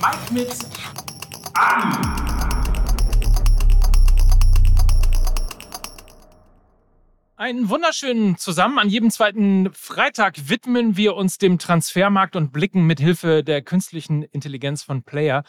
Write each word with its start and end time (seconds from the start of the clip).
Mike 0.00 0.32
mit 0.32 0.48
Abi. 1.54 2.28
Einen 7.36 7.68
wunderschönen 7.68 8.36
zusammen. 8.36 8.78
An 8.78 8.88
jedem 8.88 9.10
zweiten 9.10 9.72
Freitag 9.72 10.48
widmen 10.48 10.96
wir 10.96 11.16
uns 11.16 11.38
dem 11.38 11.58
Transfermarkt 11.58 12.36
und 12.36 12.52
blicken 12.52 12.84
mit 12.84 13.00
Hilfe 13.00 13.42
der 13.42 13.62
künstlichen 13.62 14.22
Intelligenz 14.22 14.82
von 14.82 15.02
Player 15.02 15.44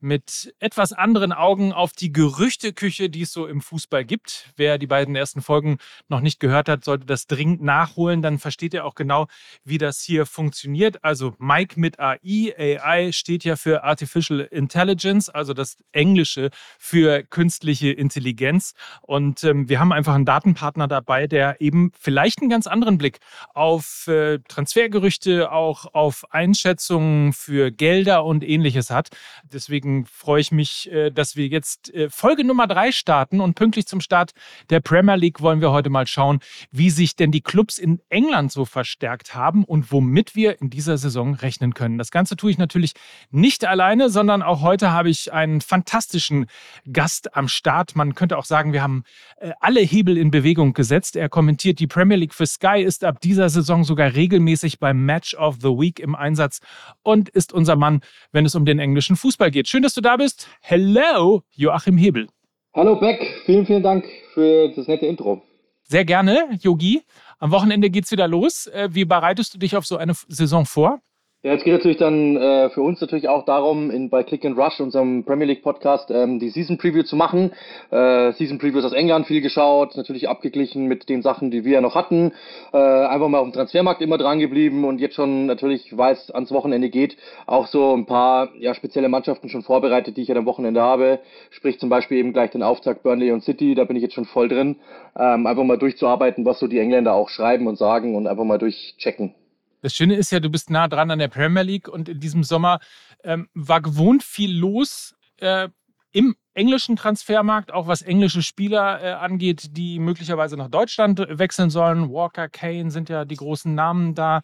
mit 0.00 0.54
etwas 0.58 0.92
anderen 0.92 1.32
Augen 1.32 1.72
auf 1.72 1.92
die 1.92 2.12
Gerüchteküche, 2.12 3.10
die 3.10 3.22
es 3.22 3.32
so 3.32 3.46
im 3.46 3.60
Fußball 3.60 4.04
gibt. 4.04 4.50
Wer 4.56 4.78
die 4.78 4.86
beiden 4.86 5.14
ersten 5.14 5.42
Folgen 5.42 5.78
noch 6.08 6.20
nicht 6.20 6.40
gehört 6.40 6.68
hat, 6.68 6.84
sollte 6.84 7.06
das 7.06 7.26
dringend 7.26 7.62
nachholen. 7.62 8.22
Dann 8.22 8.38
versteht 8.38 8.74
ihr 8.74 8.84
auch 8.84 8.94
genau, 8.94 9.26
wie 9.64 9.78
das 9.78 10.00
hier 10.00 10.26
funktioniert. 10.26 11.04
Also 11.04 11.34
Mike 11.38 11.78
mit 11.78 12.00
AI. 12.00 12.54
AI 12.56 13.12
steht 13.12 13.44
ja 13.44 13.56
für 13.56 13.84
Artificial 13.84 14.40
Intelligence, 14.40 15.28
also 15.28 15.52
das 15.52 15.76
Englische 15.92 16.50
für 16.78 17.22
künstliche 17.22 17.90
Intelligenz. 17.90 18.74
Und 19.02 19.44
ähm, 19.44 19.68
wir 19.68 19.80
haben 19.80 19.92
einfach 19.92 20.14
einen 20.14 20.24
Datenpartner 20.24 20.88
dabei, 20.88 21.26
der 21.26 21.60
eben 21.60 21.92
vielleicht 21.98 22.40
einen 22.40 22.50
ganz 22.50 22.66
anderen 22.66 22.96
Blick 22.96 23.18
auf 23.54 24.06
äh, 24.06 24.38
Transfergerüchte, 24.48 25.52
auch 25.52 25.92
auf 25.92 26.24
Einschätzungen 26.32 27.32
für 27.32 27.70
Gelder 27.70 28.24
und 28.24 28.42
ähnliches 28.42 28.90
hat. 28.90 29.10
Deswegen 29.44 29.89
deswegen 29.90 30.06
freue 30.06 30.40
ich 30.40 30.52
mich, 30.52 30.90
äh, 30.90 31.10
dass 31.10 31.36
wir 31.36 31.46
jetzt 31.46 31.92
äh, 31.94 32.08
Folge 32.10 32.44
Nummer 32.44 32.66
drei 32.66 32.92
starten 32.92 33.40
und 33.40 33.54
pünktlich 33.54 33.86
zum 33.86 34.00
Start 34.00 34.32
der 34.70 34.80
Premier 34.80 35.16
League 35.16 35.40
wollen 35.40 35.60
wir 35.60 35.70
heute 35.72 35.90
mal 35.90 36.06
schauen, 36.06 36.40
wie 36.70 36.90
sich 36.90 37.16
denn 37.16 37.30
die 37.30 37.40
Clubs 37.40 37.78
in 37.78 38.00
England 38.08 38.52
so 38.52 38.64
verstärkt 38.64 39.34
haben 39.34 39.64
und 39.64 39.90
womit 39.92 40.34
wir 40.34 40.60
in 40.60 40.70
dieser 40.70 40.98
Saison 40.98 41.34
rechnen 41.34 41.74
können. 41.74 41.98
Das 41.98 42.10
Ganze 42.10 42.36
tue 42.36 42.50
ich 42.50 42.58
natürlich 42.58 42.92
nicht 43.30 43.64
alleine, 43.64 44.10
sondern 44.10 44.42
auch 44.42 44.60
heute 44.60 44.90
habe 44.92 45.10
ich 45.10 45.32
einen 45.32 45.60
fantastischen 45.60 46.46
Gast 46.90 47.36
am 47.36 47.48
Start. 47.48 47.96
Man 47.96 48.14
könnte 48.14 48.38
auch 48.38 48.44
sagen, 48.44 48.72
wir 48.72 48.82
haben 48.82 49.04
äh, 49.38 49.52
alle 49.60 49.80
Hebel 49.80 50.16
in 50.16 50.30
Bewegung 50.30 50.72
gesetzt. 50.72 51.16
Er 51.16 51.28
kommentiert 51.28 51.78
die 51.80 51.86
Premier 51.86 52.16
League 52.16 52.34
für 52.34 52.46
Sky, 52.46 52.82
ist 52.82 53.04
ab 53.04 53.20
dieser 53.20 53.48
Saison 53.48 53.84
sogar 53.84 54.14
regelmäßig 54.14 54.78
beim 54.78 55.04
Match 55.04 55.34
of 55.34 55.56
the 55.60 55.68
Week 55.68 55.98
im 55.98 56.14
Einsatz 56.14 56.60
und 57.02 57.28
ist 57.28 57.52
unser 57.52 57.76
Mann, 57.76 58.00
wenn 58.32 58.46
es 58.46 58.54
um 58.54 58.64
den 58.64 58.78
englischen 58.78 59.16
Fußball 59.16 59.50
geht. 59.50 59.68
Schön 59.68 59.79
Schön, 59.80 59.84
dass 59.84 59.94
du 59.94 60.02
da 60.02 60.18
bist. 60.18 60.46
Hello, 60.60 61.42
Joachim 61.52 61.96
Hebel. 61.96 62.28
Hallo 62.74 63.00
Beck, 63.00 63.26
vielen, 63.46 63.64
vielen 63.64 63.82
Dank 63.82 64.04
für 64.34 64.68
das 64.76 64.86
nette 64.88 65.06
Intro. 65.06 65.40
Sehr 65.84 66.04
gerne, 66.04 66.50
Yogi. 66.60 67.00
Am 67.38 67.50
Wochenende 67.50 67.88
geht's 67.88 68.12
wieder 68.12 68.28
los. 68.28 68.66
Äh, 68.66 68.90
wie 68.92 69.06
bereitest 69.06 69.54
du 69.54 69.58
dich 69.58 69.74
auf 69.78 69.86
so 69.86 69.96
eine 69.96 70.12
Saison 70.28 70.66
vor? 70.66 71.00
Ja, 71.42 71.54
es 71.54 71.64
geht 71.64 71.72
natürlich 71.72 71.96
dann 71.96 72.36
äh, 72.36 72.68
für 72.68 72.82
uns 72.82 73.00
natürlich 73.00 73.26
auch 73.30 73.46
darum, 73.46 73.90
in, 73.90 74.10
bei 74.10 74.22
Click 74.24 74.44
and 74.44 74.58
Rush, 74.58 74.78
unserem 74.78 75.24
Premier 75.24 75.46
League 75.46 75.62
Podcast, 75.62 76.10
ähm, 76.10 76.38
die 76.38 76.50
Season 76.50 76.76
Preview 76.76 77.02
zu 77.02 77.16
machen. 77.16 77.52
Äh, 77.90 78.32
Season 78.32 78.58
Previews 78.58 78.84
aus 78.84 78.92
England 78.92 79.26
viel 79.26 79.40
geschaut, 79.40 79.96
natürlich 79.96 80.28
abgeglichen 80.28 80.84
mit 80.84 81.08
den 81.08 81.22
Sachen, 81.22 81.50
die 81.50 81.64
wir 81.64 81.72
ja 81.72 81.80
noch 81.80 81.94
hatten. 81.94 82.32
Äh, 82.74 82.76
einfach 82.76 83.28
mal 83.28 83.38
auf 83.38 83.46
dem 83.46 83.54
Transfermarkt 83.54 84.02
immer 84.02 84.18
dran 84.18 84.38
geblieben 84.38 84.84
und 84.84 85.00
jetzt 85.00 85.14
schon 85.14 85.46
natürlich, 85.46 85.96
weil 85.96 86.12
es 86.12 86.30
ans 86.30 86.52
Wochenende 86.52 86.90
geht, 86.90 87.16
auch 87.46 87.68
so 87.68 87.96
ein 87.96 88.04
paar 88.04 88.50
ja, 88.58 88.74
spezielle 88.74 89.08
Mannschaften 89.08 89.48
schon 89.48 89.62
vorbereitet, 89.62 90.18
die 90.18 90.20
ich 90.20 90.28
ja 90.28 90.36
am 90.36 90.44
Wochenende 90.44 90.82
habe. 90.82 91.20
Sprich 91.48 91.80
zum 91.80 91.88
Beispiel 91.88 92.18
eben 92.18 92.34
gleich 92.34 92.50
den 92.50 92.62
Auftakt 92.62 93.02
Burnley 93.02 93.32
und 93.32 93.42
City, 93.44 93.74
da 93.74 93.84
bin 93.84 93.96
ich 93.96 94.02
jetzt 94.02 94.14
schon 94.14 94.26
voll 94.26 94.50
drin. 94.50 94.76
Ähm, 95.18 95.46
einfach 95.46 95.64
mal 95.64 95.78
durchzuarbeiten, 95.78 96.44
was 96.44 96.58
so 96.58 96.66
die 96.66 96.80
Engländer 96.80 97.14
auch 97.14 97.30
schreiben 97.30 97.66
und 97.66 97.78
sagen 97.78 98.14
und 98.14 98.26
einfach 98.26 98.44
mal 98.44 98.58
durchchecken. 98.58 99.34
Das 99.80 99.94
Schöne 99.94 100.16
ist 100.16 100.30
ja, 100.30 100.40
du 100.40 100.50
bist 100.50 100.70
nah 100.70 100.88
dran 100.88 101.10
an 101.10 101.18
der 101.18 101.28
Premier 101.28 101.62
League 101.62 101.88
und 101.88 102.08
in 102.08 102.20
diesem 102.20 102.44
Sommer 102.44 102.80
ähm, 103.24 103.48
war 103.54 103.80
gewohnt 103.80 104.22
viel 104.22 104.56
los 104.56 105.14
äh, 105.38 105.68
im 106.12 106.36
englischen 106.54 106.96
Transfermarkt, 106.96 107.72
auch 107.72 107.86
was 107.86 108.02
englische 108.02 108.42
Spieler 108.42 109.02
äh, 109.02 109.12
angeht, 109.12 109.76
die 109.76 109.98
möglicherweise 109.98 110.56
nach 110.56 110.68
Deutschland 110.68 111.24
wechseln 111.28 111.70
sollen. 111.70 112.10
Walker, 112.10 112.48
Kane 112.48 112.90
sind 112.90 113.08
ja 113.08 113.24
die 113.24 113.36
großen 113.36 113.74
Namen 113.74 114.14
da. 114.14 114.42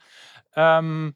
Ähm, 0.54 1.14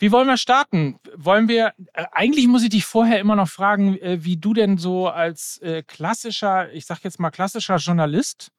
wie 0.00 0.12
wollen 0.12 0.28
wir 0.28 0.36
starten? 0.36 0.98
Wollen 1.16 1.48
wir, 1.48 1.72
äh, 1.92 2.04
eigentlich 2.12 2.46
muss 2.46 2.62
ich 2.62 2.70
dich 2.70 2.84
vorher 2.84 3.20
immer 3.20 3.36
noch 3.36 3.48
fragen, 3.48 3.96
äh, 3.98 4.24
wie 4.24 4.36
du 4.36 4.54
denn 4.54 4.78
so 4.78 5.08
als 5.08 5.58
äh, 5.58 5.82
klassischer, 5.82 6.72
ich 6.72 6.86
sag 6.86 7.02
jetzt 7.02 7.18
mal 7.18 7.30
klassischer 7.30 7.76
Journalist 7.76 8.50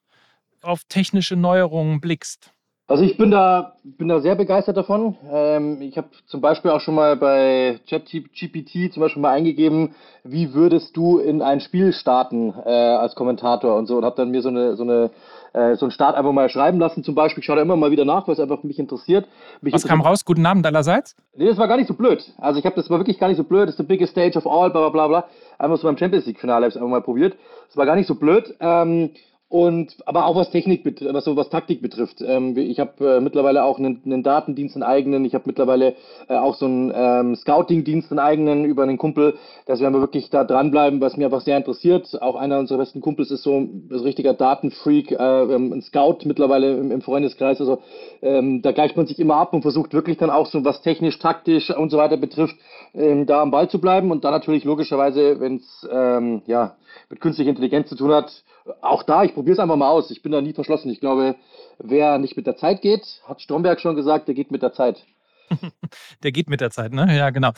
auf 0.62 0.84
technische 0.84 1.36
Neuerungen 1.36 2.00
blickst. 2.00 2.52
Also 2.90 3.04
ich 3.04 3.16
bin 3.16 3.30
da, 3.30 3.74
bin 3.84 4.08
da 4.08 4.18
sehr 4.18 4.34
begeistert 4.34 4.76
davon. 4.76 5.16
Ähm, 5.32 5.80
ich 5.80 5.96
habe 5.96 6.08
zum 6.26 6.40
Beispiel 6.40 6.72
auch 6.72 6.80
schon 6.80 6.96
mal 6.96 7.16
bei 7.16 7.78
ChatGPT 7.88 8.92
zum 8.92 9.00
Beispiel 9.00 9.22
mal 9.22 9.30
eingegeben, 9.30 9.94
wie 10.24 10.54
würdest 10.54 10.96
du 10.96 11.18
in 11.20 11.40
ein 11.40 11.60
Spiel 11.60 11.92
starten 11.92 12.52
äh, 12.66 12.68
als 12.68 13.14
Kommentator 13.14 13.76
und 13.76 13.86
so 13.86 13.96
und 13.96 14.04
habe 14.04 14.16
dann 14.16 14.32
mir 14.32 14.42
so 14.42 14.48
eine 14.48 14.74
so 14.74 14.82
eine 14.82 15.10
äh, 15.52 15.76
so 15.76 15.84
einen 15.86 15.92
Start 15.92 16.16
einfach 16.16 16.32
mal 16.32 16.48
schreiben 16.48 16.80
lassen. 16.80 17.04
Zum 17.04 17.14
Beispiel, 17.14 17.42
ich 17.42 17.46
schaue 17.46 17.56
da 17.56 17.62
immer 17.62 17.76
mal 17.76 17.92
wieder 17.92 18.04
nach, 18.04 18.26
weil 18.26 18.34
es 18.34 18.40
einfach 18.40 18.64
mich 18.64 18.80
interessiert. 18.80 19.28
Mich 19.60 19.72
Was 19.72 19.86
kam 19.86 20.00
raus? 20.00 20.24
Guten 20.24 20.44
Abend 20.44 20.66
allerseits? 20.66 21.14
Nee, 21.36 21.46
das 21.46 21.58
war 21.58 21.68
gar 21.68 21.76
nicht 21.76 21.86
so 21.86 21.94
blöd. 21.94 22.32
Also 22.38 22.58
ich 22.58 22.66
habe 22.66 22.74
das 22.74 22.90
war 22.90 22.98
wirklich 22.98 23.20
gar 23.20 23.28
nicht 23.28 23.36
so 23.36 23.44
blöd. 23.44 23.68
Das 23.68 23.74
ist 23.74 23.78
the 23.78 23.84
biggest 23.84 24.14
stage 24.14 24.36
of 24.36 24.48
all, 24.48 24.68
bla 24.68 24.88
bla 24.88 24.90
bla 24.90 25.06
bla. 25.06 25.24
Einfach 25.58 25.76
so 25.76 25.86
beim 25.86 25.96
Champions 25.96 26.26
League 26.26 26.40
Finale 26.40 26.64
habe 26.64 26.70
ich 26.70 26.76
einfach 26.76 26.88
mal 26.88 27.02
probiert. 27.02 27.36
Das 27.68 27.76
war 27.76 27.86
gar 27.86 27.94
nicht 27.94 28.08
so 28.08 28.16
blöd. 28.16 28.52
Ähm, 28.58 29.10
und 29.50 29.96
aber 30.06 30.26
auch 30.26 30.36
was 30.36 30.50
Technik 30.50 30.84
betrifft, 30.84 31.12
was 31.12 31.24
so 31.24 31.36
was 31.36 31.50
Taktik 31.50 31.82
betrifft. 31.82 32.22
Ähm, 32.24 32.56
ich 32.56 32.78
habe 32.78 33.16
äh, 33.16 33.20
mittlerweile 33.20 33.64
auch 33.64 33.78
einen, 33.80 34.00
einen, 34.04 34.22
Datendienst, 34.22 34.76
einen 34.76 34.84
eigenen. 34.84 35.24
Ich 35.24 35.34
habe 35.34 35.42
mittlerweile 35.46 35.96
äh, 36.28 36.36
auch 36.36 36.54
so 36.54 36.66
einen 36.66 36.92
ähm, 36.94 37.34
Scouting-Dienst, 37.34 38.12
einen 38.12 38.20
eigenen 38.20 38.64
über 38.64 38.84
einen 38.84 38.96
Kumpel, 38.96 39.34
dass 39.66 39.80
wir 39.80 39.92
wirklich 39.92 40.30
da 40.30 40.44
dranbleiben, 40.44 41.00
was 41.00 41.16
mir 41.16 41.24
einfach 41.24 41.40
sehr 41.40 41.56
interessiert. 41.56 42.22
Auch 42.22 42.36
einer 42.36 42.60
unserer 42.60 42.78
besten 42.78 43.00
Kumpels 43.00 43.32
ist 43.32 43.42
so 43.42 43.58
ein 43.58 43.90
richtiger 43.90 44.34
Datenfreak, 44.34 45.10
äh, 45.10 45.16
ein 45.16 45.82
Scout 45.82 46.18
mittlerweile 46.26 46.76
im, 46.76 46.92
im 46.92 47.00
Freundeskreis. 47.00 47.60
Also 47.60 47.80
ähm, 48.22 48.62
da 48.62 48.70
gleicht 48.70 48.96
man 48.96 49.08
sich 49.08 49.18
immer 49.18 49.34
ab 49.34 49.52
und 49.52 49.62
versucht 49.62 49.92
wirklich 49.94 50.16
dann 50.16 50.30
auch 50.30 50.46
so 50.46 50.64
was 50.64 50.80
technisch, 50.82 51.18
taktisch 51.18 51.76
und 51.76 51.90
so 51.90 51.98
weiter 51.98 52.18
betrifft, 52.18 52.54
ähm, 52.94 53.26
da 53.26 53.42
am 53.42 53.50
Ball 53.50 53.68
zu 53.68 53.80
bleiben. 53.80 54.12
Und 54.12 54.22
dann 54.22 54.32
natürlich 54.32 54.62
logischerweise, 54.62 55.40
wenn 55.40 55.56
es 55.56 55.88
ähm, 55.90 56.42
ja 56.46 56.76
mit 57.08 57.20
künstlicher 57.20 57.50
Intelligenz 57.50 57.88
zu 57.88 57.96
tun 57.96 58.12
hat, 58.12 58.44
auch 58.80 59.02
da, 59.02 59.24
ich 59.24 59.34
probiere 59.34 59.54
es 59.54 59.58
einfach 59.58 59.76
mal 59.76 59.88
aus. 59.88 60.10
Ich 60.10 60.22
bin 60.22 60.32
da 60.32 60.40
nie 60.40 60.52
verschlossen. 60.52 60.90
Ich 60.90 61.00
glaube, 61.00 61.36
wer 61.78 62.18
nicht 62.18 62.36
mit 62.36 62.46
der 62.46 62.56
Zeit 62.56 62.82
geht, 62.82 63.22
hat 63.26 63.40
Stromberg 63.40 63.80
schon 63.80 63.96
gesagt, 63.96 64.28
der 64.28 64.34
geht 64.34 64.50
mit 64.50 64.62
der 64.62 64.72
Zeit. 64.72 65.04
der 66.22 66.32
geht 66.32 66.48
mit 66.48 66.60
der 66.60 66.70
Zeit, 66.70 66.92
ne? 66.92 67.16
Ja, 67.16 67.30
genau. 67.30 67.50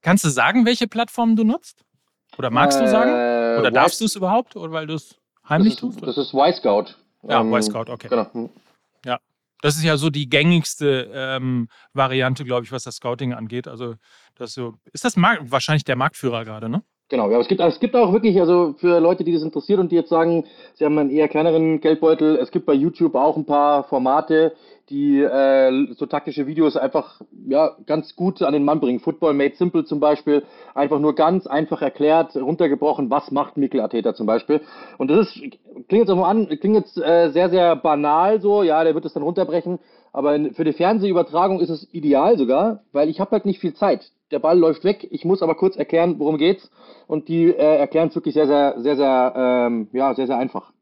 Kannst 0.00 0.24
du 0.24 0.30
sagen, 0.30 0.66
welche 0.66 0.88
Plattform 0.88 1.36
du 1.36 1.44
nutzt? 1.44 1.84
Oder 2.38 2.50
magst 2.50 2.78
äh, 2.78 2.84
du 2.84 2.90
sagen? 2.90 3.10
Äh, 3.10 3.60
Oder 3.60 3.70
darfst 3.70 4.00
du 4.00 4.04
es 4.06 4.16
überhaupt? 4.16 4.56
Oder 4.56 4.72
weil 4.72 4.86
du 4.86 4.94
es 4.94 5.16
heimlich 5.48 5.76
das 5.76 5.84
ist, 5.84 6.00
tust? 6.00 6.06
Das 6.06 6.18
ist 6.18 6.34
Y-Scout. 6.34 6.96
Ja, 7.22 7.40
ähm, 7.40 7.52
Y-Scout, 7.52 7.90
okay. 7.90 8.08
Genau. 8.08 8.50
Ja. 9.04 9.20
Das 9.60 9.76
ist 9.76 9.84
ja 9.84 9.96
so 9.96 10.10
die 10.10 10.28
gängigste 10.28 11.10
ähm, 11.14 11.68
Variante, 11.92 12.44
glaube 12.44 12.64
ich, 12.64 12.72
was 12.72 12.82
das 12.82 12.96
Scouting 12.96 13.32
angeht. 13.32 13.68
Also, 13.68 13.94
das 14.34 14.54
so, 14.54 14.74
ist 14.92 15.04
das 15.04 15.16
wahrscheinlich 15.16 15.84
der 15.84 15.94
Marktführer 15.94 16.44
gerade, 16.44 16.68
ne? 16.68 16.82
Genau, 17.12 17.30
ja, 17.30 17.38
es 17.38 17.46
gibt, 17.46 17.60
es 17.60 17.78
gibt 17.78 17.94
auch 17.94 18.10
wirklich, 18.14 18.40
also 18.40 18.74
für 18.78 18.98
Leute, 18.98 19.22
die 19.22 19.34
das 19.34 19.42
interessiert 19.42 19.78
und 19.78 19.92
die 19.92 19.96
jetzt 19.96 20.08
sagen, 20.08 20.44
sie 20.72 20.86
haben 20.86 20.96
einen 20.96 21.10
eher 21.10 21.28
kleineren 21.28 21.82
Geldbeutel, 21.82 22.36
es 22.36 22.50
gibt 22.50 22.64
bei 22.64 22.72
YouTube 22.72 23.16
auch 23.16 23.36
ein 23.36 23.44
paar 23.44 23.84
Formate, 23.84 24.54
die 24.88 25.20
äh, 25.20 25.92
so 25.92 26.06
taktische 26.06 26.46
Videos 26.46 26.74
einfach 26.74 27.20
ja 27.46 27.76
ganz 27.84 28.16
gut 28.16 28.40
an 28.40 28.54
den 28.54 28.64
Mann 28.64 28.80
bringen. 28.80 28.98
Football 28.98 29.34
Made 29.34 29.56
Simple 29.56 29.84
zum 29.84 30.00
Beispiel, 30.00 30.42
einfach 30.74 31.00
nur 31.00 31.14
ganz 31.14 31.46
einfach 31.46 31.82
erklärt, 31.82 32.34
runtergebrochen, 32.34 33.10
was 33.10 33.30
macht 33.30 33.58
Mikkel 33.58 33.82
Arteta 33.82 34.14
zum 34.14 34.26
Beispiel. 34.26 34.62
Und 34.96 35.10
das 35.10 35.26
ist, 35.28 35.34
klingt 35.88 36.06
jetzt 36.06 36.10
auch 36.10 36.16
mal 36.16 36.30
an, 36.30 36.48
klingt 36.48 36.76
jetzt 36.76 36.96
äh, 36.96 37.28
sehr, 37.28 37.50
sehr 37.50 37.76
banal 37.76 38.40
so, 38.40 38.62
ja, 38.62 38.82
der 38.84 38.94
wird 38.94 39.04
es 39.04 39.12
dann 39.12 39.22
runterbrechen, 39.22 39.80
aber 40.12 40.38
für 40.52 40.64
die 40.64 40.72
Fernsehübertragung 40.72 41.60
ist 41.60 41.70
es 41.70 41.92
ideal 41.92 42.38
sogar, 42.38 42.84
weil 42.92 43.08
ich 43.08 43.20
habe 43.20 43.32
halt 43.32 43.46
nicht 43.46 43.60
viel 43.60 43.74
Zeit 43.74 44.12
der 44.32 44.38
Ball 44.38 44.58
läuft 44.58 44.82
weg, 44.82 45.06
ich 45.10 45.24
muss 45.24 45.42
aber 45.42 45.54
kurz 45.54 45.76
erklären, 45.76 46.18
worum 46.18 46.38
geht's. 46.38 46.70
Und 47.06 47.28
die 47.28 47.44
äh, 47.44 47.76
erklären 47.76 48.08
es 48.08 48.14
wirklich 48.14 48.34
sehr, 48.34 48.46
sehr, 48.46 48.74
sehr, 48.78 48.96
sehr, 48.96 49.34
ähm, 49.36 49.88
ja, 49.92 50.14
sehr, 50.14 50.26
sehr 50.26 50.38
einfach. 50.38 50.72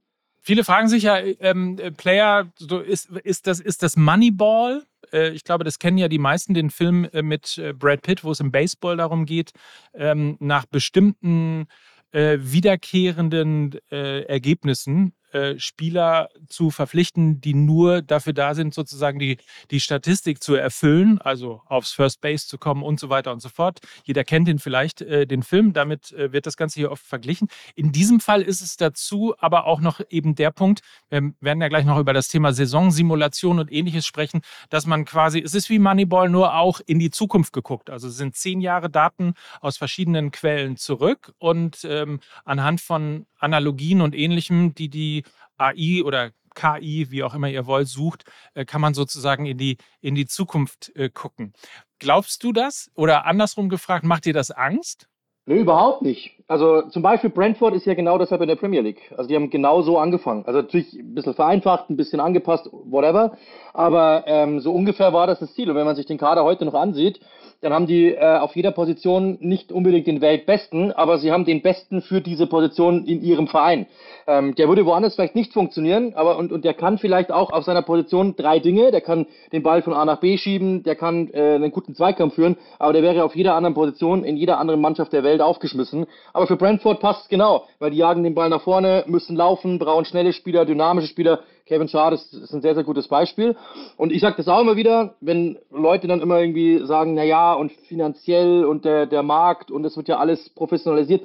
Viele 0.40 0.64
fragen 0.64 0.88
sich 0.88 1.02
ja, 1.02 1.19
ähm, 1.19 1.76
äh, 1.78 1.90
Player, 1.90 2.50
so 2.56 2.78
ist, 2.78 3.10
ist, 3.10 3.46
das, 3.46 3.60
ist 3.60 3.82
das 3.82 3.96
Moneyball? 3.96 4.84
Äh, 5.12 5.31
ich 5.31 5.44
glaube, 5.44 5.64
das 5.64 5.78
kennen 5.78 5.99
ja 5.99 6.08
die 6.08 6.19
meisten, 6.19 6.54
den 6.54 6.70
Film 6.70 7.06
äh, 7.12 7.22
mit 7.22 7.58
äh, 7.58 7.75
Brad 7.75 8.02
Pitt, 8.02 8.25
wo 8.25 8.31
es 8.31 8.40
im 8.40 8.52
Baseball 8.52 8.96
darum 8.96 9.26
geht, 9.26 9.52
ähm, 9.93 10.37
nach 10.40 10.64
bestimmten 10.66 11.66
äh, 12.12 12.38
wiederkehrenden 12.40 13.78
Ergebnissen 13.90 15.12
äh, 15.32 15.58
Spieler 15.58 16.28
zu 16.48 16.70
verpflichten, 16.70 17.40
die 17.40 17.54
nur 17.54 18.02
dafür 18.02 18.32
da 18.32 18.54
sind, 18.54 18.74
sozusagen 18.74 19.18
die, 19.18 19.38
die 19.70 19.80
Statistik 19.80 20.42
zu 20.42 20.54
erfüllen, 20.54 21.20
also 21.20 21.62
aufs 21.66 21.92
First 21.92 22.20
Base 22.20 22.46
zu 22.46 22.58
kommen 22.58 22.82
und 22.82 23.00
so 23.00 23.08
weiter 23.08 23.32
und 23.32 23.40
so 23.40 23.48
fort. 23.48 23.80
Jeder 24.04 24.24
kennt 24.24 24.48
den 24.48 24.58
vielleicht, 24.58 25.00
äh, 25.02 25.26
den 25.26 25.42
Film, 25.42 25.72
damit 25.72 26.12
äh, 26.12 26.32
wird 26.32 26.46
das 26.46 26.56
Ganze 26.56 26.80
hier 26.80 26.90
oft 26.90 27.04
verglichen. 27.04 27.48
In 27.74 27.92
diesem 27.92 28.20
Fall 28.20 28.42
ist 28.42 28.60
es 28.60 28.76
dazu 28.76 29.34
aber 29.38 29.66
auch 29.66 29.80
noch 29.80 30.00
eben 30.10 30.34
der 30.34 30.50
Punkt, 30.50 30.80
wir 31.10 31.32
werden 31.40 31.60
ja 31.60 31.68
gleich 31.68 31.84
noch 31.84 31.98
über 31.98 32.12
das 32.12 32.28
Thema 32.28 32.52
Saisonsimulation 32.52 33.58
und 33.58 33.72
ähnliches 33.72 34.06
sprechen, 34.06 34.42
dass 34.68 34.86
man 34.86 35.04
quasi, 35.04 35.40
es 35.40 35.54
ist 35.54 35.70
wie 35.70 35.78
Moneyball, 35.78 36.28
nur 36.28 36.54
auch 36.54 36.80
in 36.86 36.98
die 36.98 37.10
Zukunft 37.10 37.52
geguckt. 37.52 37.90
Also 37.90 38.08
es 38.08 38.16
sind 38.16 38.36
zehn 38.36 38.60
Jahre 38.60 38.90
Daten 38.90 39.34
aus 39.60 39.76
verschiedenen 39.76 40.30
Quellen 40.30 40.76
zurück 40.76 41.32
und 41.38 41.84
ähm, 41.84 42.20
anhand 42.44 42.80
von 42.80 43.26
Analogien 43.40 44.00
und 44.00 44.14
ähnlichem, 44.14 44.75
die 44.75 44.88
die 44.88 45.25
AI 45.56 46.02
oder 46.04 46.31
KI, 46.54 47.10
wie 47.10 47.22
auch 47.22 47.34
immer 47.34 47.48
ihr 47.48 47.66
wollt, 47.66 47.88
sucht, 47.88 48.25
äh, 48.54 48.64
kann 48.64 48.81
man 48.81 48.94
sozusagen 48.94 49.46
in 49.46 49.58
die, 49.58 49.78
in 50.00 50.14
die 50.14 50.26
Zukunft 50.26 50.92
äh, 50.96 51.08
gucken. 51.08 51.52
Glaubst 51.98 52.42
du 52.42 52.52
das? 52.52 52.90
Oder 52.94 53.26
andersrum 53.26 53.69
gefragt, 53.69 54.04
macht 54.04 54.25
dir 54.25 54.32
das 54.32 54.50
Angst? 54.50 55.08
Nee, 55.46 55.60
überhaupt 55.60 56.02
nicht. 56.02 56.39
Also 56.50 56.82
zum 56.82 57.02
Beispiel 57.02 57.31
Brentford 57.31 57.76
ist 57.76 57.87
ja 57.87 57.94
genau 57.94 58.19
deshalb 58.19 58.43
in 58.43 58.49
der 58.49 58.56
Premier 58.56 58.81
League. 58.81 59.12
Also 59.17 59.29
die 59.29 59.37
haben 59.37 59.50
genau 59.50 59.82
so 59.82 59.99
angefangen. 59.99 60.43
Also 60.47 60.62
natürlich 60.62 60.93
ein 60.94 61.14
bisschen 61.14 61.35
vereinfacht, 61.35 61.88
ein 61.91 61.97
bisschen 61.97 62.19
angepasst, 62.19 62.69
whatever. 62.73 63.37
Aber 63.73 64.25
ähm, 64.26 64.58
so 64.58 64.73
ungefähr 64.73 65.12
war 65.12 65.29
das 65.29 65.38
das 65.38 65.55
Ziel. 65.55 65.70
Und 65.70 65.76
wenn 65.76 65.87
man 65.87 65.94
sich 65.94 66.06
den 66.06 66.19
Kader 66.19 66.43
heute 66.43 66.64
noch 66.64 66.75
ansieht, 66.75 67.20
dann 67.61 67.75
haben 67.75 67.87
die 67.87 68.14
äh, 68.14 68.38
auf 68.38 68.56
jeder 68.56 68.70
Position 68.70 69.37
nicht 69.41 69.70
unbedingt 69.70 70.06
den 70.06 70.20
Weltbesten, 70.23 70.93
aber 70.93 71.19
sie 71.19 71.31
haben 71.31 71.44
den 71.44 71.61
Besten 71.61 72.00
für 72.00 72.23
diese 72.23 72.47
Position 72.47 73.05
in 73.05 73.23
ihrem 73.23 73.49
Verein. 73.49 73.87
Ähm, 74.26 74.55
der 74.55 74.69
würde 74.69 74.87
woanders 74.87 75.14
vielleicht 75.14 75.35
nicht 75.35 75.52
funktionieren, 75.52 76.14
aber 76.14 76.38
und, 76.38 76.52
und 76.52 76.64
der 76.64 76.73
kann 76.73 76.97
vielleicht 76.97 77.31
auch 77.31 77.52
auf 77.52 77.64
seiner 77.64 77.82
Position 77.82 78.35
drei 78.35 78.61
Dinge. 78.61 78.91
Der 78.91 79.02
kann 79.02 79.26
den 79.52 79.62
Ball 79.62 79.82
von 79.82 79.93
A 79.93 80.05
nach 80.05 80.20
B 80.20 80.38
schieben, 80.38 80.82
der 80.85 80.97
kann 80.97 81.29
äh, 81.32 81.56
einen 81.56 81.70
guten 81.70 81.94
Zweikampf 81.94 82.35
führen, 82.35 82.56
aber 82.79 82.94
der 82.94 83.02
wäre 83.02 83.25
auf 83.25 83.37
jeder 83.37 83.55
anderen 83.55 83.75
Position 83.75 84.25
in 84.25 84.37
jeder 84.37 84.58
anderen 84.58 84.81
Mannschaft 84.81 85.12
der 85.12 85.23
Welt 85.23 85.43
aufgeschmissen. 85.43 86.06
Für 86.46 86.56
Brentford 86.56 87.00
passt 87.00 87.22
es 87.22 87.28
genau, 87.28 87.66
weil 87.78 87.90
die 87.90 87.96
jagen 87.96 88.22
den 88.22 88.34
Ball 88.34 88.48
nach 88.48 88.62
vorne, 88.62 89.04
müssen 89.06 89.37
laufen, 89.37 89.78
brauchen 89.78 90.04
schnelle 90.04 90.32
Spieler, 90.32 90.64
dynamische 90.64 91.08
Spieler. 91.08 91.40
Kevin 91.66 91.88
Schade 91.88 92.16
ist, 92.16 92.32
ist 92.32 92.52
ein 92.52 92.62
sehr, 92.62 92.75
sehr 92.75 92.84
gutes 92.84 93.08
Beispiel. 93.08 93.56
Und 93.96 94.12
ich 94.12 94.20
sage 94.20 94.37
das 94.37 94.48
auch 94.48 94.60
immer 94.60 94.76
wieder, 94.76 95.14
wenn 95.20 95.58
Leute 95.70 96.08
dann 96.08 96.20
immer 96.20 96.40
irgendwie 96.40 96.84
sagen, 96.84 97.14
na 97.14 97.22
ja, 97.22 97.52
und 97.52 97.72
finanziell 97.88 98.64
und 98.64 98.84
der, 98.84 99.06
der 99.06 99.22
Markt 99.22 99.70
und 99.70 99.84
es 99.84 99.96
wird 99.96 100.08
ja 100.08 100.19
alles 100.19 100.50
professionalisiert. 100.50 101.22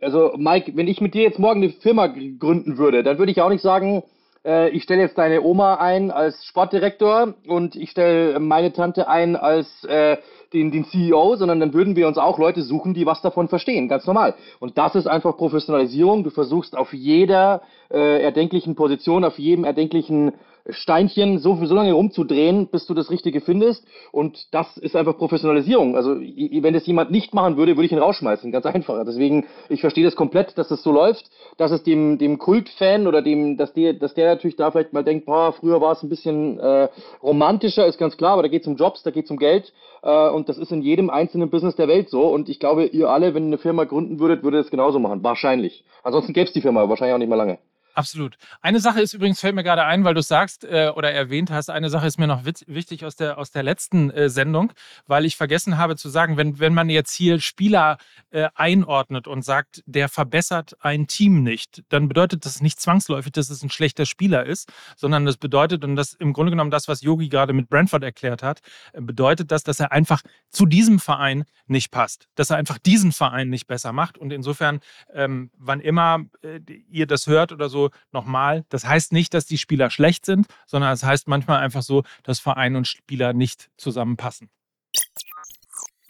Also 0.00 0.32
Mike, 0.36 0.72
wenn 0.74 0.88
ich 0.88 1.00
mit 1.00 1.14
dir 1.14 1.22
jetzt 1.22 1.38
morgen 1.38 1.62
eine 1.62 1.72
Firma 1.72 2.06
gründen 2.06 2.78
würde, 2.78 3.02
dann 3.02 3.18
würde 3.18 3.32
ich 3.32 3.40
auch 3.40 3.50
nicht 3.50 3.62
sagen, 3.62 4.02
äh, 4.44 4.68
ich 4.70 4.82
stelle 4.82 5.02
jetzt 5.02 5.18
deine 5.18 5.42
Oma 5.42 5.76
ein 5.76 6.10
als 6.10 6.44
Sportdirektor 6.46 7.34
und 7.46 7.76
ich 7.76 7.90
stelle 7.90 8.38
meine 8.40 8.72
Tante 8.72 9.08
ein 9.08 9.36
als 9.36 9.84
äh, 9.84 10.16
den, 10.54 10.70
den 10.70 10.84
CEO, 10.84 11.36
sondern 11.36 11.60
dann 11.60 11.74
würden 11.74 11.96
wir 11.96 12.06
uns 12.08 12.16
auch 12.16 12.38
Leute 12.38 12.62
suchen, 12.62 12.94
die 12.94 13.04
was 13.04 13.20
davon 13.20 13.48
verstehen, 13.48 13.88
ganz 13.88 14.06
normal. 14.06 14.34
Und 14.60 14.78
das 14.78 14.94
ist 14.94 15.06
einfach 15.06 15.36
Professionalisierung. 15.36 16.24
Du 16.24 16.30
versuchst 16.30 16.76
auf 16.76 16.94
jeder 16.94 17.62
äh, 17.90 18.22
erdenklichen 18.22 18.74
Position, 18.74 19.24
auf 19.24 19.38
jedem 19.38 19.64
erdenklichen 19.64 20.32
Steinchen 20.70 21.38
so, 21.38 21.62
so 21.64 21.74
lange 21.74 21.92
rumzudrehen, 21.92 22.68
bis 22.68 22.86
du 22.86 22.94
das 22.94 23.10
Richtige 23.10 23.40
findest. 23.40 23.84
Und 24.12 24.52
das 24.52 24.76
ist 24.78 24.96
einfach 24.96 25.16
Professionalisierung. 25.18 25.96
Also 25.96 26.16
wenn 26.16 26.74
das 26.74 26.86
jemand 26.86 27.10
nicht 27.10 27.34
machen 27.34 27.56
würde, 27.56 27.76
würde 27.76 27.86
ich 27.86 27.92
ihn 27.92 27.98
rausschmeißen. 27.98 28.50
Ganz 28.50 28.64
einfach. 28.66 29.04
Deswegen, 29.04 29.46
ich 29.68 29.80
verstehe 29.80 30.04
das 30.04 30.16
komplett, 30.16 30.56
dass 30.56 30.68
das 30.68 30.82
so 30.82 30.90
läuft, 30.90 31.30
dass 31.58 31.70
es 31.70 31.82
dem, 31.82 32.18
dem 32.18 32.38
Kultfan 32.38 33.06
oder 33.06 33.20
dem, 33.20 33.56
dass 33.56 33.72
der, 33.74 33.92
dass 33.92 34.14
der 34.14 34.34
natürlich 34.34 34.56
da 34.56 34.70
vielleicht 34.70 34.92
mal 34.92 35.04
denkt, 35.04 35.26
boah, 35.26 35.52
früher 35.52 35.80
war 35.80 35.92
es 35.92 36.02
ein 36.02 36.08
bisschen 36.08 36.58
äh, 36.58 36.88
romantischer, 37.22 37.86
ist 37.86 37.98
ganz 37.98 38.16
klar, 38.16 38.32
aber 38.32 38.42
da 38.42 38.48
geht 38.48 38.62
es 38.62 38.68
um 38.68 38.76
Jobs, 38.76 39.02
da 39.02 39.10
geht 39.10 39.26
es 39.26 39.30
um 39.30 39.36
Geld. 39.36 39.72
Äh, 40.02 40.28
und 40.30 40.48
das 40.48 40.56
ist 40.56 40.72
in 40.72 40.82
jedem 40.82 41.10
einzelnen 41.10 41.50
Business 41.50 41.76
der 41.76 41.88
Welt 41.88 42.08
so. 42.08 42.26
Und 42.26 42.48
ich 42.48 42.58
glaube, 42.58 42.86
ihr 42.86 43.10
alle, 43.10 43.34
wenn 43.34 43.44
ihr 43.44 43.48
eine 43.48 43.58
Firma 43.58 43.84
gründen 43.84 44.18
würdet, 44.18 44.42
würdet 44.42 44.64
es 44.64 44.70
genauso 44.70 44.98
machen. 44.98 45.22
Wahrscheinlich. 45.22 45.84
Ansonsten 46.02 46.32
gäbe 46.32 46.46
es 46.46 46.52
die 46.52 46.62
Firma 46.62 46.88
wahrscheinlich 46.88 47.14
auch 47.14 47.18
nicht 47.18 47.28
mehr 47.28 47.38
lange. 47.38 47.58
Absolut. 47.96 48.36
Eine 48.60 48.80
Sache 48.80 49.00
ist 49.00 49.14
übrigens, 49.14 49.38
fällt 49.38 49.54
mir 49.54 49.62
gerade 49.62 49.84
ein, 49.84 50.02
weil 50.02 50.14
du 50.14 50.22
sagst 50.22 50.64
äh, 50.64 50.90
oder 50.96 51.12
erwähnt 51.12 51.52
hast, 51.52 51.70
eine 51.70 51.90
Sache 51.90 52.08
ist 52.08 52.18
mir 52.18 52.26
noch 52.26 52.44
witz, 52.44 52.64
wichtig 52.66 53.04
aus 53.04 53.14
der, 53.14 53.38
aus 53.38 53.52
der 53.52 53.62
letzten 53.62 54.10
äh, 54.10 54.28
Sendung, 54.28 54.72
weil 55.06 55.24
ich 55.24 55.36
vergessen 55.36 55.78
habe 55.78 55.94
zu 55.94 56.08
sagen, 56.08 56.36
wenn, 56.36 56.58
wenn 56.58 56.74
man 56.74 56.90
jetzt 56.90 57.14
hier 57.14 57.38
Spieler 57.38 57.98
äh, 58.30 58.48
einordnet 58.56 59.28
und 59.28 59.44
sagt, 59.44 59.84
der 59.86 60.08
verbessert 60.08 60.76
ein 60.80 61.06
Team 61.06 61.44
nicht, 61.44 61.84
dann 61.88 62.08
bedeutet 62.08 62.44
das 62.44 62.60
nicht 62.60 62.80
zwangsläufig, 62.80 63.30
dass 63.30 63.48
es 63.48 63.62
ein 63.62 63.70
schlechter 63.70 64.06
Spieler 64.06 64.44
ist, 64.44 64.72
sondern 64.96 65.24
das 65.24 65.36
bedeutet, 65.36 65.84
und 65.84 65.94
das 65.94 66.14
im 66.14 66.32
Grunde 66.32 66.50
genommen 66.50 66.72
das, 66.72 66.88
was 66.88 67.00
Yogi 67.00 67.28
gerade 67.28 67.52
mit 67.52 67.68
Brentford 67.68 68.02
erklärt 68.02 68.42
hat, 68.42 68.58
äh, 68.92 69.00
bedeutet 69.02 69.52
das, 69.52 69.62
dass 69.62 69.78
er 69.78 69.92
einfach 69.92 70.22
zu 70.50 70.66
diesem 70.66 70.98
Verein 70.98 71.44
nicht 71.68 71.92
passt, 71.92 72.26
dass 72.34 72.50
er 72.50 72.56
einfach 72.56 72.78
diesen 72.78 73.12
Verein 73.12 73.50
nicht 73.50 73.68
besser 73.68 73.92
macht. 73.92 74.18
Und 74.18 74.32
insofern, 74.32 74.80
ähm, 75.12 75.52
wann 75.56 75.78
immer 75.78 76.24
äh, 76.42 76.58
ihr 76.90 77.06
das 77.06 77.28
hört 77.28 77.52
oder 77.52 77.68
so, 77.68 77.83
nochmal, 78.12 78.64
das 78.68 78.86
heißt 78.86 79.12
nicht, 79.12 79.34
dass 79.34 79.46
die 79.46 79.58
Spieler 79.58 79.90
schlecht 79.90 80.26
sind, 80.26 80.46
sondern 80.66 80.92
es 80.92 81.00
das 81.00 81.08
heißt 81.08 81.28
manchmal 81.28 81.60
einfach 81.60 81.82
so, 81.82 82.02
dass 82.22 82.40
Verein 82.40 82.76
und 82.76 82.86
Spieler 82.86 83.32
nicht 83.32 83.70
zusammenpassen. 83.76 84.50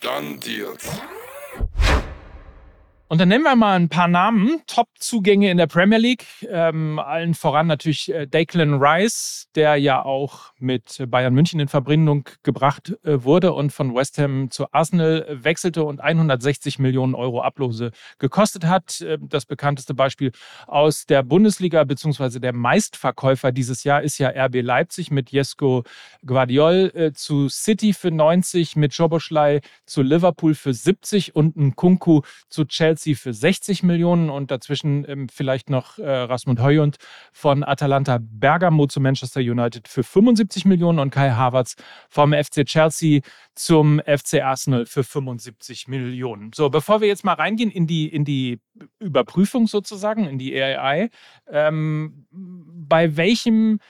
Dann 0.00 0.38
Deals. 0.40 0.88
Und 3.14 3.18
dann 3.18 3.28
nennen 3.28 3.44
wir 3.44 3.54
mal 3.54 3.76
ein 3.76 3.88
paar 3.88 4.08
Namen. 4.08 4.60
Top-Zugänge 4.66 5.48
in 5.48 5.56
der 5.56 5.68
Premier 5.68 5.98
League. 5.98 6.26
Ähm, 6.50 6.98
allen 6.98 7.34
voran 7.34 7.68
natürlich 7.68 8.12
äh, 8.12 8.26
Declan 8.26 8.82
Rice, 8.82 9.46
der 9.54 9.76
ja 9.76 10.04
auch 10.04 10.52
mit 10.58 11.00
Bayern 11.06 11.32
München 11.32 11.60
in 11.60 11.68
Verbindung 11.68 12.28
gebracht 12.42 12.92
äh, 13.04 13.22
wurde 13.22 13.52
und 13.52 13.72
von 13.72 13.94
West 13.94 14.18
Ham 14.18 14.50
zu 14.50 14.66
Arsenal 14.72 15.28
wechselte 15.30 15.84
und 15.84 16.00
160 16.00 16.80
Millionen 16.80 17.14
Euro 17.14 17.40
Ablose 17.42 17.92
gekostet 18.18 18.64
hat. 18.64 19.00
Äh, 19.00 19.18
das 19.20 19.46
bekannteste 19.46 19.94
Beispiel 19.94 20.32
aus 20.66 21.06
der 21.06 21.22
Bundesliga 21.22 21.84
beziehungsweise 21.84 22.40
der 22.40 22.52
Meistverkäufer 22.52 23.52
dieses 23.52 23.84
Jahr 23.84 24.02
ist 24.02 24.18
ja 24.18 24.30
RB 24.30 24.56
Leipzig 24.60 25.12
mit 25.12 25.30
Jesko 25.30 25.84
Guardiol 26.26 27.12
zu 27.14 27.48
City 27.48 27.92
für 27.92 28.10
90, 28.10 28.74
mit 28.74 28.92
Schoboschlei 28.92 29.60
zu 29.86 30.02
Liverpool 30.02 30.54
für 30.54 30.74
70 30.74 31.36
und 31.36 31.56
Nkunku 31.56 32.22
zu 32.48 32.64
Chelsea 32.64 33.03
Chelsea 33.04 33.14
für 33.14 33.32
60 33.32 33.82
Millionen 33.82 34.30
und 34.30 34.50
dazwischen 34.50 35.04
ähm, 35.08 35.28
vielleicht 35.28 35.68
noch 35.70 35.98
äh, 35.98 36.08
Rasmund 36.08 36.60
Højlund 36.60 36.96
von 37.32 37.62
Atalanta 37.62 38.18
Bergamo 38.20 38.86
zu 38.86 39.00
Manchester 39.00 39.40
United 39.40 39.88
für 39.88 40.02
75 40.02 40.64
Millionen 40.64 40.98
und 40.98 41.10
Kai 41.10 41.30
Havertz 41.30 41.76
vom 42.08 42.32
FC 42.32 42.64
Chelsea 42.64 43.20
zum 43.54 44.00
FC 44.00 44.42
Arsenal 44.42 44.86
für 44.86 45.04
75 45.04 45.88
Millionen. 45.88 46.52
So, 46.54 46.70
bevor 46.70 47.00
wir 47.00 47.08
jetzt 47.08 47.24
mal 47.24 47.34
reingehen 47.34 47.70
in 47.70 47.86
die, 47.86 48.08
in 48.08 48.24
die 48.24 48.60
Überprüfung 48.98 49.66
sozusagen, 49.66 50.26
in 50.26 50.38
die 50.38 50.54
AI, 50.60 51.10
ähm, 51.48 52.26
bei 52.30 53.16
welchem 53.16 53.80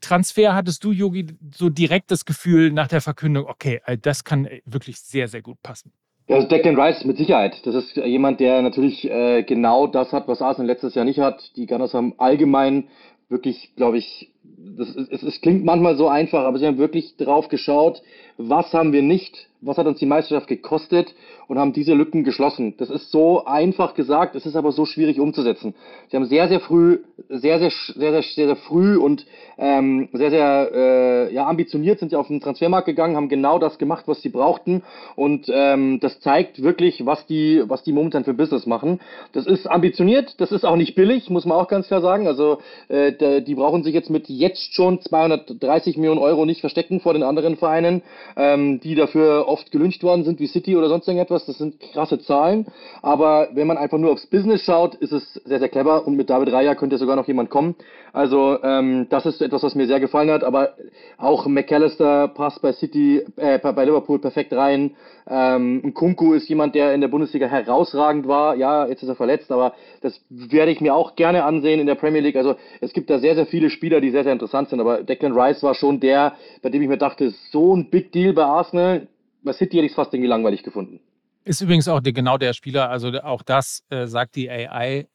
Transfer 0.00 0.54
hattest 0.54 0.82
du, 0.84 0.90
Yogi, 0.92 1.26
so 1.54 1.68
direkt 1.68 2.10
das 2.10 2.24
Gefühl 2.24 2.72
nach 2.72 2.88
der 2.88 3.00
Verkündung, 3.00 3.46
okay, 3.46 3.80
äh, 3.86 3.98
das 3.98 4.24
kann 4.24 4.46
äh, 4.46 4.60
wirklich 4.64 5.00
sehr, 5.00 5.28
sehr 5.28 5.42
gut 5.42 5.62
passen? 5.62 5.92
Also 6.32 6.48
Declan 6.48 6.80
Rice 6.80 7.04
mit 7.04 7.18
Sicherheit. 7.18 7.66
Das 7.66 7.74
ist 7.74 7.94
jemand, 7.96 8.40
der 8.40 8.62
natürlich 8.62 9.08
äh, 9.08 9.42
genau 9.42 9.86
das 9.86 10.12
hat, 10.12 10.28
was 10.28 10.40
Arsenal 10.40 10.66
letztes 10.66 10.94
Jahr 10.94 11.04
nicht 11.04 11.20
hat. 11.20 11.52
Die 11.56 11.66
Gunners 11.66 11.92
haben 11.92 12.14
allgemein 12.16 12.88
wirklich, 13.28 13.74
glaube 13.76 13.98
ich, 13.98 14.31
das, 14.44 14.94
es, 14.96 15.22
es 15.22 15.40
klingt 15.40 15.64
manchmal 15.64 15.96
so 15.96 16.08
einfach, 16.08 16.44
aber 16.44 16.58
sie 16.58 16.66
haben 16.66 16.78
wirklich 16.78 17.16
drauf 17.16 17.48
geschaut, 17.48 18.02
was 18.38 18.72
haben 18.72 18.92
wir 18.92 19.02
nicht, 19.02 19.48
was 19.60 19.78
hat 19.78 19.86
uns 19.86 19.98
die 19.98 20.06
Meisterschaft 20.06 20.48
gekostet 20.48 21.14
und 21.46 21.58
haben 21.58 21.72
diese 21.72 21.94
Lücken 21.94 22.24
geschlossen. 22.24 22.74
Das 22.78 22.90
ist 22.90 23.10
so 23.10 23.44
einfach 23.44 23.94
gesagt, 23.94 24.34
es 24.34 24.46
ist 24.46 24.56
aber 24.56 24.72
so 24.72 24.86
schwierig 24.86 25.20
umzusetzen. 25.20 25.74
Sie 26.08 26.16
haben 26.16 26.24
sehr, 26.24 26.48
sehr 26.48 26.60
früh, 26.60 26.98
sehr, 27.28 27.58
sehr, 27.58 27.70
sehr, 27.70 28.12
sehr, 28.12 28.22
sehr, 28.22 28.46
sehr 28.46 28.56
früh 28.56 28.96
und 28.96 29.26
ähm, 29.58 30.08
sehr, 30.12 30.30
sehr 30.30 30.70
äh, 30.74 31.34
ja, 31.34 31.46
ambitioniert 31.46 32.00
sind 32.00 32.08
sie 32.08 32.16
auf 32.16 32.28
den 32.28 32.40
Transfermarkt 32.40 32.86
gegangen, 32.86 33.16
haben 33.16 33.28
genau 33.28 33.58
das 33.58 33.78
gemacht, 33.78 34.04
was 34.08 34.22
sie 34.22 34.30
brauchten 34.30 34.82
und 35.14 35.48
ähm, 35.52 36.00
das 36.00 36.20
zeigt 36.20 36.62
wirklich, 36.62 37.06
was 37.06 37.26
die, 37.26 37.62
was 37.66 37.82
die 37.82 37.92
momentan 37.92 38.24
für 38.24 38.34
Business 38.34 38.66
machen. 38.66 39.00
Das 39.32 39.46
ist 39.46 39.66
ambitioniert, 39.66 40.40
das 40.40 40.50
ist 40.52 40.64
auch 40.64 40.76
nicht 40.76 40.94
billig, 40.94 41.30
muss 41.30 41.44
man 41.44 41.58
auch 41.58 41.68
ganz 41.68 41.86
klar 41.86 42.00
sagen. 42.00 42.26
Also 42.26 42.58
äh, 42.88 43.42
die 43.42 43.54
brauchen 43.54 43.84
sich 43.84 43.94
jetzt 43.94 44.10
mit 44.10 44.26
jetzt 44.38 44.74
schon 44.74 45.00
230 45.00 45.96
Millionen 45.96 46.20
Euro 46.20 46.44
nicht 46.44 46.60
verstecken 46.60 47.00
vor 47.00 47.12
den 47.12 47.22
anderen 47.22 47.56
Vereinen, 47.56 48.02
ähm, 48.36 48.80
die 48.80 48.94
dafür 48.94 49.48
oft 49.48 49.70
gelüncht 49.70 50.02
worden 50.02 50.24
sind, 50.24 50.40
wie 50.40 50.46
City 50.46 50.76
oder 50.76 50.88
sonst 50.88 51.08
irgendetwas. 51.08 51.46
Das 51.46 51.58
sind 51.58 51.80
krasse 51.80 52.18
Zahlen. 52.20 52.66
Aber 53.02 53.48
wenn 53.52 53.66
man 53.66 53.78
einfach 53.78 53.98
nur 53.98 54.12
aufs 54.12 54.26
Business 54.26 54.62
schaut, 54.62 54.94
ist 54.96 55.12
es 55.12 55.34
sehr, 55.44 55.58
sehr 55.58 55.68
clever. 55.68 56.06
Und 56.06 56.16
mit 56.16 56.30
David 56.30 56.52
Raya 56.52 56.74
könnte 56.74 56.98
sogar 56.98 57.16
noch 57.16 57.28
jemand 57.28 57.50
kommen. 57.50 57.74
Also 58.12 58.58
ähm, 58.62 59.06
das 59.10 59.26
ist 59.26 59.40
etwas, 59.40 59.62
was 59.62 59.74
mir 59.74 59.86
sehr 59.86 60.00
gefallen 60.00 60.30
hat. 60.30 60.44
Aber 60.44 60.74
auch 61.18 61.46
McAllister 61.46 62.28
passt 62.28 62.62
bei 62.62 62.72
City, 62.72 63.24
äh, 63.36 63.58
bei 63.58 63.84
Liverpool 63.84 64.18
perfekt 64.18 64.52
rein. 64.52 64.92
Ähm, 65.28 65.94
Kunku 65.94 66.34
ist 66.34 66.48
jemand, 66.48 66.74
der 66.74 66.94
in 66.94 67.00
der 67.00 67.08
Bundesliga 67.08 67.46
herausragend 67.46 68.26
war. 68.26 68.56
Ja, 68.56 68.86
jetzt 68.86 69.02
ist 69.02 69.08
er 69.08 69.14
verletzt, 69.14 69.52
aber 69.52 69.74
das 70.00 70.20
werde 70.28 70.72
ich 70.72 70.80
mir 70.80 70.94
auch 70.94 71.14
gerne 71.14 71.44
ansehen 71.44 71.80
in 71.80 71.86
der 71.86 71.94
Premier 71.94 72.20
League. 72.20 72.36
Also 72.36 72.56
es 72.80 72.92
gibt 72.92 73.08
da 73.08 73.18
sehr, 73.18 73.34
sehr 73.34 73.46
viele 73.46 73.70
Spieler, 73.70 74.00
die 74.00 74.10
sehr, 74.10 74.21
sehr 74.24 74.32
interessant 74.32 74.68
sind. 74.68 74.80
Aber 74.80 75.02
Declan 75.02 75.32
Rice 75.32 75.62
war 75.62 75.74
schon 75.74 76.00
der, 76.00 76.36
bei 76.62 76.70
dem 76.70 76.82
ich 76.82 76.88
mir 76.88 76.98
dachte, 76.98 77.30
so 77.50 77.74
ein 77.74 77.90
Big 77.90 78.12
Deal 78.12 78.32
bei 78.32 78.44
Arsenal. 78.44 79.08
Bei 79.42 79.52
City 79.52 79.76
hätte 79.76 79.86
ich 79.86 79.92
es 79.92 79.96
fast 79.96 80.12
irgendwie 80.14 80.28
langweilig 80.28 80.62
gefunden. 80.62 81.00
Ist 81.44 81.60
übrigens 81.60 81.88
auch 81.88 82.00
der, 82.00 82.12
genau 82.12 82.38
der 82.38 82.52
Spieler, 82.52 82.88
also 82.90 83.08
auch 83.22 83.42
das 83.42 83.82
äh, 83.90 84.06
sagt 84.06 84.36
die 84.36 84.48
AI, 84.48 85.08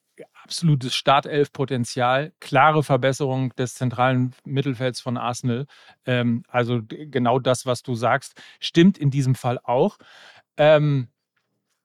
absolutes 0.43 0.95
Startelf-Potenzial, 0.95 2.33
klare 2.39 2.83
Verbesserung 2.83 3.53
des 3.55 3.75
zentralen 3.75 4.33
Mittelfelds 4.45 4.99
von 4.99 5.17
Arsenal. 5.17 5.65
Ähm, 6.05 6.43
also 6.47 6.81
genau 6.87 7.39
das, 7.39 7.65
was 7.65 7.83
du 7.83 7.95
sagst, 7.95 8.41
stimmt 8.59 8.97
in 8.97 9.09
diesem 9.09 9.35
Fall 9.35 9.59
auch. 9.63 9.97
Ähm, 10.57 11.07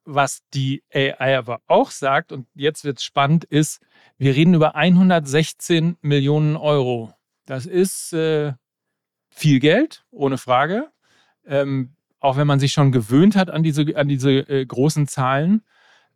was 0.05 0.43
die 0.55 0.83
AI 0.93 1.39
aber 1.39 1.61
auch 1.67 1.91
sagt, 1.91 2.33
und 2.33 2.47
jetzt 2.55 2.85
wird 2.85 2.99
es 2.99 3.05
spannend, 3.05 3.45
ist, 3.45 3.81
wir 4.19 4.35
reden 4.35 4.55
über 4.55 4.75
116 4.75 5.97
Millionen 6.01 6.57
Euro. 6.57 7.13
Das 7.47 7.67
ist 7.67 8.13
äh, 8.13 8.53
viel 9.31 9.61
Geld, 9.61 10.05
ohne 10.11 10.39
Frage. 10.39 10.91
Ähm, 11.47 11.95
auch 12.21 12.37
wenn 12.37 12.47
man 12.47 12.61
sich 12.61 12.73
schon 12.73 12.93
gewöhnt 12.93 13.35
hat 13.35 13.51
an 13.51 13.63
diese, 13.63 13.97
an 13.97 14.09
diese 14.09 14.31
äh, 14.31 14.65
großen 14.65 15.09
Zahlen. 15.09 15.63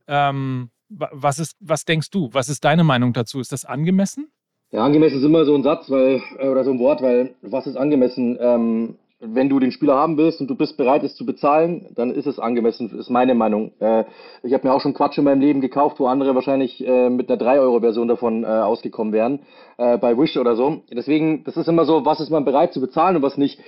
Ähm, 0.07 0.71
was, 0.89 1.39
ist, 1.39 1.57
was 1.61 1.85
denkst 1.85 2.11
du? 2.11 2.29
Was 2.33 2.49
ist 2.49 2.65
deine 2.65 2.85
Meinung 2.85 3.13
dazu? 3.13 3.41
Ist 3.41 3.53
das 3.53 3.65
angemessen? 3.65 4.31
Ja, 4.71 4.85
angemessen 4.85 5.19
ist 5.19 5.25
immer 5.25 5.45
so 5.45 5.55
ein 5.55 5.63
Satz, 5.63 5.91
weil, 5.91 6.23
äh, 6.39 6.49
oder 6.49 6.65
so 6.65 6.71
ein 6.71 6.79
Wort, 6.79 7.03
weil 7.03 7.35
was 7.43 7.67
ist 7.67 7.77
angemessen? 7.77 8.37
Ähm, 8.41 8.99
wenn 9.21 9.49
du 9.49 9.59
den 9.59 9.73
Spieler 9.73 9.95
haben 9.95 10.19
willst 10.19 10.41
und 10.41 10.49
du 10.49 10.55
bist 10.55 10.77
bereit, 10.77 11.03
es 11.03 11.15
zu 11.15 11.25
bezahlen, 11.25 11.87
dann 11.95 12.11
ist 12.11 12.27
es 12.27 12.39
angemessen, 12.39 12.91
ist 12.99 13.09
meine 13.09 13.35
Meinung. 13.35 13.73
Äh, 13.81 14.05
ich 14.43 14.53
habe 14.53 14.69
mir 14.69 14.75
auch 14.75 14.81
schon 14.81 14.93
Quatsch 14.93 15.17
in 15.17 15.25
meinem 15.25 15.41
Leben 15.41 15.61
gekauft, 15.63 15.99
wo 15.99 16.07
andere 16.07 16.35
wahrscheinlich 16.35 16.87
äh, 16.87 17.09
mit 17.09 17.31
einer 17.31 17.41
3-Euro-Version 17.41 18.09
davon 18.09 18.45
äh, 18.45 18.47
ausgekommen 18.47 19.15
wären, 19.15 19.41
äh, 19.79 19.97
bei 19.97 20.19
Wish 20.19 20.37
oder 20.37 20.55
so. 20.55 20.83
Deswegen, 20.91 21.45
das 21.45 21.57
ist 21.57 21.69
immer 21.69 21.87
so, 21.87 22.05
was 22.05 22.21
ist 22.21 22.31
man 22.31 22.45
bereit 22.45 22.75
zu 22.75 22.81
bezahlen 22.81 23.17
und 23.17 23.23
was 23.23 23.39
nicht. 23.39 23.59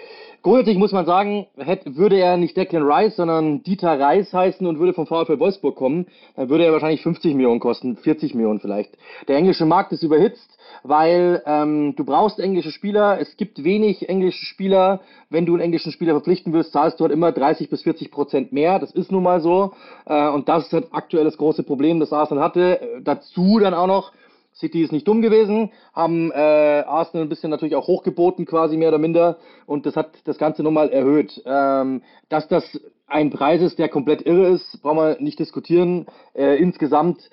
Grundsätzlich 0.42 0.78
muss 0.78 0.92
man 0.92 1.04
sagen, 1.04 1.46
hätte, 1.56 1.96
würde 1.96 2.16
er 2.16 2.36
nicht 2.36 2.56
Declan 2.56 2.84
Rice, 2.84 3.16
sondern 3.16 3.62
Dieter 3.64 3.98
Reis 3.98 4.32
heißen 4.32 4.66
und 4.66 4.78
würde 4.78 4.92
vom 4.92 5.06
VfL 5.06 5.40
Wolfsburg 5.40 5.74
kommen, 5.74 6.06
dann 6.36 6.48
würde 6.48 6.64
er 6.64 6.72
wahrscheinlich 6.72 7.02
50 7.02 7.34
Millionen 7.34 7.58
kosten, 7.58 7.96
40 7.96 8.34
Millionen 8.34 8.60
vielleicht. 8.60 8.96
Der 9.26 9.36
englische 9.36 9.66
Markt 9.66 9.92
ist 9.92 10.04
überhitzt, 10.04 10.58
weil 10.84 11.42
ähm, 11.44 11.94
du 11.96 12.04
brauchst 12.04 12.38
englische 12.38 12.70
Spieler. 12.70 13.20
Es 13.20 13.36
gibt 13.36 13.64
wenig 13.64 14.08
englische 14.08 14.44
Spieler. 14.46 15.00
Wenn 15.28 15.44
du 15.44 15.54
einen 15.54 15.62
englischen 15.62 15.90
Spieler 15.90 16.12
verpflichten 16.12 16.52
willst, 16.52 16.72
zahlst 16.72 17.00
du 17.00 17.04
halt 17.04 17.12
immer 17.12 17.32
30 17.32 17.68
bis 17.68 17.82
40 17.82 18.12
Prozent 18.12 18.52
mehr. 18.52 18.78
Das 18.78 18.92
ist 18.92 19.10
nun 19.10 19.24
mal 19.24 19.40
so. 19.40 19.72
Äh, 20.06 20.28
und 20.28 20.48
das 20.48 20.66
ist 20.66 20.72
halt 20.72 20.86
aktuell 20.92 21.24
das 21.24 21.36
große 21.36 21.64
Problem, 21.64 21.98
das 21.98 22.12
Arsenal 22.12 22.44
hatte. 22.44 22.80
Äh, 22.80 23.02
dazu 23.02 23.58
dann 23.58 23.74
auch 23.74 23.88
noch 23.88 24.12
City 24.58 24.82
ist 24.82 24.92
nicht 24.92 25.06
dumm 25.06 25.22
gewesen, 25.22 25.70
haben 25.92 26.32
äh, 26.32 26.34
Arsenal 26.86 27.26
ein 27.26 27.28
bisschen 27.28 27.50
natürlich 27.50 27.76
auch 27.76 27.86
hochgeboten, 27.86 28.44
quasi 28.44 28.76
mehr 28.76 28.88
oder 28.88 28.98
minder, 28.98 29.38
und 29.66 29.86
das 29.86 29.96
hat 29.96 30.10
das 30.24 30.38
Ganze 30.38 30.62
nochmal 30.62 30.90
erhöht. 30.90 31.40
Ähm, 31.46 32.02
dass 32.28 32.48
das 32.48 32.64
ein 33.06 33.30
Preis 33.30 33.62
ist, 33.62 33.78
der 33.78 33.88
komplett 33.88 34.26
irre 34.26 34.48
ist, 34.48 34.82
brauchen 34.82 34.98
wir 34.98 35.16
nicht 35.20 35.38
diskutieren. 35.38 36.06
Äh, 36.34 36.56
insgesamt, 36.56 37.30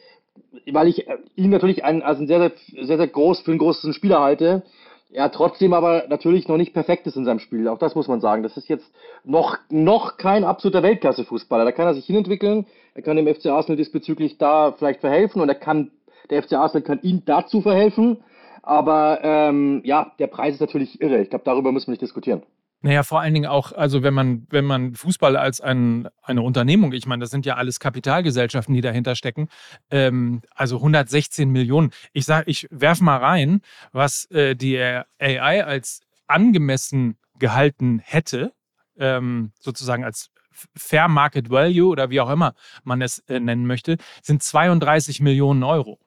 weil 0.71 0.87
ich 0.87 1.07
äh, 1.07 1.17
ihn 1.35 1.49
natürlich 1.49 1.83
einen, 1.83 2.01
als 2.01 2.19
einen 2.19 2.27
sehr, 2.27 2.39
sehr, 2.39 2.85
sehr, 2.85 2.97
sehr 2.97 3.07
groß, 3.07 3.41
für 3.41 3.51
einen 3.51 3.59
großen 3.59 3.93
Spieler 3.93 4.21
halte, 4.21 4.63
er 5.11 5.31
trotzdem 5.31 5.73
aber 5.73 6.05
natürlich 6.09 6.47
noch 6.47 6.57
nicht 6.57 6.73
perfekt 6.73 7.07
ist 7.07 7.15
in 7.15 7.25
seinem 7.25 7.39
Spiel. 7.39 7.67
Auch 7.67 7.77
das 7.77 7.95
muss 7.95 8.07
man 8.07 8.21
sagen. 8.21 8.43
Das 8.43 8.57
ist 8.57 8.67
jetzt 8.67 8.91
noch, 9.23 9.57
noch 9.69 10.17
kein 10.17 10.43
absoluter 10.43 10.83
Weltklasse-Fußballer. 10.83 11.63
Da 11.63 11.71
kann 11.71 11.87
er 11.87 11.93
sich 11.93 12.05
hinentwickeln. 12.05 12.65
Er 12.95 13.01
kann 13.01 13.15
dem 13.15 13.33
FC 13.33 13.47
Arsenal 13.47 13.77
diesbezüglich 13.77 14.37
da 14.37 14.73
vielleicht 14.73 14.99
verhelfen 14.99 15.41
und 15.41 15.47
er 15.47 15.55
kann 15.55 15.91
der 16.29 16.43
FC 16.43 16.53
Arsenal 16.53 16.83
kann 16.83 16.99
ihm 17.01 17.23
dazu 17.25 17.61
verhelfen. 17.61 18.17
Aber 18.63 19.19
ähm, 19.21 19.81
ja, 19.83 20.11
der 20.17 20.27
Preis 20.27 20.55
ist 20.55 20.61
natürlich 20.61 20.99
irre. 20.99 21.21
Ich 21.21 21.29
glaube, 21.29 21.45
darüber 21.45 21.71
müssen 21.71 21.87
wir 21.87 21.91
nicht 21.91 22.01
diskutieren. 22.01 22.41
Naja, 22.81 23.03
vor 23.03 23.19
allen 23.19 23.33
Dingen 23.33 23.47
auch, 23.47 23.71
also 23.71 24.03
wenn 24.03 24.13
man, 24.13 24.45
wenn 24.49 24.65
man 24.65 24.93
Fußball 24.93 25.37
als 25.37 25.59
ein, 25.59 26.07
eine 26.21 26.43
Unternehmung, 26.43 26.93
ich 26.93 27.07
meine, 27.07 27.21
das 27.21 27.31
sind 27.31 27.45
ja 27.45 27.55
alles 27.55 27.79
Kapitalgesellschaften, 27.79 28.75
die 28.75 28.81
dahinter 28.81 29.15
stecken, 29.15 29.47
ähm, 29.89 30.41
also 30.53 30.77
116 30.77 31.49
Millionen. 31.49 31.89
Ich 32.13 32.25
sage, 32.25 32.49
ich 32.49 32.67
werfe 32.69 33.03
mal 33.03 33.17
rein, 33.17 33.61
was 33.91 34.29
äh, 34.29 34.55
die 34.55 34.77
AI 34.77 35.65
als 35.65 36.01
angemessen 36.27 37.17
gehalten 37.39 37.99
hätte, 38.03 38.53
ähm, 38.99 39.51
sozusagen 39.59 40.03
als 40.03 40.29
Fair 40.75 41.07
Market 41.07 41.49
Value 41.49 41.89
oder 41.89 42.09
wie 42.09 42.21
auch 42.21 42.29
immer 42.29 42.53
man 42.83 43.01
es 43.01 43.19
äh, 43.27 43.39
nennen 43.39 43.65
möchte, 43.65 43.97
sind 44.21 44.43
32 44.43 45.21
Millionen 45.21 45.63
Euro. 45.63 45.99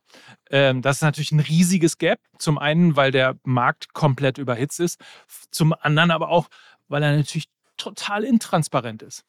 Ähm, 0.51 0.83
das 0.83 0.97
ist 0.97 1.03
natürlich 1.03 1.33
ein 1.33 1.41
riesiges 1.41 1.99
Gap. 1.99 2.21
Zum 2.39 2.59
einen, 2.59 2.97
weil 2.97 3.11
der 3.11 3.37
Markt 3.45 3.93
komplett 3.93 4.39
überhitzt 4.39 4.81
ist, 4.81 5.01
zum 5.51 5.75
anderen 5.81 6.11
aber 6.11 6.31
auch, 6.31 6.49
weil 6.89 7.03
er 7.03 7.17
natürlich 7.17 7.49
total 7.77 8.25
intransparent 8.25 9.03
ist. 9.03 9.25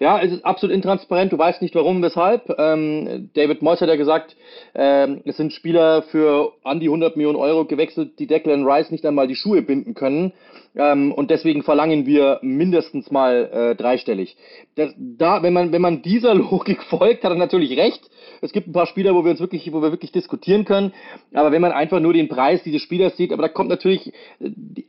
Ja, 0.00 0.20
es 0.20 0.32
ist 0.32 0.44
absolut 0.44 0.74
intransparent. 0.74 1.32
Du 1.32 1.38
weißt 1.38 1.62
nicht 1.62 1.76
warum, 1.76 2.02
weshalb. 2.02 2.52
Ähm, 2.58 3.30
David 3.34 3.62
Moyes 3.62 3.80
hat 3.80 3.88
ja 3.88 3.94
gesagt, 3.94 4.36
ähm, 4.74 5.22
es 5.24 5.36
sind 5.36 5.52
Spieler 5.52 6.02
für 6.02 6.52
an 6.64 6.80
die 6.80 6.88
100 6.88 7.16
Millionen 7.16 7.38
Euro 7.38 7.64
gewechselt, 7.64 8.18
die 8.18 8.26
Declan 8.26 8.66
Rice 8.66 8.90
nicht 8.90 9.06
einmal 9.06 9.28
die 9.28 9.36
Schuhe 9.36 9.62
binden 9.62 9.94
können. 9.94 10.32
Ähm, 10.74 11.12
und 11.12 11.30
deswegen 11.30 11.62
verlangen 11.62 12.06
wir 12.06 12.40
mindestens 12.42 13.12
mal 13.12 13.48
äh, 13.52 13.76
dreistellig. 13.76 14.36
Das, 14.74 14.92
da, 14.98 15.44
wenn 15.44 15.52
man, 15.52 15.70
wenn 15.70 15.82
man 15.82 16.02
dieser 16.02 16.34
Logik 16.34 16.82
folgt, 16.82 17.22
hat 17.22 17.30
er 17.30 17.38
natürlich 17.38 17.76
recht. 17.78 18.10
Es 18.44 18.52
gibt 18.52 18.68
ein 18.68 18.72
paar 18.72 18.86
Spieler, 18.86 19.14
wo 19.14 19.24
wir 19.24 19.30
uns 19.30 19.40
wirklich, 19.40 19.72
wo 19.72 19.80
wir 19.80 19.90
wirklich 19.90 20.12
diskutieren 20.12 20.66
können. 20.66 20.92
Aber 21.32 21.50
wenn 21.50 21.62
man 21.62 21.72
einfach 21.72 21.98
nur 21.98 22.12
den 22.12 22.28
Preis 22.28 22.62
dieses 22.62 22.82
Spielers 22.82 23.16
sieht, 23.16 23.32
aber 23.32 23.42
da 23.42 23.48
kommt 23.48 23.70
natürlich, 23.70 24.12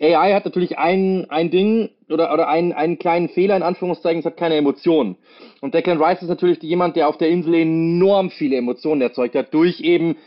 AI 0.01 0.33
hat 0.33 0.43
natürlich 0.43 0.77
ein, 0.77 1.25
ein 1.29 1.51
Ding 1.51 1.89
oder, 2.09 2.33
oder 2.33 2.49
einen, 2.49 2.73
einen 2.73 2.99
kleinen 2.99 3.29
Fehler 3.29 3.55
in 3.55 3.63
Anführungszeichen, 3.63 4.19
es 4.19 4.25
hat 4.25 4.35
keine 4.35 4.55
Emotionen. 4.55 5.15
Und 5.61 5.73
Declan 5.73 6.01
Rice 6.01 6.21
ist 6.21 6.27
natürlich 6.27 6.61
jemand, 6.63 6.97
der 6.97 7.07
auf 7.07 7.17
der 7.17 7.29
Insel 7.29 7.55
enorm 7.55 8.29
viele 8.29 8.57
Emotionen 8.57 9.01
erzeugt 9.01 9.35
hat, 9.35 9.53
durch 9.53 9.79
eben 9.79 10.17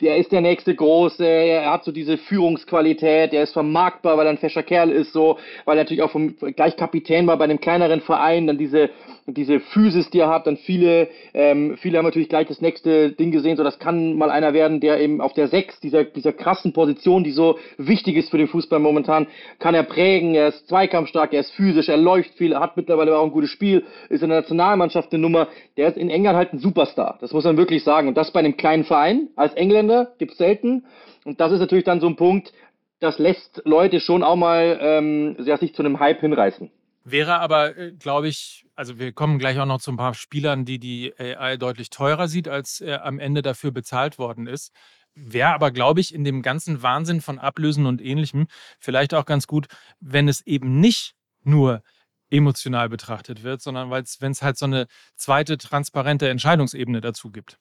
der 0.00 0.16
ist 0.16 0.32
der 0.32 0.40
nächste 0.40 0.74
Große, 0.74 1.24
er 1.24 1.70
hat 1.70 1.84
so 1.84 1.92
diese 1.92 2.18
Führungsqualität, 2.18 3.32
er 3.32 3.44
ist 3.44 3.52
vermarktbar, 3.52 4.18
weil 4.18 4.26
er 4.26 4.30
ein 4.30 4.38
fescher 4.38 4.64
Kerl 4.64 4.90
ist, 4.90 5.12
so, 5.12 5.38
weil 5.64 5.78
er 5.78 5.84
natürlich 5.84 6.02
auch 6.02 6.10
vom, 6.10 6.34
gleich 6.36 6.76
Kapitän 6.76 7.28
war 7.28 7.36
bei 7.36 7.44
einem 7.44 7.60
kleineren 7.60 8.00
Verein, 8.00 8.48
dann 8.48 8.58
diese, 8.58 8.90
diese 9.26 9.60
Physis, 9.60 10.10
die 10.10 10.18
er 10.18 10.28
hat, 10.28 10.46
dann 10.46 10.56
viele, 10.56 11.08
ähm, 11.32 11.76
viele 11.78 11.98
haben 11.98 12.04
natürlich 12.04 12.28
gleich 12.28 12.48
das 12.48 12.60
nächste 12.60 13.12
Ding 13.12 13.30
gesehen, 13.30 13.56
so 13.56 13.64
das 13.64 13.78
kann 13.78 14.16
mal 14.16 14.30
einer 14.30 14.52
werden, 14.52 14.80
der 14.80 15.00
eben 15.00 15.20
auf 15.20 15.32
der 15.32 15.48
Sechs, 15.48 15.78
dieser, 15.80 16.04
dieser 16.04 16.32
krassen 16.32 16.72
Position, 16.72 17.24
die 17.24 17.30
so 17.30 17.58
wichtig 17.78 18.16
ist 18.16 18.30
für 18.30 18.38
den 18.38 18.48
Fußball 18.48 18.80
momentan, 18.80 19.28
kann 19.60 19.74
er 19.74 19.84
prägen, 19.84 20.34
er 20.34 20.48
ist 20.48 20.68
zweikampfstark, 20.68 21.32
er 21.32 21.40
ist 21.40 21.52
physisch, 21.52 21.88
er 21.88 21.96
läuft 21.96 22.34
viel, 22.34 22.52
er 22.52 22.60
hat 22.60 22.76
mittlerweile 22.76 23.16
auch 23.16 23.24
ein 23.24 23.30
gutes 23.30 23.50
Spiel, 23.50 23.84
ist 24.08 24.22
in 24.22 24.28
der 24.28 24.40
Nationalmannschaft 24.40 25.12
eine 25.12 25.22
Nummer, 25.22 25.48
der 25.76 25.88
ist 25.88 25.96
in 25.96 26.10
England 26.10 26.36
halt 26.36 26.52
ein 26.52 26.58
Superstar, 26.58 27.16
das 27.20 27.32
muss 27.32 27.44
man 27.44 27.56
wirklich 27.56 27.84
sagen, 27.84 28.08
und 28.08 28.16
das 28.16 28.32
bei 28.32 28.40
einem 28.40 28.56
kleinen 28.56 28.84
Verein, 28.84 29.28
als 29.36 29.54
Engländer 29.54 29.84
Ausländer, 29.84 30.12
gibt 30.18 30.32
es 30.32 30.38
selten. 30.38 30.84
Und 31.24 31.40
das 31.40 31.52
ist 31.52 31.60
natürlich 31.60 31.84
dann 31.84 32.00
so 32.00 32.06
ein 32.06 32.16
Punkt, 32.16 32.52
das 33.00 33.18
lässt 33.18 33.62
Leute 33.64 34.00
schon 34.00 34.22
auch 34.22 34.36
mal 34.36 34.78
ähm, 34.80 35.36
sich 35.38 35.74
zu 35.74 35.82
einem 35.82 36.00
Hype 36.00 36.20
hinreißen. 36.20 36.70
Wäre 37.04 37.38
aber, 37.38 37.76
äh, 37.76 37.92
glaube 37.92 38.28
ich, 38.28 38.66
also 38.74 38.98
wir 38.98 39.12
kommen 39.12 39.38
gleich 39.38 39.58
auch 39.58 39.66
noch 39.66 39.80
zu 39.80 39.92
ein 39.92 39.96
paar 39.98 40.14
Spielern, 40.14 40.64
die 40.64 40.78
die 40.78 41.12
AI 41.18 41.58
deutlich 41.58 41.90
teurer 41.90 42.28
sieht, 42.28 42.48
als 42.48 42.80
er 42.80 43.04
am 43.04 43.18
Ende 43.18 43.42
dafür 43.42 43.72
bezahlt 43.72 44.18
worden 44.18 44.46
ist. 44.46 44.72
Wäre 45.14 45.50
aber, 45.54 45.70
glaube 45.70 46.00
ich, 46.00 46.14
in 46.14 46.24
dem 46.24 46.42
ganzen 46.42 46.82
Wahnsinn 46.82 47.20
von 47.20 47.38
Ablösen 47.38 47.86
und 47.86 48.00
ähnlichem 48.00 48.46
vielleicht 48.80 49.14
auch 49.14 49.26
ganz 49.26 49.46
gut, 49.46 49.66
wenn 50.00 50.28
es 50.28 50.44
eben 50.46 50.80
nicht 50.80 51.14
nur 51.42 51.82
emotional 52.30 52.88
betrachtet 52.88 53.42
wird, 53.42 53.60
sondern 53.60 53.90
wenn 53.90 54.32
es 54.32 54.42
halt 54.42 54.56
so 54.56 54.64
eine 54.64 54.86
zweite 55.14 55.58
transparente 55.58 56.28
Entscheidungsebene 56.28 57.00
dazu 57.00 57.30
gibt. 57.30 57.58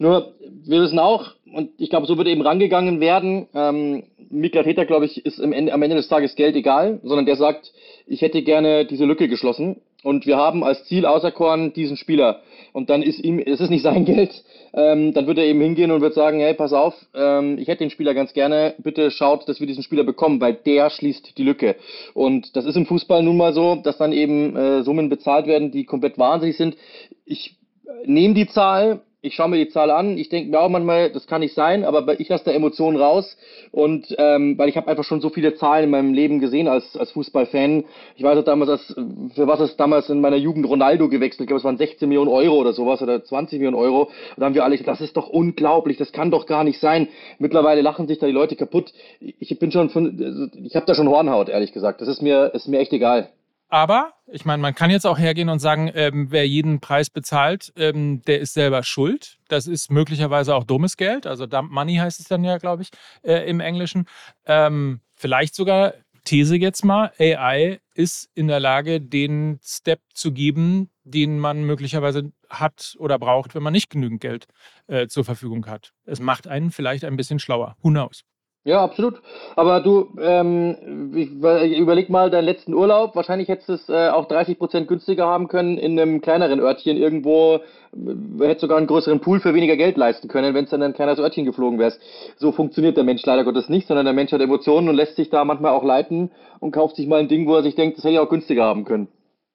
Nur, 0.00 0.32
wir 0.64 0.80
wissen 0.80 0.98
auch, 0.98 1.32
und 1.52 1.72
ich 1.76 1.90
glaube, 1.90 2.06
so 2.06 2.16
wird 2.16 2.26
eben 2.26 2.40
rangegangen 2.40 3.00
werden, 3.00 3.48
ähm, 3.54 4.04
Mikla 4.30 4.62
Täter, 4.62 4.86
glaube 4.86 5.04
ich, 5.04 5.26
ist 5.26 5.38
Ende, 5.38 5.74
am 5.74 5.82
Ende 5.82 5.96
des 5.96 6.08
Tages 6.08 6.36
Geld 6.36 6.56
egal, 6.56 7.00
sondern 7.02 7.26
der 7.26 7.36
sagt, 7.36 7.70
ich 8.06 8.22
hätte 8.22 8.40
gerne 8.40 8.86
diese 8.86 9.04
Lücke 9.04 9.28
geschlossen 9.28 9.76
und 10.02 10.26
wir 10.26 10.38
haben 10.38 10.64
als 10.64 10.86
Ziel 10.86 11.04
auserkoren 11.04 11.74
diesen 11.74 11.98
Spieler. 11.98 12.40
Und 12.72 12.88
dann 12.88 13.02
ist 13.02 13.22
ihm, 13.22 13.40
es 13.40 13.60
ist 13.60 13.68
nicht 13.68 13.82
sein 13.82 14.04
Geld, 14.06 14.42
ähm, 14.72 15.12
dann 15.12 15.26
wird 15.26 15.36
er 15.36 15.44
eben 15.44 15.60
hingehen 15.60 15.90
und 15.90 16.00
wird 16.00 16.14
sagen, 16.14 16.40
hey, 16.40 16.54
pass 16.54 16.72
auf, 16.72 16.94
ähm, 17.14 17.58
ich 17.58 17.68
hätte 17.68 17.84
den 17.84 17.90
Spieler 17.90 18.14
ganz 18.14 18.32
gerne, 18.32 18.76
bitte 18.78 19.10
schaut, 19.10 19.46
dass 19.50 19.60
wir 19.60 19.66
diesen 19.66 19.82
Spieler 19.82 20.04
bekommen, 20.04 20.40
weil 20.40 20.54
der 20.54 20.88
schließt 20.88 21.36
die 21.36 21.44
Lücke. 21.44 21.76
Und 22.14 22.56
das 22.56 22.64
ist 22.64 22.76
im 22.76 22.86
Fußball 22.86 23.22
nun 23.22 23.36
mal 23.36 23.52
so, 23.52 23.74
dass 23.74 23.98
dann 23.98 24.14
eben 24.14 24.56
äh, 24.56 24.82
Summen 24.82 25.10
bezahlt 25.10 25.46
werden, 25.46 25.72
die 25.72 25.84
komplett 25.84 26.16
wahnsinnig 26.16 26.56
sind. 26.56 26.78
Ich 27.26 27.58
nehme 28.06 28.32
die 28.32 28.46
Zahl, 28.46 29.02
ich 29.22 29.34
schaue 29.34 29.48
mir 29.48 29.56
die 29.56 29.68
Zahl 29.68 29.90
an, 29.90 30.16
ich 30.16 30.30
denke 30.30 30.50
mir 30.50 30.60
auch 30.60 30.68
manchmal, 30.68 31.10
das 31.10 31.26
kann 31.26 31.40
nicht 31.40 31.54
sein, 31.54 31.84
aber 31.84 32.18
ich 32.18 32.28
lasse 32.28 32.44
da 32.44 32.52
Emotionen 32.52 32.96
raus 32.96 33.36
und 33.70 34.14
ähm, 34.18 34.56
weil 34.56 34.68
ich 34.68 34.76
habe 34.76 34.88
einfach 34.88 35.04
schon 35.04 35.20
so 35.20 35.28
viele 35.28 35.54
Zahlen 35.54 35.84
in 35.84 35.90
meinem 35.90 36.14
Leben 36.14 36.40
gesehen 36.40 36.68
als, 36.68 36.96
als 36.96 37.10
Fußballfan. 37.12 37.84
Ich 38.16 38.22
weiß 38.22 38.38
auch 38.38 38.44
damals, 38.44 38.70
als, 38.70 38.96
für 39.34 39.46
was 39.46 39.60
es 39.60 39.76
damals 39.76 40.08
in 40.08 40.20
meiner 40.20 40.36
Jugend 40.36 40.66
Ronaldo 40.66 41.08
gewechselt, 41.08 41.42
ich 41.42 41.46
glaube 41.48 41.58
es 41.58 41.64
waren 41.64 41.76
16 41.76 42.08
Millionen 42.08 42.30
Euro 42.30 42.56
oder 42.56 42.72
sowas 42.72 43.02
oder 43.02 43.22
20 43.22 43.58
Millionen 43.58 43.76
Euro. 43.76 44.04
Und 44.04 44.12
da 44.38 44.46
haben 44.46 44.54
wir 44.54 44.64
alle 44.64 44.76
gesagt, 44.76 45.00
das 45.00 45.06
ist 45.06 45.16
doch 45.16 45.28
unglaublich, 45.28 45.98
das 45.98 46.12
kann 46.12 46.30
doch 46.30 46.46
gar 46.46 46.64
nicht 46.64 46.80
sein. 46.80 47.08
Mittlerweile 47.38 47.82
lachen 47.82 48.08
sich 48.08 48.18
da 48.18 48.26
die 48.26 48.32
Leute 48.32 48.56
kaputt. 48.56 48.92
Ich 49.20 49.58
bin 49.58 49.70
schon 49.70 49.90
von, 49.90 50.50
ich 50.64 50.74
habe 50.76 50.86
da 50.86 50.94
schon 50.94 51.08
Hornhaut, 51.08 51.50
ehrlich 51.50 51.72
gesagt. 51.72 52.00
Das 52.00 52.08
ist 52.08 52.22
mir, 52.22 52.52
ist 52.54 52.68
mir 52.68 52.78
echt 52.78 52.92
egal. 52.92 53.28
Aber 53.70 54.14
ich 54.26 54.44
meine, 54.44 54.60
man 54.60 54.74
kann 54.74 54.90
jetzt 54.90 55.06
auch 55.06 55.18
hergehen 55.18 55.48
und 55.48 55.60
sagen, 55.60 55.90
ähm, 55.94 56.26
wer 56.30 56.46
jeden 56.46 56.80
Preis 56.80 57.08
bezahlt, 57.08 57.72
ähm, 57.76 58.20
der 58.22 58.40
ist 58.40 58.52
selber 58.52 58.82
schuld. 58.82 59.38
Das 59.48 59.68
ist 59.68 59.90
möglicherweise 59.90 60.54
auch 60.56 60.64
dummes 60.64 60.96
Geld. 60.96 61.26
Also 61.26 61.46
Dump 61.46 61.70
Money 61.70 61.96
heißt 61.96 62.18
es 62.18 62.26
dann 62.26 62.42
ja, 62.42 62.58
glaube 62.58 62.82
ich, 62.82 62.90
äh, 63.22 63.48
im 63.48 63.60
Englischen. 63.60 64.06
Ähm, 64.44 65.00
vielleicht 65.14 65.54
sogar, 65.54 65.94
These 66.24 66.56
jetzt 66.56 66.84
mal, 66.84 67.12
AI 67.18 67.80
ist 67.94 68.28
in 68.34 68.48
der 68.48 68.60
Lage, 68.60 69.00
den 69.00 69.60
Step 69.62 70.00
zu 70.14 70.32
geben, 70.32 70.90
den 71.04 71.38
man 71.38 71.62
möglicherweise 71.64 72.32
hat 72.48 72.96
oder 72.98 73.18
braucht, 73.18 73.54
wenn 73.54 73.62
man 73.62 73.72
nicht 73.72 73.88
genügend 73.88 74.20
Geld 74.20 74.46
äh, 74.88 75.06
zur 75.06 75.24
Verfügung 75.24 75.66
hat. 75.66 75.92
Es 76.04 76.20
macht 76.20 76.48
einen 76.48 76.72
vielleicht 76.72 77.04
ein 77.04 77.16
bisschen 77.16 77.38
schlauer. 77.38 77.76
Who 77.82 77.90
knows? 77.90 78.24
Ja, 78.64 78.82
absolut. 78.82 79.22
Aber 79.56 79.80
du, 79.80 80.10
ähm, 80.20 81.12
ich, 81.14 81.30
überleg 81.30 82.10
mal 82.10 82.30
deinen 82.30 82.44
letzten 82.44 82.74
Urlaub. 82.74 83.16
Wahrscheinlich 83.16 83.48
hättest 83.48 83.68
du 83.70 83.72
es 83.72 83.88
äh, 83.88 84.10
auch 84.10 84.28
30 84.28 84.58
Prozent 84.58 84.86
günstiger 84.86 85.26
haben 85.26 85.48
können 85.48 85.78
in 85.78 85.98
einem 85.98 86.20
kleineren 86.20 86.60
Örtchen 86.60 86.98
irgendwo. 86.98 87.60
Äh, 87.94 88.44
hättest 88.44 88.60
sogar 88.60 88.76
einen 88.76 88.86
größeren 88.86 89.20
Pool 89.20 89.40
für 89.40 89.54
weniger 89.54 89.78
Geld 89.78 89.96
leisten 89.96 90.28
können, 90.28 90.52
wenn 90.52 90.64
es 90.64 90.70
dann 90.70 90.82
ein 90.82 90.92
kleines 90.92 91.18
Örtchen 91.18 91.46
geflogen 91.46 91.78
wärst. 91.78 92.00
So 92.36 92.52
funktioniert 92.52 92.98
der 92.98 93.04
Mensch 93.04 93.24
leider 93.24 93.44
Gottes 93.44 93.70
nicht, 93.70 93.88
sondern 93.88 94.04
der 94.04 94.14
Mensch 94.14 94.30
hat 94.30 94.42
Emotionen 94.42 94.90
und 94.90 94.94
lässt 94.94 95.16
sich 95.16 95.30
da 95.30 95.46
manchmal 95.46 95.72
auch 95.72 95.84
leiten 95.84 96.30
und 96.58 96.72
kauft 96.72 96.96
sich 96.96 97.06
mal 97.06 97.20
ein 97.20 97.28
Ding, 97.28 97.46
wo 97.46 97.54
er 97.54 97.62
sich 97.62 97.76
denkt, 97.76 97.96
das 97.96 98.04
hätte 98.04 98.14
ich 98.14 98.20
auch 98.20 98.28
günstiger 98.28 98.64
haben 98.64 98.84
können. 98.84 99.08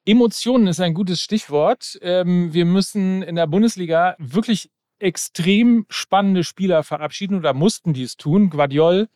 Emotionen 0.04 0.66
ist 0.66 0.80
ein 0.80 0.94
gutes 0.94 1.20
Stichwort. 1.20 1.98
Ähm, 2.02 2.52
wir 2.52 2.64
müssen 2.64 3.22
in 3.22 3.36
der 3.36 3.46
Bundesliga 3.46 4.16
wirklich 4.18 4.70
extrem 4.98 5.86
spannende 5.88 6.44
Spieler 6.44 6.82
verabschieden 6.82 7.36
oder 7.36 7.54
mussten 7.54 7.92
dies 7.92 8.16
tun. 8.16 8.50
Guardiol, 8.50 9.08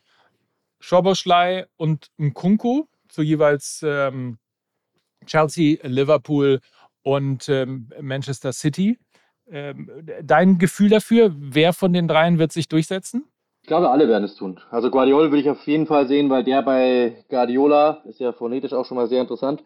Schoboschlei 0.79 1.67
und 1.77 2.07
Nkunku 2.17 2.85
zu 3.09 3.21
jeweils 3.21 3.81
ähm, 3.83 4.37
Chelsea, 5.25 5.77
Liverpool 5.83 6.59
und 7.03 7.49
ähm, 7.49 7.89
Manchester 8.01 8.53
City. 8.53 8.97
Ähm, 9.49 9.89
dein 10.23 10.57
Gefühl 10.57 10.89
dafür, 10.89 11.33
wer 11.37 11.73
von 11.73 11.93
den 11.93 12.07
dreien 12.07 12.39
wird 12.39 12.51
sich 12.51 12.67
durchsetzen? 12.67 13.25
Ich 13.71 13.73
glaube, 13.73 13.89
alle 13.89 14.09
werden 14.09 14.25
es 14.25 14.35
tun. 14.35 14.59
Also 14.69 14.91
Guardiola 14.91 15.31
würde 15.31 15.39
ich 15.39 15.49
auf 15.49 15.65
jeden 15.65 15.85
Fall 15.85 16.05
sehen, 16.05 16.29
weil 16.29 16.43
der 16.43 16.61
bei 16.61 17.23
Guardiola, 17.29 18.01
ist 18.03 18.19
ja 18.19 18.33
phonetisch 18.33 18.73
auch 18.73 18.83
schon 18.83 18.97
mal 18.97 19.07
sehr 19.07 19.21
interessant, 19.21 19.63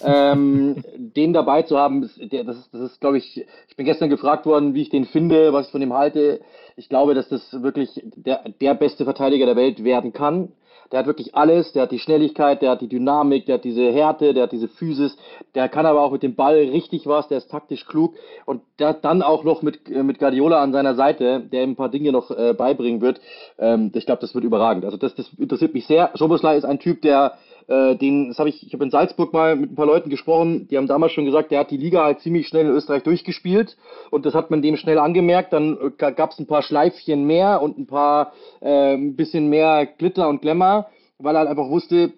ähm, 0.00 0.84
den 0.96 1.32
dabei 1.32 1.62
zu 1.62 1.76
haben, 1.76 2.04
ist, 2.04 2.20
der, 2.30 2.44
das 2.44 2.56
ist, 2.56 2.72
das 2.72 2.82
ist 2.82 3.00
glaube 3.00 3.18
ich, 3.18 3.44
ich 3.68 3.74
bin 3.74 3.84
gestern 3.84 4.10
gefragt 4.10 4.46
worden, 4.46 4.74
wie 4.74 4.82
ich 4.82 4.90
den 4.90 5.06
finde, 5.06 5.52
was 5.52 5.66
ich 5.66 5.72
von 5.72 5.82
ihm 5.82 5.92
halte. 5.92 6.40
Ich 6.76 6.88
glaube, 6.88 7.14
dass 7.14 7.28
das 7.30 7.42
wirklich 7.60 8.00
der, 8.04 8.44
der 8.60 8.74
beste 8.74 9.02
Verteidiger 9.02 9.46
der 9.46 9.56
Welt 9.56 9.82
werden 9.82 10.12
kann. 10.12 10.52
Der 10.90 11.00
hat 11.00 11.06
wirklich 11.06 11.34
alles, 11.34 11.72
der 11.72 11.82
hat 11.82 11.92
die 11.92 11.98
Schnelligkeit, 11.98 12.62
der 12.62 12.70
hat 12.70 12.80
die 12.80 12.88
Dynamik, 12.88 13.46
der 13.46 13.56
hat 13.56 13.64
diese 13.64 13.92
Härte, 13.92 14.34
der 14.34 14.44
hat 14.44 14.52
diese 14.52 14.68
Physis, 14.68 15.16
der 15.54 15.68
kann 15.68 15.86
aber 15.86 16.02
auch 16.02 16.12
mit 16.12 16.22
dem 16.22 16.34
Ball 16.34 16.56
richtig 16.56 17.06
was, 17.06 17.28
der 17.28 17.38
ist 17.38 17.50
taktisch 17.50 17.86
klug 17.86 18.14
und 18.46 18.62
der 18.78 18.88
hat 18.88 19.04
dann 19.04 19.22
auch 19.22 19.44
noch 19.44 19.62
mit, 19.62 19.88
äh, 19.90 20.02
mit 20.02 20.18
Guardiola 20.18 20.62
an 20.62 20.72
seiner 20.72 20.94
Seite, 20.94 21.40
der 21.40 21.62
ihm 21.62 21.70
ein 21.70 21.76
paar 21.76 21.90
Dinge 21.90 22.12
noch 22.12 22.30
äh, 22.30 22.54
beibringen 22.54 23.00
wird. 23.00 23.20
Ähm, 23.58 23.92
ich 23.94 24.06
glaube, 24.06 24.20
das 24.20 24.34
wird 24.34 24.44
überragend. 24.44 24.84
Also 24.84 24.96
das, 24.96 25.14
das 25.14 25.30
interessiert 25.36 25.74
mich 25.74 25.86
sehr. 25.86 26.10
Schoboslai 26.14 26.56
ist 26.56 26.64
ein 26.64 26.78
Typ, 26.78 27.02
der 27.02 27.38
äh, 27.68 27.96
den, 27.96 28.28
das 28.28 28.38
habe 28.38 28.48
ich, 28.48 28.66
ich 28.66 28.72
habe 28.72 28.84
in 28.84 28.90
Salzburg 28.90 29.32
mal 29.32 29.54
mit 29.54 29.72
ein 29.72 29.74
paar 29.74 29.86
Leuten 29.86 30.10
gesprochen, 30.10 30.66
die 30.68 30.76
haben 30.76 30.86
damals 30.86 31.12
schon 31.12 31.26
gesagt, 31.26 31.50
der 31.50 31.60
hat 31.60 31.70
die 31.70 31.76
Liga 31.76 32.02
halt 32.02 32.20
ziemlich 32.20 32.48
schnell 32.48 32.66
in 32.66 32.72
Österreich 32.72 33.02
durchgespielt 33.02 33.76
und 34.10 34.26
das 34.26 34.34
hat 34.34 34.50
man 34.50 34.62
dem 34.62 34.76
schnell 34.76 34.98
angemerkt. 34.98 35.52
Dann 35.52 35.76
äh, 35.76 36.12
gab 36.12 36.30
es 36.30 36.38
ein 36.38 36.46
paar 36.46 36.62
Schleifchen 36.62 37.26
mehr 37.26 37.62
und 37.62 37.78
ein 37.78 37.86
paar 37.86 38.32
äh, 38.60 38.94
ein 38.94 39.16
bisschen 39.16 39.48
mehr 39.48 39.86
Glitter 39.86 40.28
und 40.28 40.40
Glamour, 40.42 40.86
weil 41.18 41.36
er 41.36 41.40
halt 41.40 41.50
einfach 41.50 41.68
wusste, 41.68 42.14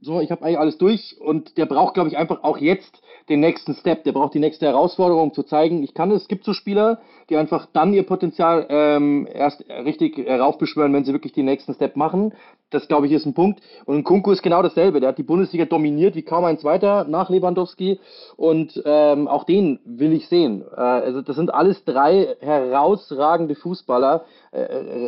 so, 0.00 0.20
ich 0.20 0.30
habe 0.30 0.44
eigentlich 0.44 0.58
alles 0.58 0.78
durch 0.78 1.16
und 1.20 1.56
der 1.56 1.66
braucht, 1.66 1.94
glaube 1.94 2.08
ich, 2.08 2.16
einfach 2.16 2.44
auch 2.44 2.58
jetzt 2.58 3.02
den 3.28 3.40
nächsten 3.40 3.74
Step, 3.74 4.04
der 4.04 4.12
braucht 4.12 4.34
die 4.34 4.38
nächste 4.38 4.66
Herausforderung, 4.66 5.34
zu 5.34 5.42
zeigen, 5.42 5.82
ich 5.82 5.94
kann 5.94 6.10
es. 6.12 6.22
Es 6.22 6.28
gibt 6.28 6.44
so 6.44 6.52
Spieler, 6.52 7.00
die 7.28 7.36
einfach 7.36 7.66
dann 7.72 7.92
ihr 7.92 8.04
Potenzial 8.04 8.66
ähm, 8.68 9.26
erst 9.32 9.64
richtig 9.68 10.16
heraufbeschwören, 10.18 10.92
wenn 10.92 11.04
sie 11.04 11.12
wirklich 11.12 11.32
den 11.32 11.46
nächsten 11.46 11.74
Step 11.74 11.96
machen. 11.96 12.34
Das, 12.70 12.88
glaube 12.88 13.06
ich, 13.06 13.12
ist 13.12 13.26
ein 13.26 13.34
Punkt. 13.34 13.60
Und 13.84 14.02
Kunku 14.02 14.32
ist 14.32 14.42
genau 14.42 14.60
dasselbe. 14.60 14.98
Der 14.98 15.10
hat 15.10 15.18
die 15.18 15.22
Bundesliga 15.22 15.66
dominiert 15.66 16.16
wie 16.16 16.22
kaum 16.22 16.44
ein 16.44 16.58
zweiter 16.58 17.04
nach 17.04 17.30
Lewandowski. 17.30 18.00
Und 18.36 18.82
ähm, 18.84 19.28
auch 19.28 19.44
den 19.44 19.78
will 19.84 20.12
ich 20.12 20.26
sehen. 20.28 20.64
Äh, 20.76 20.80
also 20.80 21.22
das 21.22 21.36
sind 21.36 21.54
alles 21.54 21.84
drei 21.84 22.36
herausragende 22.40 23.54
Fußballer. 23.54 24.24
Äh, 24.50 24.62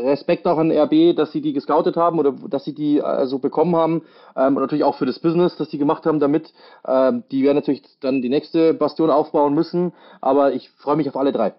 Respekt 0.09 0.47
auch 0.47 0.59
an 0.59 0.71
RB, 0.71 1.17
dass 1.17 1.33
sie 1.33 1.41
die 1.41 1.53
gescoutet 1.53 1.97
haben 1.97 2.21
oder 2.21 2.33
dass 2.49 2.65
sie 2.65 2.75
die 2.75 2.99
äh, 2.99 3.27
so 3.27 3.41
bekommen 3.41 3.75
haben. 3.75 4.03
Ähm, 4.37 4.57
und 4.57 4.63
natürlich 4.63 4.85
auch 4.85 4.97
für 4.97 5.07
das 5.07 5.19
Business, 5.19 5.57
das 5.57 5.69
sie 5.71 5.79
gemacht 5.79 6.07
haben 6.07 6.21
damit. 6.21 6.53
Ähm, 6.87 7.25
die 7.33 7.43
werden 7.43 7.57
natürlich 7.57 7.83
dann 8.01 8.23
die 8.23 8.29
nächste 8.29 8.73
Bastion 8.73 9.11
aufbauen 9.11 9.55
müssen. 9.55 9.93
Aber 10.21 10.53
ich 10.53 10.71
freue 10.71 10.97
mich 10.97 11.09
auf 11.09 11.17
alle 11.17 11.33
drei. 11.33 11.55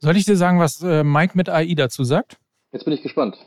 Soll 0.00 0.16
ich 0.16 0.26
dir 0.26 0.36
sagen, 0.36 0.60
was 0.60 0.82
äh, 0.82 1.02
Mike 1.04 1.36
mit 1.36 1.48
AI 1.48 1.74
dazu 1.74 2.04
sagt? 2.04 2.36
Jetzt 2.70 2.84
bin 2.84 2.92
ich 2.92 3.02
gespannt. 3.02 3.38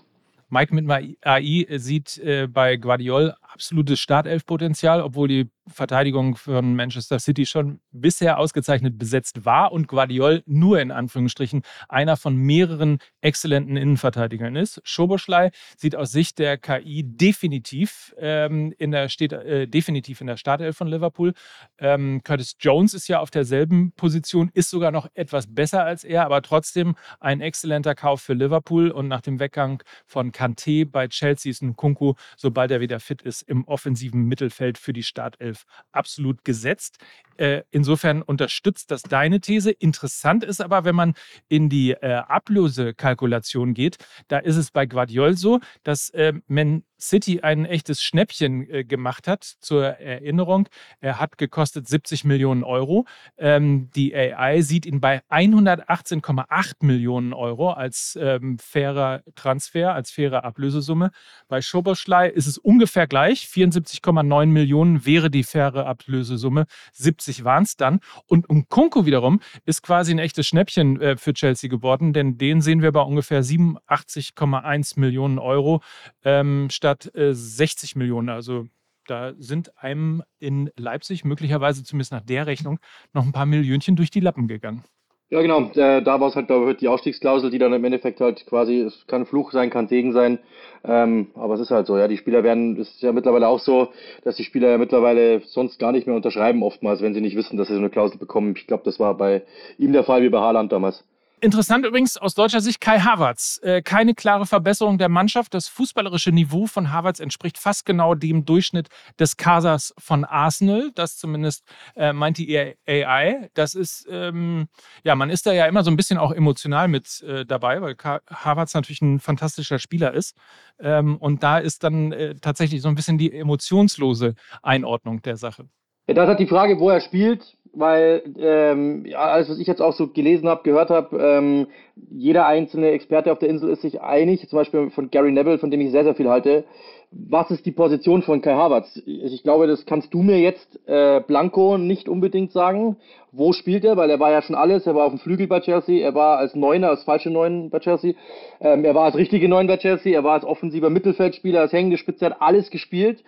Mike 0.52 0.76
mit 0.76 1.18
AI 1.22 1.66
sieht 1.78 2.18
äh, 2.18 2.48
bei 2.48 2.76
Guardiol 2.76 3.34
absolutes 3.42 4.00
Startelf-Potenzial, 4.02 5.02
obwohl 5.02 5.30
die 5.30 5.50
Verteidigung 5.68 6.36
von 6.36 6.76
Manchester 6.76 7.20
City 7.20 7.46
schon 7.46 7.80
bisher 7.92 8.40
ausgezeichnet 8.40 8.98
besetzt 8.98 9.46
war 9.46 9.72
und 9.72 9.88
Guardiol 9.88 10.42
nur 10.46 10.82
in 10.82 10.92
Anführungsstrichen 10.92 11.62
einer 11.88 12.18
von 12.18 12.36
mehreren 12.36 12.98
exzellenten 13.22 13.78
Innenverteidigern 13.78 14.56
ist. 14.56 14.82
Schoboschlei 14.84 15.52
sieht 15.78 15.96
aus 15.96 16.12
Sicht 16.12 16.40
der 16.40 16.58
KI 16.58 17.04
definitiv, 17.04 18.14
ähm, 18.18 18.74
in, 18.78 18.92
der, 18.92 19.10
steht, 19.10 19.34
äh, 19.34 19.68
definitiv 19.68 20.22
in 20.22 20.28
der 20.28 20.38
Startelf 20.38 20.78
von 20.78 20.88
Liverpool. 20.88 21.34
Ähm, 21.78 22.22
Curtis 22.24 22.56
Jones 22.60 22.94
ist 22.94 23.08
ja 23.08 23.20
auf 23.20 23.30
derselben 23.30 23.92
Position, 23.94 24.50
ist 24.54 24.72
sogar 24.72 24.92
noch 24.92 25.08
etwas 25.14 25.54
besser 25.54 25.84
als 25.84 26.04
er, 26.04 26.26
aber 26.26 26.42
trotzdem 26.42 26.96
ein 27.20 27.40
exzellenter 27.40 27.94
Kauf 27.94 28.22
für 28.22 28.34
Liverpool 28.34 28.90
und 28.90 29.08
nach 29.08 29.22
dem 29.22 29.40
Weggang 29.40 29.84
von 30.08 30.32
Kanté 30.32 30.90
bei 30.90 31.08
Chelsea 31.08 31.52
ist 31.52 31.62
ein 31.62 31.76
Kunku, 31.76 32.16
sobald 32.36 32.72
er 32.72 32.82
wieder 32.82 33.00
fit 33.00 33.22
ist, 33.22 33.44
im 33.44 33.64
offensiven 33.66 34.26
Mittelfeld 34.26 34.78
für 34.78 34.94
die 34.94 35.04
Startelf 35.04 35.51
absolut 35.92 36.44
gesetzt. 36.44 36.98
Äh, 37.38 37.64
insofern 37.72 38.22
unterstützt 38.22 38.92
das 38.92 39.02
deine 39.02 39.40
These. 39.40 39.72
Interessant 39.72 40.44
ist 40.44 40.62
aber, 40.62 40.84
wenn 40.84 40.96
man 40.96 41.14
in 41.50 41.70
die 41.70 41.92
äh, 41.92 42.14
Ablösekalkulation 42.14 43.74
geht, 43.74 43.98
da 44.28 44.38
ist 44.38 44.58
es 44.58 44.70
bei 44.70 44.86
Guardiol 44.86 45.36
so, 45.36 45.60
dass 45.84 46.10
äh, 46.12 46.34
Man 46.48 46.84
City 47.00 47.42
ein 47.42 47.66
echtes 47.66 48.04
Schnäppchen 48.04 48.88
gemacht 48.88 49.28
hat. 49.28 49.44
Zur 49.44 49.86
Erinnerung, 49.86 50.70
er 51.00 51.20
hat 51.20 51.40
gekostet 51.40 51.88
70 51.88 52.26
Millionen 52.26 52.64
Euro. 52.64 53.06
Ähm, 53.40 53.90
die 53.96 54.16
AI 54.16 54.62
sieht 54.62 54.86
ihn 54.86 55.02
bei 55.02 55.24
118,8 55.32 56.86
Millionen 56.86 57.34
Euro 57.34 57.72
als 57.72 58.20
ähm, 58.22 58.60
fairer 58.60 59.24
Transfer, 59.34 59.96
als 59.96 60.12
faire 60.12 60.44
Ablösesumme. 60.44 61.10
Bei 61.48 61.62
Schoboschlei 61.62 62.30
ist 62.30 62.46
es 62.46 62.60
ungefähr 62.60 63.08
gleich. 63.08 63.46
74,9 63.46 64.46
Millionen 64.46 65.04
wäre 65.04 65.32
die 65.32 65.41
faire 65.44 65.86
Ablösesumme. 65.86 66.66
70 66.94 67.32
70 67.32 67.44
waren 67.44 67.64
es 67.64 67.76
dann. 67.76 68.00
Und 68.28 68.50
Nkunku 68.50 69.06
wiederum 69.06 69.42
ist 69.66 69.82
quasi 69.82 70.12
ein 70.12 70.20
echtes 70.20 70.48
Schnäppchen 70.48 71.00
äh, 71.02 71.18
für 71.18 71.34
Chelsea 71.34 71.70
geworden, 71.70 72.14
denn 72.14 72.38
den 72.38 72.62
sehen 72.62 72.82
wir 72.82 72.92
bei 72.92 73.02
ungefähr 73.02 73.44
87,1 73.44 75.00
Millionen 75.00 75.40
Euro 75.40 75.82
ähm, 76.24 76.70
statt 76.70 77.14
äh, 77.16 77.34
60 77.34 77.96
Millionen. 77.96 78.30
Also 78.30 78.68
da 79.08 79.34
sind 79.38 79.78
einem 79.78 80.24
in 80.40 80.70
Leipzig 80.78 81.26
möglicherweise 81.26 81.84
zumindest 81.84 82.12
nach 82.12 82.22
der 82.22 82.48
Rechnung 82.48 82.80
noch 83.14 83.26
ein 83.26 83.32
paar 83.32 83.46
Millionchen 83.46 83.96
durch 83.96 84.12
die 84.12 84.20
Lappen 84.20 84.48
gegangen. 84.48 84.84
Ja, 85.32 85.42
genau. 85.42 85.72
Äh, 85.76 86.02
da 86.04 86.20
war 86.20 86.28
es 86.28 86.36
halt 86.36 86.50
da 86.50 86.74
die 86.74 86.90
Ausstiegsklausel, 86.90 87.50
die 87.52 87.58
dann 87.58 87.72
im 87.72 87.84
Endeffekt 87.86 88.20
halt 88.20 88.46
quasi, 88.48 88.82
es 88.82 89.08
kann 89.08 89.26
Fluch 89.26 89.52
sein, 89.54 89.70
kann 89.70 89.88
Segen 89.88 90.12
sein. 90.12 90.40
Ähm, 90.84 91.28
aber 91.36 91.54
es 91.54 91.62
ist 91.62 91.72
halt 91.72 91.88
so, 91.88 91.98
ja. 91.98 92.10
Die 92.10 92.18
Spieler 92.18 92.44
werden, 92.44 92.78
es 92.80 92.90
ist 92.90 93.02
ja 93.02 93.14
mittlerweile 93.14 93.48
auch 93.48 93.60
so, 93.60 93.94
dass 94.26 94.36
die 94.36 94.44
Spieler 94.44 94.70
ja 94.72 94.78
mittlerweile 94.78 95.40
sonst 95.46 95.80
gar 95.80 95.94
nicht 95.94 96.06
mehr 96.06 96.18
unterschreiben, 96.18 96.64
oftmals, 96.64 97.02
wenn 97.02 97.14
sie 97.14 97.22
nicht 97.22 97.38
wissen, 97.38 97.56
dass 97.58 97.70
sie 97.70 97.74
so 97.74 97.80
eine 97.80 97.90
Klausel 97.90 98.18
bekommen. 98.20 98.56
Ich 98.58 98.68
glaube, 98.68 98.84
das 98.84 99.00
war 99.00 99.16
bei 99.16 99.44
ihm 99.78 99.94
der 99.94 100.04
Fall 100.04 100.22
wie 100.22 100.30
bei 100.30 100.40
Haaland 100.40 100.72
damals. 100.74 101.04
Interessant 101.44 101.88
übrigens 101.88 102.18
aus 102.18 102.36
deutscher 102.36 102.62
Sicht 102.62 102.80
Kai 102.80 103.00
Havertz. 103.00 103.60
Äh, 103.64 103.82
keine 103.82 104.14
klare 104.14 104.46
Verbesserung 104.46 105.00
der 105.00 105.10
Mannschaft. 105.10 105.56
Das 105.56 105.68
fußballerische 105.68 106.32
Niveau 106.32 106.68
von 106.68 106.94
Havertz 106.94 107.20
entspricht 107.20 107.58
fast 107.58 107.84
genau 107.84 108.14
dem 108.14 108.46
Durchschnitt 108.46 108.90
des 109.20 109.38
Kasers 109.38 109.92
von 109.98 110.24
Arsenal. 110.24 110.92
Das 110.94 111.18
zumindest 111.18 111.64
äh, 111.96 112.14
meint 112.14 112.38
die 112.38 112.76
AI. 112.86 113.50
Das 113.56 113.74
ist, 113.74 114.08
ähm, 114.08 114.68
ja, 115.04 115.16
man 115.16 115.32
ist 115.32 115.48
da 115.48 115.52
ja 115.52 115.66
immer 115.66 115.84
so 115.84 115.90
ein 115.90 115.98
bisschen 115.98 116.20
auch 116.20 116.32
emotional 116.32 116.88
mit 116.88 117.24
äh, 117.24 117.44
dabei, 117.44 117.82
weil 117.82 117.96
Ka 117.96 118.22
Havertz 118.30 118.76
natürlich 118.76 119.02
ein 119.02 119.20
fantastischer 119.20 119.80
Spieler 119.80 120.14
ist. 120.14 120.38
Ähm, 120.80 121.18
und 121.18 121.42
da 121.42 121.58
ist 121.58 121.84
dann 121.84 122.12
äh, 122.12 122.36
tatsächlich 122.36 122.84
so 122.84 122.88
ein 122.88 122.94
bisschen 122.94 123.18
die 123.18 123.34
emotionslose 123.34 124.36
Einordnung 124.62 125.24
der 125.24 125.38
Sache. 125.38 125.66
Ja, 126.08 126.14
das 126.14 126.30
hat 126.30 126.40
die 126.40 126.48
Frage, 126.48 126.80
wo 126.80 126.90
er 126.90 127.02
spielt 127.02 127.58
weil 127.74 128.24
ähm, 128.38 129.06
alles, 129.16 129.50
was 129.50 129.60
ich 129.60 129.68
jetzt 129.68 129.82
auch 129.82 129.94
so 129.94 130.08
gelesen 130.08 130.50
habe, 130.50 130.64
gehört 130.64 130.90
habe, 130.90 131.18
ähm, 131.18 131.68
jeder 132.10 132.46
einzelne 132.46 132.92
Experte 132.92 133.32
auf 133.32 133.40
der 133.40 133.50
Insel 133.50 133.70
ist 133.70 133.82
sich 133.82 134.02
einig, 134.02 134.48
zum 134.50 134.58
Beispiel 134.58 134.90
von 134.90 135.10
Gary 135.10 135.32
Neville, 135.32 135.58
von 135.58 135.72
dem 135.72 135.82
ich 135.82 135.92
sehr, 135.92 136.04
sehr 136.04 136.16
viel 136.16 136.30
halte. 136.30 136.66
Was 137.14 137.52
ist 137.52 137.66
die 137.66 137.72
Position 137.72 138.22
von 138.22 138.42
Kai 138.42 138.54
Havertz? 138.54 139.02
Ich 139.06 139.44
glaube, 139.44 139.68
das 139.68 139.86
kannst 139.86 140.14
du 140.14 140.22
mir 140.22 140.40
jetzt 140.40 140.80
äh, 140.88 141.20
Blanco 141.20 141.78
nicht 141.78 142.08
unbedingt 142.08 142.54
sagen. 142.54 142.96
Wo 143.34 143.52
spielt 143.52 143.84
er? 143.84 143.98
Weil 143.98 144.10
er 144.10 144.20
war 144.22 144.32
ja 144.32 144.42
schon 144.42 144.56
alles. 144.56 144.88
Er 144.88 144.96
war 144.96 145.06
auf 145.06 145.12
dem 145.12 145.20
Flügel 145.20 145.48
bei 145.48 145.60
Chelsea, 145.60 146.02
er 146.02 146.16
war 146.16 146.38
als 146.38 146.56
Neuner, 146.56 146.90
als 146.90 147.04
falsche 147.04 147.30
Neun 147.30 147.70
bei 147.70 147.80
Chelsea, 147.80 148.14
ähm, 148.62 148.86
er 148.86 148.96
war 148.96 149.06
als 149.06 149.16
richtige 149.16 149.50
Neun 149.50 149.68
bei 149.68 149.78
Chelsea, 149.78 150.14
er 150.14 150.24
war 150.24 150.34
als 150.34 150.46
offensiver 150.46 150.90
Mittelfeldspieler, 150.90 151.62
als 151.62 151.74
hängende 151.74 151.98
Spitze, 151.98 152.28
hat 152.28 152.42
alles 152.42 152.70
gespielt 152.70 153.24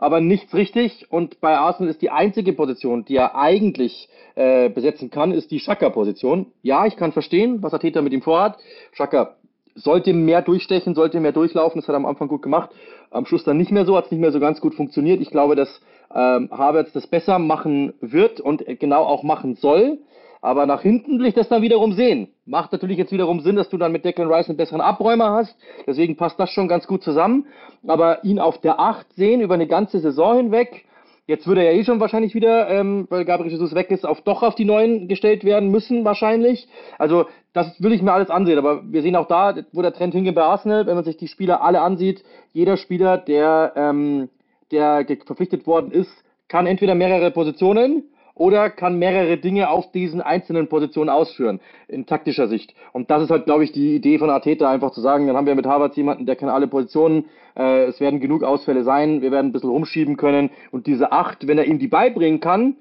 aber 0.00 0.20
nichts 0.20 0.54
richtig. 0.54 1.06
Und 1.10 1.40
bei 1.40 1.58
Arsenal 1.58 1.90
ist 1.90 2.00
die 2.00 2.10
einzige 2.10 2.54
Position, 2.54 3.04
die 3.04 3.16
er 3.16 3.36
eigentlich 3.36 4.08
äh, 4.34 4.70
besetzen 4.70 5.10
kann, 5.10 5.30
ist 5.30 5.50
die 5.50 5.60
Schaka-Position. 5.60 6.46
Ja, 6.62 6.86
ich 6.86 6.96
kann 6.96 7.12
verstehen, 7.12 7.62
was 7.62 7.74
Ateta 7.74 8.00
mit 8.00 8.14
ihm 8.14 8.22
vorhat. 8.22 8.56
Schaka 8.92 9.36
sollte 9.74 10.14
mehr 10.14 10.40
durchstechen, 10.40 10.94
sollte 10.94 11.20
mehr 11.20 11.32
durchlaufen. 11.32 11.80
Das 11.80 11.88
hat 11.88 11.94
er 11.94 11.98
am 11.98 12.06
Anfang 12.06 12.28
gut 12.28 12.40
gemacht. 12.40 12.70
Am 13.10 13.26
Schluss 13.26 13.44
dann 13.44 13.58
nicht 13.58 13.72
mehr 13.72 13.84
so, 13.84 13.94
hat 13.94 14.06
es 14.06 14.10
nicht 14.10 14.20
mehr 14.20 14.32
so 14.32 14.40
ganz 14.40 14.62
gut 14.62 14.74
funktioniert. 14.74 15.20
Ich 15.20 15.30
glaube, 15.30 15.54
dass 15.54 15.82
ähm, 16.14 16.48
Havertz 16.50 16.92
das 16.92 17.06
besser 17.06 17.38
machen 17.38 17.92
wird 18.00 18.40
und 18.40 18.64
genau 18.80 19.04
auch 19.04 19.22
machen 19.22 19.56
soll. 19.56 19.98
Aber 20.42 20.64
nach 20.64 20.80
hinten 20.80 21.18
will 21.18 21.26
ich 21.26 21.34
das 21.34 21.48
dann 21.48 21.62
wiederum 21.62 21.92
sehen. 21.92 22.28
Macht 22.46 22.72
natürlich 22.72 22.96
jetzt 22.96 23.12
wiederum 23.12 23.40
Sinn, 23.40 23.56
dass 23.56 23.68
du 23.68 23.76
dann 23.76 23.92
mit 23.92 24.04
Declan 24.04 24.32
Rice 24.32 24.48
einen 24.48 24.56
besseren 24.56 24.80
Abräumer 24.80 25.30
hast. 25.30 25.54
Deswegen 25.86 26.16
passt 26.16 26.40
das 26.40 26.50
schon 26.50 26.68
ganz 26.68 26.86
gut 26.86 27.02
zusammen. 27.02 27.46
Aber 27.86 28.24
ihn 28.24 28.38
auf 28.38 28.58
der 28.58 28.80
8 28.80 29.12
sehen 29.14 29.40
über 29.42 29.54
eine 29.54 29.66
ganze 29.66 30.00
Saison 30.00 30.36
hinweg. 30.36 30.86
Jetzt 31.26 31.46
würde 31.46 31.62
er 31.62 31.74
eh 31.74 31.84
schon 31.84 32.00
wahrscheinlich 32.00 32.34
wieder, 32.34 32.68
ähm, 32.70 33.06
weil 33.10 33.24
Gabriel 33.24 33.52
Jesus 33.52 33.74
weg 33.74 33.90
ist, 33.90 34.04
auf 34.04 34.22
doch 34.22 34.42
auf 34.42 34.54
die 34.54 34.64
Neuen 34.64 35.06
gestellt 35.06 35.44
werden 35.44 35.70
müssen, 35.70 36.04
wahrscheinlich. 36.04 36.66
Also, 36.98 37.26
das 37.52 37.80
will 37.80 37.92
ich 37.92 38.02
mir 38.02 38.12
alles 38.12 38.30
ansehen. 38.30 38.58
Aber 38.58 38.82
wir 38.90 39.02
sehen 39.02 39.14
auch 39.16 39.28
da, 39.28 39.54
wo 39.72 39.82
der 39.82 39.92
Trend 39.92 40.14
hingeht 40.14 40.34
bei 40.34 40.42
Arsenal, 40.42 40.86
wenn 40.86 40.96
man 40.96 41.04
sich 41.04 41.18
die 41.18 41.28
Spieler 41.28 41.62
alle 41.62 41.82
ansieht, 41.82 42.24
jeder 42.52 42.76
Spieler, 42.76 43.18
der, 43.18 43.74
ähm, 43.76 44.28
der 44.72 45.06
verpflichtet 45.26 45.66
worden 45.66 45.92
ist, 45.92 46.10
kann 46.48 46.66
entweder 46.66 46.96
mehrere 46.96 47.30
Positionen 47.30 48.09
oder 48.34 48.70
kann 48.70 48.98
mehrere 48.98 49.36
Dinge 49.36 49.70
auf 49.70 49.90
diesen 49.92 50.20
einzelnen 50.20 50.68
Positionen 50.68 51.10
ausführen, 51.10 51.60
in 51.88 52.06
taktischer 52.06 52.48
Sicht. 52.48 52.74
Und 52.92 53.10
das 53.10 53.22
ist 53.22 53.30
halt, 53.30 53.44
glaube 53.44 53.64
ich, 53.64 53.72
die 53.72 53.94
Idee 53.94 54.18
von 54.18 54.30
Arteta, 54.30 54.70
einfach 54.70 54.92
zu 54.92 55.00
sagen, 55.00 55.26
dann 55.26 55.36
haben 55.36 55.46
wir 55.46 55.54
mit 55.54 55.66
Harvard 55.66 55.96
jemanden, 55.96 56.26
der 56.26 56.36
kann 56.36 56.48
alle 56.48 56.66
Positionen, 56.66 57.26
äh, 57.56 57.84
es 57.84 58.00
werden 58.00 58.20
genug 58.20 58.42
Ausfälle 58.42 58.84
sein, 58.84 59.22
wir 59.22 59.30
werden 59.30 59.48
ein 59.48 59.52
bisschen 59.52 59.70
rumschieben 59.70 60.16
können 60.16 60.50
und 60.70 60.86
diese 60.86 61.12
acht, 61.12 61.46
wenn 61.46 61.58
er 61.58 61.66
ihm 61.66 61.78
die 61.78 61.88
beibringen 61.88 62.40
kann, 62.40 62.76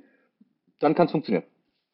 dann 0.79 0.95
kann 0.95 1.07
es 1.07 1.12
funktionieren. 1.12 1.43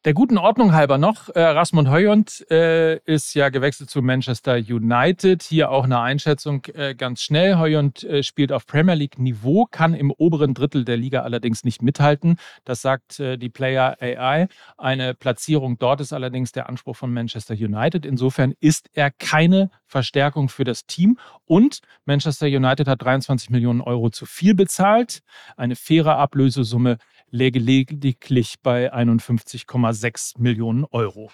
Der 0.06 0.14
guten 0.14 0.38
Ordnung 0.38 0.72
halber 0.72 0.98
noch, 0.98 1.30
äh, 1.30 1.42
Rasmund 1.42 1.88
Højlund 1.88 2.48
äh, 2.48 2.98
ist 3.06 3.34
ja 3.34 3.48
gewechselt 3.48 3.90
zu 3.90 4.02
Manchester 4.02 4.54
United. 4.54 5.42
Hier 5.42 5.72
auch 5.72 5.82
eine 5.82 5.98
Einschätzung 5.98 6.64
äh, 6.74 6.94
ganz 6.94 7.22
schnell. 7.22 7.56
Højlund 7.56 8.04
äh, 8.04 8.22
spielt 8.22 8.52
auf 8.52 8.66
Premier 8.66 8.94
League 8.94 9.18
Niveau, 9.18 9.66
kann 9.68 9.94
im 9.94 10.12
oberen 10.12 10.54
Drittel 10.54 10.84
der 10.84 10.96
Liga 10.96 11.22
allerdings 11.22 11.64
nicht 11.64 11.82
mithalten. 11.82 12.36
Das 12.64 12.82
sagt 12.82 13.18
äh, 13.18 13.36
die 13.36 13.48
Player 13.48 13.96
AI. 14.00 14.46
Eine 14.78 15.14
Platzierung 15.14 15.76
dort 15.76 16.00
ist 16.00 16.12
allerdings 16.12 16.52
der 16.52 16.68
Anspruch 16.68 16.94
von 16.94 17.12
Manchester 17.12 17.54
United. 17.54 18.06
Insofern 18.06 18.54
ist 18.60 18.88
er 18.92 19.10
keine 19.10 19.72
Verstärkung 19.88 20.48
für 20.48 20.62
das 20.62 20.86
Team. 20.86 21.18
Und 21.46 21.80
Manchester 22.04 22.46
United 22.46 22.86
hat 22.86 23.02
23 23.02 23.50
Millionen 23.50 23.80
Euro 23.80 24.10
zu 24.10 24.24
viel 24.24 24.54
bezahlt. 24.54 25.22
Eine 25.56 25.74
faire 25.74 26.16
Ablösesumme 26.16 26.98
läge 27.30 27.58
lediglich 27.58 28.56
bei 28.62 28.92
51,6 28.92 30.40
Millionen 30.40 30.84
Euro. 30.90 31.30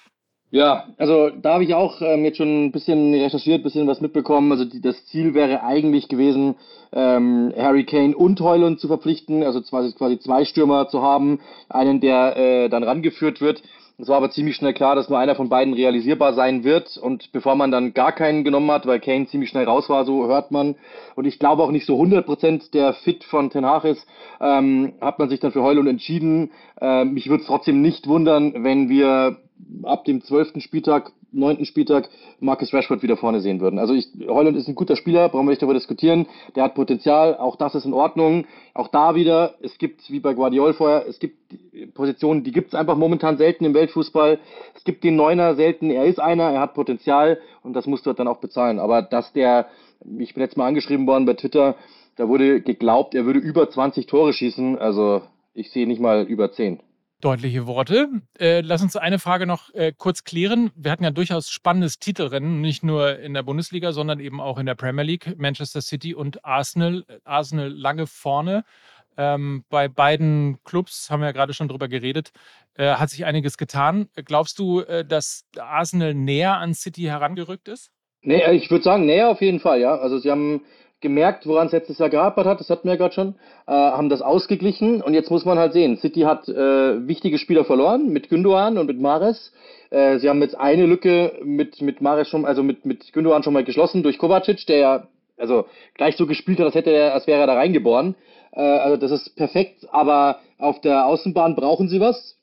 Ja, 0.52 0.84
also 0.98 1.30
da 1.30 1.54
habe 1.54 1.64
ich 1.64 1.72
auch 1.72 2.02
ähm, 2.02 2.26
jetzt 2.26 2.36
schon 2.36 2.66
ein 2.66 2.72
bisschen 2.72 3.14
recherchiert, 3.14 3.60
ein 3.60 3.62
bisschen 3.62 3.86
was 3.86 4.02
mitbekommen. 4.02 4.52
Also 4.52 4.66
die, 4.66 4.82
das 4.82 5.06
Ziel 5.06 5.32
wäre 5.32 5.62
eigentlich 5.64 6.08
gewesen, 6.08 6.56
ähm, 6.92 7.54
Harry 7.56 7.86
Kane 7.86 8.14
und 8.14 8.38
Heulund 8.38 8.78
zu 8.78 8.86
verpflichten, 8.86 9.42
also 9.42 9.62
quasi, 9.62 9.94
quasi 9.94 10.18
zwei 10.18 10.44
Stürmer 10.44 10.88
zu 10.88 11.00
haben, 11.00 11.40
einen, 11.70 12.02
der 12.02 12.36
äh, 12.36 12.68
dann 12.68 12.82
rangeführt 12.82 13.40
wird. 13.40 13.62
Es 13.98 14.08
war 14.08 14.16
aber 14.16 14.30
ziemlich 14.30 14.56
schnell 14.56 14.74
klar, 14.74 14.94
dass 14.94 15.08
nur 15.08 15.18
einer 15.18 15.34
von 15.34 15.48
beiden 15.48 15.74
realisierbar 15.74 16.34
sein 16.34 16.64
wird. 16.64 16.96
Und 16.96 17.30
bevor 17.32 17.54
man 17.54 17.70
dann 17.70 17.94
gar 17.94 18.12
keinen 18.12 18.44
genommen 18.44 18.70
hat, 18.70 18.86
weil 18.86 19.00
Kane 19.00 19.26
ziemlich 19.26 19.50
schnell 19.50 19.64
raus 19.64 19.88
war, 19.88 20.04
so 20.04 20.26
hört 20.26 20.50
man, 20.50 20.76
und 21.14 21.24
ich 21.24 21.38
glaube 21.38 21.62
auch 21.62 21.70
nicht 21.70 21.86
so 21.86 22.00
100% 22.00 22.72
der 22.72 22.94
Fit 22.94 23.24
von 23.24 23.50
Ten 23.50 23.66
Hag 23.66 23.84
ist, 23.84 24.06
ähm, 24.40 24.94
hat 25.00 25.18
man 25.18 25.28
sich 25.28 25.40
dann 25.40 25.52
für 25.52 25.62
Heulund 25.62 25.88
entschieden. 25.88 26.50
Ähm, 26.80 27.12
mich 27.14 27.28
würde 27.28 27.42
es 27.42 27.46
trotzdem 27.46 27.82
nicht 27.82 28.06
wundern, 28.06 28.64
wenn 28.64 28.88
wir 28.88 29.36
ab 29.84 30.04
dem 30.04 30.22
zwölften 30.22 30.60
Spieltag, 30.60 31.12
neunten 31.32 31.64
Spieltag 31.64 32.08
Marcus 32.40 32.72
Rashford 32.72 33.02
wieder 33.02 33.16
vorne 33.16 33.40
sehen 33.40 33.60
würden. 33.60 33.78
Also 33.78 33.94
ich, 33.94 34.08
Holland 34.26 34.56
ist 34.56 34.68
ein 34.68 34.74
guter 34.74 34.96
Spieler, 34.96 35.28
brauchen 35.28 35.46
wir 35.46 35.50
nicht 35.50 35.62
darüber 35.62 35.74
diskutieren. 35.74 36.26
Der 36.54 36.64
hat 36.64 36.74
Potenzial, 36.74 37.36
auch 37.36 37.56
das 37.56 37.74
ist 37.74 37.84
in 37.84 37.92
Ordnung. 37.92 38.44
Auch 38.74 38.88
da 38.88 39.14
wieder, 39.14 39.54
es 39.62 39.78
gibt, 39.78 40.10
wie 40.10 40.20
bei 40.20 40.34
Guardiol 40.34 40.74
vorher, 40.74 41.06
es 41.08 41.18
gibt 41.18 41.36
Positionen, 41.94 42.44
die 42.44 42.52
gibt 42.52 42.68
es 42.68 42.74
einfach 42.74 42.96
momentan 42.96 43.36
selten 43.36 43.64
im 43.64 43.74
Weltfußball. 43.74 44.38
Es 44.74 44.84
gibt 44.84 45.04
den 45.04 45.16
Neuner 45.16 45.54
selten, 45.54 45.90
er 45.90 46.04
ist 46.04 46.20
einer, 46.20 46.50
er 46.50 46.60
hat 46.60 46.74
Potenzial 46.74 47.38
und 47.62 47.74
das 47.74 47.86
musst 47.86 48.06
du 48.06 48.12
dann 48.12 48.28
auch 48.28 48.38
bezahlen. 48.38 48.78
Aber 48.78 49.02
dass 49.02 49.32
der, 49.32 49.66
ich 50.18 50.34
bin 50.34 50.42
jetzt 50.42 50.56
mal 50.56 50.66
angeschrieben 50.66 51.06
worden 51.06 51.26
bei 51.26 51.34
Twitter, 51.34 51.76
da 52.16 52.28
wurde 52.28 52.60
geglaubt, 52.60 53.14
er 53.14 53.24
würde 53.24 53.38
über 53.38 53.70
20 53.70 54.06
Tore 54.06 54.32
schießen. 54.32 54.78
Also 54.78 55.22
ich 55.54 55.70
sehe 55.70 55.86
nicht 55.86 56.00
mal 56.00 56.24
über 56.24 56.52
10. 56.52 56.80
Deutliche 57.22 57.68
Worte. 57.68 58.08
Äh, 58.36 58.62
lass 58.62 58.82
uns 58.82 58.96
eine 58.96 59.20
Frage 59.20 59.46
noch 59.46 59.72
äh, 59.74 59.92
kurz 59.96 60.24
klären. 60.24 60.72
Wir 60.74 60.90
hatten 60.90 61.04
ja 61.04 61.12
durchaus 61.12 61.50
spannendes 61.50 62.00
Titelrennen, 62.00 62.60
nicht 62.60 62.82
nur 62.82 63.20
in 63.20 63.32
der 63.32 63.44
Bundesliga, 63.44 63.92
sondern 63.92 64.18
eben 64.18 64.40
auch 64.40 64.58
in 64.58 64.66
der 64.66 64.74
Premier 64.74 65.04
League. 65.04 65.34
Manchester 65.38 65.80
City 65.82 66.16
und 66.16 66.44
Arsenal. 66.44 67.04
Arsenal 67.22 67.68
lange 67.68 68.08
vorne. 68.08 68.64
Ähm, 69.16 69.64
bei 69.68 69.86
beiden 69.86 70.58
Clubs 70.64 71.10
haben 71.10 71.20
wir 71.20 71.26
ja 71.26 71.32
gerade 71.32 71.54
schon 71.54 71.68
drüber 71.68 71.86
geredet, 71.86 72.32
äh, 72.74 72.94
hat 72.94 73.10
sich 73.10 73.24
einiges 73.24 73.56
getan. 73.56 74.08
Glaubst 74.24 74.58
du, 74.58 74.80
äh, 74.80 75.04
dass 75.04 75.46
Arsenal 75.56 76.14
näher 76.14 76.56
an 76.56 76.74
City 76.74 77.02
herangerückt 77.02 77.68
ist? 77.68 77.92
Nee, 78.22 78.42
ich 78.52 78.68
würde 78.68 78.82
sagen, 78.82 79.06
näher 79.06 79.28
auf 79.28 79.40
jeden 79.40 79.60
Fall, 79.60 79.80
ja. 79.80 79.94
Also 79.96 80.18
sie 80.18 80.30
haben 80.30 80.62
gemerkt, 81.02 81.46
woran 81.46 81.66
es 81.66 81.72
letztes 81.72 81.98
Jahr 81.98 82.08
gehapert 82.08 82.46
hat, 82.46 82.60
das 82.60 82.70
hatten 82.70 82.84
wir 82.84 82.92
ja 82.92 82.98
gerade 82.98 83.14
schon, 83.14 83.34
äh, 83.66 83.72
haben 83.72 84.08
das 84.08 84.22
ausgeglichen 84.22 85.02
und 85.02 85.14
jetzt 85.14 85.30
muss 85.30 85.44
man 85.44 85.58
halt 85.58 85.72
sehen, 85.72 85.98
City 85.98 86.20
hat 86.20 86.48
äh, 86.48 87.06
wichtige 87.06 87.38
Spieler 87.38 87.64
verloren 87.64 88.08
mit 88.08 88.28
Gündogan 88.28 88.78
und 88.78 88.86
mit 88.86 89.00
Mares. 89.00 89.52
Äh, 89.90 90.18
sie 90.18 90.28
haben 90.28 90.40
jetzt 90.40 90.58
eine 90.58 90.86
Lücke 90.86 91.32
mit, 91.44 91.82
mit 91.82 92.00
Mares 92.00 92.28
schon, 92.28 92.46
also 92.46 92.62
mit, 92.62 92.86
mit 92.86 93.12
Gündogan 93.12 93.42
schon 93.42 93.52
mal 93.52 93.64
geschlossen 93.64 94.02
durch 94.02 94.18
Kovacic, 94.18 94.66
der 94.66 94.78
ja 94.78 95.06
also 95.36 95.66
gleich 95.94 96.16
so 96.16 96.26
gespielt 96.26 96.58
hat, 96.60 96.66
als 96.66 96.74
hätte 96.74 96.90
er, 96.90 97.14
als 97.14 97.26
wäre 97.26 97.40
er 97.40 97.46
da 97.46 97.54
reingeboren. 97.54 98.14
Äh, 98.52 98.60
also 98.60 98.96
das 98.96 99.10
ist 99.10 99.36
perfekt, 99.36 99.86
aber 99.90 100.38
auf 100.58 100.80
der 100.80 101.06
Außenbahn 101.06 101.56
brauchen 101.56 101.88
sie 101.88 102.00
was. 102.00 102.38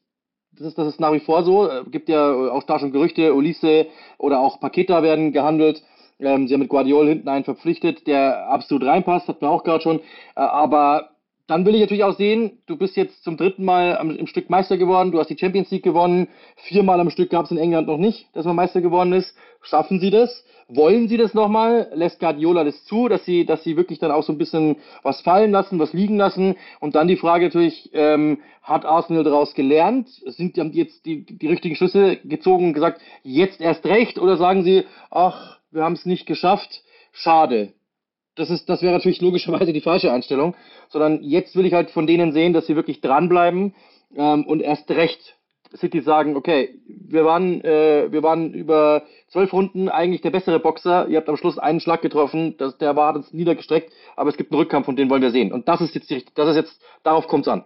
Das 0.52 0.68
ist, 0.68 0.78
das 0.78 0.88
ist 0.88 1.00
nach 1.00 1.14
wie 1.14 1.22
vor 1.22 1.44
so. 1.44 1.70
Äh, 1.70 1.84
gibt 1.90 2.10
ja 2.10 2.52
auch 2.52 2.64
da 2.64 2.80
schon 2.80 2.92
Gerüchte, 2.92 3.34
Ulisse 3.34 3.88
oder 4.18 4.40
auch 4.40 4.60
Paketa 4.60 5.02
werden 5.02 5.32
gehandelt. 5.32 5.82
Ähm, 6.20 6.48
sie 6.48 6.54
haben 6.54 6.62
mit 6.62 6.70
Guardiol 6.70 7.08
hinten 7.08 7.30
einen 7.30 7.46
verpflichtet, 7.46 8.08
der 8.08 8.48
absolut 8.50 8.86
reinpasst, 8.86 9.28
hat 9.28 9.42
man 9.42 9.52
auch 9.52 9.64
gerade 9.64 9.82
schon. 9.82 10.00
Äh, 10.00 10.42
aber 10.42 11.12
dann 11.50 11.66
will 11.66 11.74
ich 11.74 11.82
natürlich 11.82 12.04
auch 12.04 12.16
sehen, 12.16 12.60
du 12.68 12.78
bist 12.78 12.96
jetzt 12.96 13.24
zum 13.24 13.36
dritten 13.36 13.66
Mal 13.66 13.98
am, 13.98 14.16
im 14.16 14.28
Stück 14.28 14.50
Meister 14.52 14.78
geworden, 14.78 15.12
du 15.12 15.20
hast 15.20 15.30
die 15.30 15.38
Champions 15.38 15.72
League 15.72 15.84
gewonnen, 15.84 16.28
viermal 16.56 17.00
am 17.00 17.10
Stück 17.10 17.32
gab 17.32 17.46
es 17.46 17.52
in 17.52 17.58
England 17.58 17.88
noch 17.88 17.98
nicht, 17.98 18.28
dass 18.34 18.46
man 18.46 18.56
Meister 18.56 18.82
geworden 18.82 19.14
ist. 19.14 19.36
Schaffen 19.62 20.00
sie 20.00 20.12
das? 20.12 20.46
Wollen 20.68 21.08
sie 21.08 21.18
das 21.18 21.34
nochmal? 21.34 21.90
Lässt 21.96 22.20
Guardiola 22.20 22.64
das 22.64 22.86
zu, 22.86 23.08
dass 23.08 23.26
sie, 23.26 23.44
dass 23.44 23.64
sie 23.64 23.76
wirklich 23.76 23.98
dann 23.98 24.12
auch 24.12 24.22
so 24.22 24.32
ein 24.32 24.38
bisschen 24.38 24.76
was 25.02 25.22
fallen 25.22 25.50
lassen, 25.50 25.80
was 25.80 25.94
liegen 25.94 26.18
lassen? 26.18 26.56
Und 26.80 26.94
dann 26.94 27.08
die 27.08 27.18
Frage 27.18 27.46
natürlich, 27.46 27.90
ähm, 27.94 28.38
hat 28.62 28.86
Arsenal 28.86 29.24
daraus 29.24 29.56
gelernt? 29.56 30.08
Sind 30.28 30.56
haben 30.60 30.72
die 30.72 30.78
jetzt 30.78 31.08
die, 31.08 31.26
die 31.26 31.48
richtigen 31.48 31.76
Schlüsse 31.76 32.18
gezogen 32.18 32.68
und 32.68 32.74
gesagt, 32.74 33.02
jetzt 33.24 33.60
erst 33.60 33.84
recht? 33.88 34.20
Oder 34.20 34.38
sagen 34.38 34.64
sie, 34.64 34.84
ach, 35.10 35.59
wir 35.72 35.84
haben 35.84 35.94
es 35.94 36.06
nicht 36.06 36.26
geschafft, 36.26 36.84
schade. 37.12 37.74
Das, 38.36 38.50
ist, 38.50 38.70
das 38.70 38.82
wäre 38.82 38.94
natürlich 38.94 39.22
logischerweise 39.22 39.74
die 39.74 39.82
falsche 39.82 40.12
Einstellung, 40.12 40.56
sondern 40.90 41.24
jetzt 41.24 41.56
will 41.56 41.66
ich 41.66 41.74
halt 41.74 41.92
von 41.92 42.08
denen 42.08 42.32
sehen, 42.32 42.54
dass 42.54 42.68
sie 42.68 42.76
wirklich 42.76 43.02
dranbleiben 43.02 43.76
ähm, 44.16 44.46
und 44.46 44.62
erst 44.62 44.90
recht 44.92 45.36
City 45.76 46.02
sagen, 46.02 46.36
okay, 46.36 46.80
wir 46.88 47.26
waren, 47.26 47.64
äh, 47.64 48.12
wir 48.12 48.24
waren 48.24 48.54
über 48.54 49.04
zwölf 49.28 49.54
Runden 49.54 49.90
eigentlich 49.90 50.22
der 50.22 50.32
bessere 50.32 50.60
Boxer, 50.60 51.08
ihr 51.08 51.18
habt 51.18 51.30
am 51.30 51.38
Schluss 51.38 51.60
einen 51.60 51.80
Schlag 51.80 52.02
getroffen, 52.02 52.56
das, 52.58 52.78
der 52.78 52.96
war 52.96 53.16
uns 53.16 53.32
niedergestreckt, 53.34 53.94
aber 54.16 54.30
es 54.30 54.38
gibt 54.38 54.52
einen 54.52 54.60
Rückkampf 54.60 54.88
und 54.88 54.98
den 54.98 55.10
wollen 55.10 55.22
wir 55.22 55.32
sehen. 55.32 55.52
Und 55.52 55.68
das 55.68 55.82
ist 55.82 55.94
jetzt 55.94 56.10
die, 56.10 56.26
das 56.34 56.50
ist 56.50 56.56
jetzt, 56.56 56.82
darauf 57.04 57.28
kommt 57.28 57.46
es 57.46 57.54
an. 57.54 57.66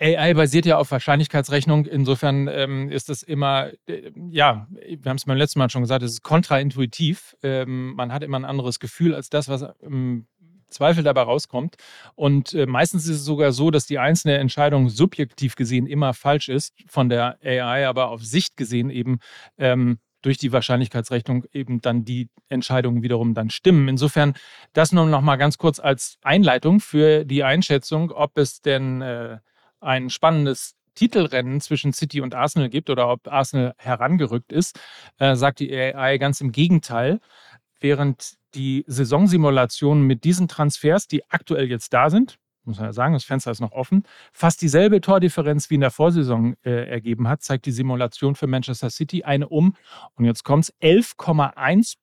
AI 0.00 0.34
basiert 0.34 0.66
ja 0.66 0.78
auf 0.78 0.90
Wahrscheinlichkeitsrechnung. 0.90 1.84
Insofern 1.84 2.48
ähm, 2.48 2.90
ist 2.90 3.08
das 3.08 3.22
immer, 3.22 3.70
äh, 3.86 4.10
ja, 4.30 4.66
wir 4.70 5.10
haben 5.10 5.16
es 5.16 5.26
beim 5.26 5.36
letzten 5.36 5.58
Mal 5.58 5.70
schon 5.70 5.82
gesagt, 5.82 6.02
es 6.02 6.12
ist 6.12 6.22
kontraintuitiv. 6.22 7.36
Ähm, 7.42 7.94
man 7.94 8.12
hat 8.12 8.22
immer 8.22 8.38
ein 8.38 8.44
anderes 8.44 8.80
Gefühl 8.80 9.14
als 9.14 9.28
das, 9.28 9.48
was 9.48 9.64
im 9.80 10.26
Zweifel 10.68 11.02
dabei 11.02 11.22
rauskommt. 11.22 11.76
Und 12.14 12.54
äh, 12.54 12.66
meistens 12.66 13.04
ist 13.06 13.16
es 13.16 13.24
sogar 13.24 13.52
so, 13.52 13.70
dass 13.70 13.86
die 13.86 13.98
einzelne 13.98 14.38
Entscheidung 14.38 14.88
subjektiv 14.88 15.54
gesehen 15.54 15.86
immer 15.86 16.14
falsch 16.14 16.48
ist, 16.48 16.72
von 16.86 17.08
der 17.08 17.38
AI 17.44 17.86
aber 17.86 18.08
auf 18.08 18.24
Sicht 18.24 18.56
gesehen 18.56 18.88
eben 18.88 19.18
ähm, 19.58 19.98
durch 20.22 20.38
die 20.38 20.52
Wahrscheinlichkeitsrechnung 20.52 21.44
eben 21.52 21.80
dann 21.80 22.04
die 22.04 22.28
Entscheidungen 22.48 23.02
wiederum 23.02 23.34
dann 23.34 23.50
stimmen. 23.50 23.88
Insofern 23.88 24.34
das 24.72 24.92
nur 24.92 25.06
noch 25.06 25.22
mal 25.22 25.36
ganz 25.36 25.58
kurz 25.58 25.78
als 25.78 26.18
Einleitung 26.22 26.80
für 26.80 27.24
die 27.24 27.42
Einschätzung, 27.42 28.10
ob 28.10 28.36
es 28.38 28.60
denn 28.60 29.02
äh, 29.02 29.38
ein 29.80 30.10
spannendes 30.10 30.74
Titelrennen 30.94 31.60
zwischen 31.60 31.92
City 31.92 32.20
und 32.20 32.34
Arsenal 32.34 32.68
gibt 32.68 32.90
oder 32.90 33.08
ob 33.08 33.28
Arsenal 33.28 33.74
herangerückt 33.78 34.52
ist, 34.52 34.78
äh, 35.18 35.36
sagt 35.36 35.60
die 35.60 35.72
AI 35.72 36.18
ganz 36.18 36.40
im 36.40 36.52
Gegenteil. 36.52 37.20
Während 37.80 38.34
die 38.54 38.84
Saisonsimulationen 38.86 40.06
mit 40.06 40.24
diesen 40.24 40.48
Transfers, 40.48 41.06
die 41.06 41.24
aktuell 41.30 41.70
jetzt 41.70 41.92
da 41.94 42.10
sind, 42.10 42.38
muss 42.64 42.78
man 42.78 42.86
ja 42.86 42.92
sagen, 42.92 43.14
das 43.14 43.24
Fenster 43.24 43.50
ist 43.50 43.60
noch 43.60 43.72
offen, 43.72 44.04
fast 44.32 44.60
dieselbe 44.60 45.00
Tordifferenz 45.00 45.70
wie 45.70 45.76
in 45.76 45.80
der 45.80 45.90
Vorsaison 45.90 46.56
äh, 46.62 46.88
ergeben 46.88 47.28
hat, 47.28 47.42
zeigt 47.42 47.66
die 47.66 47.72
Simulation 47.72 48.34
für 48.34 48.46
Manchester 48.46 48.90
City 48.90 49.24
eine 49.24 49.48
um, 49.48 49.74
und 50.14 50.24
jetzt 50.24 50.44
kommt 50.44 50.64
es, 50.64 50.74
11,1 50.80 51.96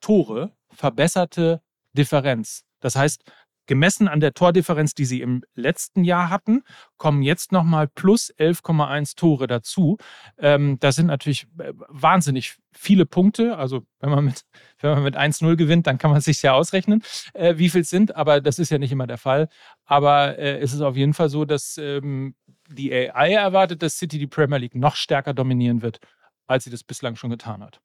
Tore 0.00 0.52
verbesserte 0.70 1.62
Differenz. 1.92 2.64
Das 2.80 2.96
heißt, 2.96 3.24
Gemessen 3.66 4.08
an 4.08 4.20
der 4.20 4.34
Tordifferenz, 4.34 4.94
die 4.94 5.04
sie 5.04 5.20
im 5.20 5.42
letzten 5.54 6.04
Jahr 6.04 6.30
hatten, 6.30 6.62
kommen 6.96 7.22
jetzt 7.22 7.52
nochmal 7.52 7.86
plus 7.88 8.32
11,1 8.36 9.16
Tore 9.16 9.46
dazu. 9.46 9.96
Ähm, 10.38 10.78
das 10.80 10.96
sind 10.96 11.06
natürlich 11.06 11.46
äh, 11.58 11.72
wahnsinnig 11.88 12.56
viele 12.72 13.06
Punkte. 13.06 13.56
Also 13.56 13.82
wenn 14.00 14.10
man 14.10 14.24
mit, 14.24 14.42
mit 14.82 15.16
1-0 15.16 15.56
gewinnt, 15.56 15.86
dann 15.86 15.98
kann 15.98 16.10
man 16.10 16.20
sich 16.20 16.42
ja 16.42 16.54
ausrechnen, 16.54 17.02
äh, 17.32 17.58
wie 17.58 17.68
viel 17.68 17.82
es 17.82 17.90
sind. 17.90 18.16
Aber 18.16 18.40
das 18.40 18.58
ist 18.58 18.70
ja 18.70 18.78
nicht 18.78 18.92
immer 18.92 19.06
der 19.06 19.18
Fall. 19.18 19.48
Aber 19.84 20.38
äh, 20.38 20.58
es 20.58 20.72
ist 20.72 20.80
auf 20.80 20.96
jeden 20.96 21.14
Fall 21.14 21.28
so, 21.28 21.44
dass 21.44 21.78
ähm, 21.78 22.34
die 22.68 22.92
AI 22.92 23.32
erwartet, 23.32 23.82
dass 23.82 23.98
City 23.98 24.18
die 24.18 24.26
Premier 24.26 24.58
League 24.58 24.74
noch 24.74 24.96
stärker 24.96 25.34
dominieren 25.34 25.82
wird, 25.82 26.00
als 26.46 26.64
sie 26.64 26.70
das 26.70 26.84
bislang 26.84 27.16
schon 27.16 27.30
getan 27.30 27.62
hat. 27.62 27.80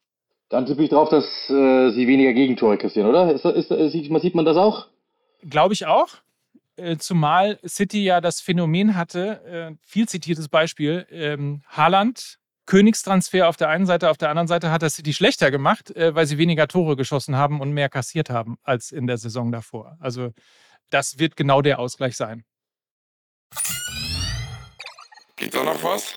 Dann 0.49 0.65
tippe 0.65 0.83
ich 0.83 0.89
darauf, 0.89 1.09
dass 1.09 1.25
äh, 1.49 1.89
sie 1.91 2.07
weniger 2.07 2.33
Gegentore 2.33 2.77
kassieren, 2.77 3.09
oder? 3.09 3.33
Ist, 3.33 3.45
ist, 3.45 3.91
sieht 3.91 4.35
man 4.35 4.45
das 4.45 4.57
auch? 4.57 4.87
Glaube 5.41 5.73
ich 5.73 5.85
auch. 5.85 6.09
Äh, 6.77 6.97
zumal 6.97 7.59
City 7.65 8.03
ja 8.03 8.19
das 8.19 8.41
Phänomen 8.41 8.95
hatte, 8.95 9.43
äh, 9.45 9.75
viel 9.81 10.09
zitiertes 10.09 10.49
Beispiel, 10.49 11.07
ähm, 11.09 11.63
Haaland, 11.69 12.37
Königstransfer 12.65 13.47
auf 13.47 13.55
der 13.55 13.69
einen 13.69 13.85
Seite, 13.85 14.09
auf 14.09 14.17
der 14.17 14.29
anderen 14.29 14.47
Seite 14.47 14.71
hat 14.71 14.81
das 14.81 14.95
City 14.95 15.13
schlechter 15.13 15.51
gemacht, 15.51 15.95
äh, 15.95 16.15
weil 16.15 16.25
sie 16.25 16.37
weniger 16.37 16.67
Tore 16.67 16.95
geschossen 16.95 17.35
haben 17.35 17.61
und 17.61 17.71
mehr 17.71 17.89
kassiert 17.89 18.29
haben 18.29 18.57
als 18.63 18.91
in 18.91 19.07
der 19.07 19.17
Saison 19.17 19.51
davor. 19.51 19.97
Also 19.99 20.33
das 20.89 21.17
wird 21.17 21.35
genau 21.35 21.61
der 21.61 21.79
Ausgleich 21.79 22.17
sein. 22.17 22.43
Geht 25.37 25.53
da 25.53 25.63
noch 25.63 25.81
was? 25.83 26.15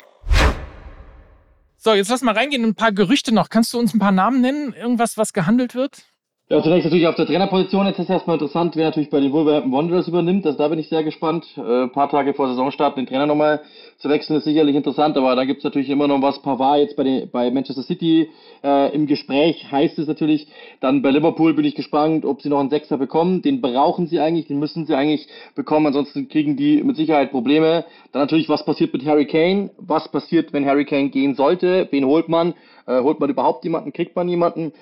So, 1.77 1.95
jetzt 1.95 2.09
lass 2.09 2.23
mal 2.23 2.35
reingehen. 2.35 2.65
Ein 2.65 2.75
paar 2.75 2.93
Gerüchte 2.93 3.33
noch. 3.33 3.51
Kannst 3.51 3.73
du 3.73 3.79
uns 3.79 3.95
ein 3.95 3.99
paar 3.99 4.13
Namen 4.13 4.41
nennen? 4.41 4.73
Irgendwas, 4.73 5.17
was 5.17 5.33
gehandelt 5.33 5.75
wird? 5.75 6.05
Ja, 6.51 6.63
zunächst 6.63 6.87
natürlich 6.87 7.07
auf 7.07 7.15
der 7.15 7.27
Trainerposition. 7.27 7.85
Jetzt 7.85 7.99
ist 7.99 8.09
erstmal 8.09 8.37
interessant, 8.37 8.75
wer 8.75 8.87
natürlich 8.87 9.11
bei 9.11 9.21
den 9.21 9.33
Wolverhampton 9.33 9.71
Wanderers 9.71 10.09
übernimmt. 10.09 10.47
Also 10.47 10.57
da 10.57 10.69
bin 10.69 10.79
ich 10.79 10.89
sehr 10.89 11.05
gespannt. 11.05 11.45
Äh, 11.59 11.83
ein 11.83 11.93
paar 11.93 12.09
Tage 12.09 12.33
vor 12.33 12.49
Saisonstart 12.49 12.97
den 12.97 13.07
Trainer 13.07 13.27
nochmal 13.27 13.61
zu 13.99 14.09
wechseln 14.09 14.39
ist 14.39 14.45
sicherlich 14.45 14.75
interessant, 14.75 15.19
aber 15.19 15.37
da 15.37 15.45
gibt's 15.45 15.63
natürlich 15.63 15.91
immer 15.91 16.09
noch 16.09 16.23
was. 16.23 16.41
Pavard 16.41 16.79
jetzt 16.79 16.97
bei, 16.97 17.05
den, 17.05 17.31
bei 17.31 17.51
Manchester 17.51 17.83
City 17.83 18.31
äh, 18.65 18.95
im 18.95 19.07
Gespräch 19.07 19.71
heißt 19.71 19.99
es 19.99 20.07
natürlich. 20.07 20.47
Dann 20.81 21.03
bei 21.03 21.11
Liverpool 21.11 21.53
bin 21.53 21.67
ich 21.67 21.75
gespannt, 21.75 22.25
ob 22.25 22.41
sie 22.41 22.49
noch 22.49 22.61
einen 22.61 22.71
Sechser 22.71 22.97
bekommen. 22.97 23.43
Den 23.43 23.61
brauchen 23.61 24.07
sie 24.07 24.19
eigentlich, 24.19 24.47
den 24.47 24.59
müssen 24.59 24.87
sie 24.87 24.95
eigentlich 24.95 25.29
bekommen, 25.55 25.89
ansonsten 25.89 26.31
kriegen 26.31 26.57
die 26.57 26.83
mit 26.83 26.97
Sicherheit 26.97 27.31
Probleme. 27.31 27.85
Dann 28.13 28.23
natürlich, 28.23 28.49
was 28.49 28.65
passiert 28.65 28.95
mit 28.95 29.05
Harry 29.05 29.27
Kane? 29.27 29.69
Was 29.77 30.11
passiert, 30.11 30.55
wenn 30.55 30.65
Harry 30.65 30.87
Kane 30.87 31.11
gehen 31.11 31.35
sollte? 31.35 31.89
Wen 31.91 32.07
holt 32.07 32.31
man? 32.31 32.55
Äh, 32.87 33.03
holt 33.03 33.21
man 33.21 33.29
überhaupt 33.29 33.65
jemanden? 33.65 33.93
Kriegt 33.93 34.17
man 34.17 34.31
jemanden? 34.31 34.73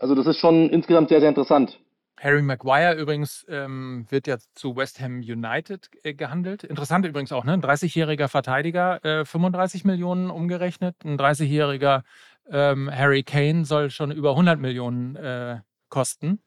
Also 0.00 0.14
das 0.14 0.26
ist 0.26 0.38
schon 0.38 0.70
insgesamt 0.70 1.10
sehr, 1.10 1.20
sehr 1.20 1.28
interessant. 1.28 1.78
Harry 2.18 2.42
Maguire 2.42 2.94
übrigens 2.94 3.46
ähm, 3.48 4.06
wird 4.08 4.26
ja 4.26 4.38
zu 4.54 4.76
West 4.76 5.00
Ham 5.00 5.20
United 5.20 5.90
äh, 6.02 6.14
gehandelt. 6.14 6.64
Interessant 6.64 7.06
übrigens 7.06 7.32
auch, 7.32 7.44
ne? 7.44 7.52
Ein 7.52 7.62
30-jähriger 7.62 8.28
Verteidiger, 8.28 9.04
äh, 9.04 9.24
35 9.24 9.84
Millionen 9.84 10.30
umgerechnet. 10.30 10.96
Ein 11.04 11.18
30-jähriger 11.18 12.02
ähm, 12.50 12.90
Harry 12.92 13.22
Kane 13.22 13.64
soll 13.64 13.90
schon 13.90 14.10
über 14.10 14.30
100 14.30 14.58
Millionen 14.58 15.16
äh, 15.16 15.60
kosten. 15.88 16.40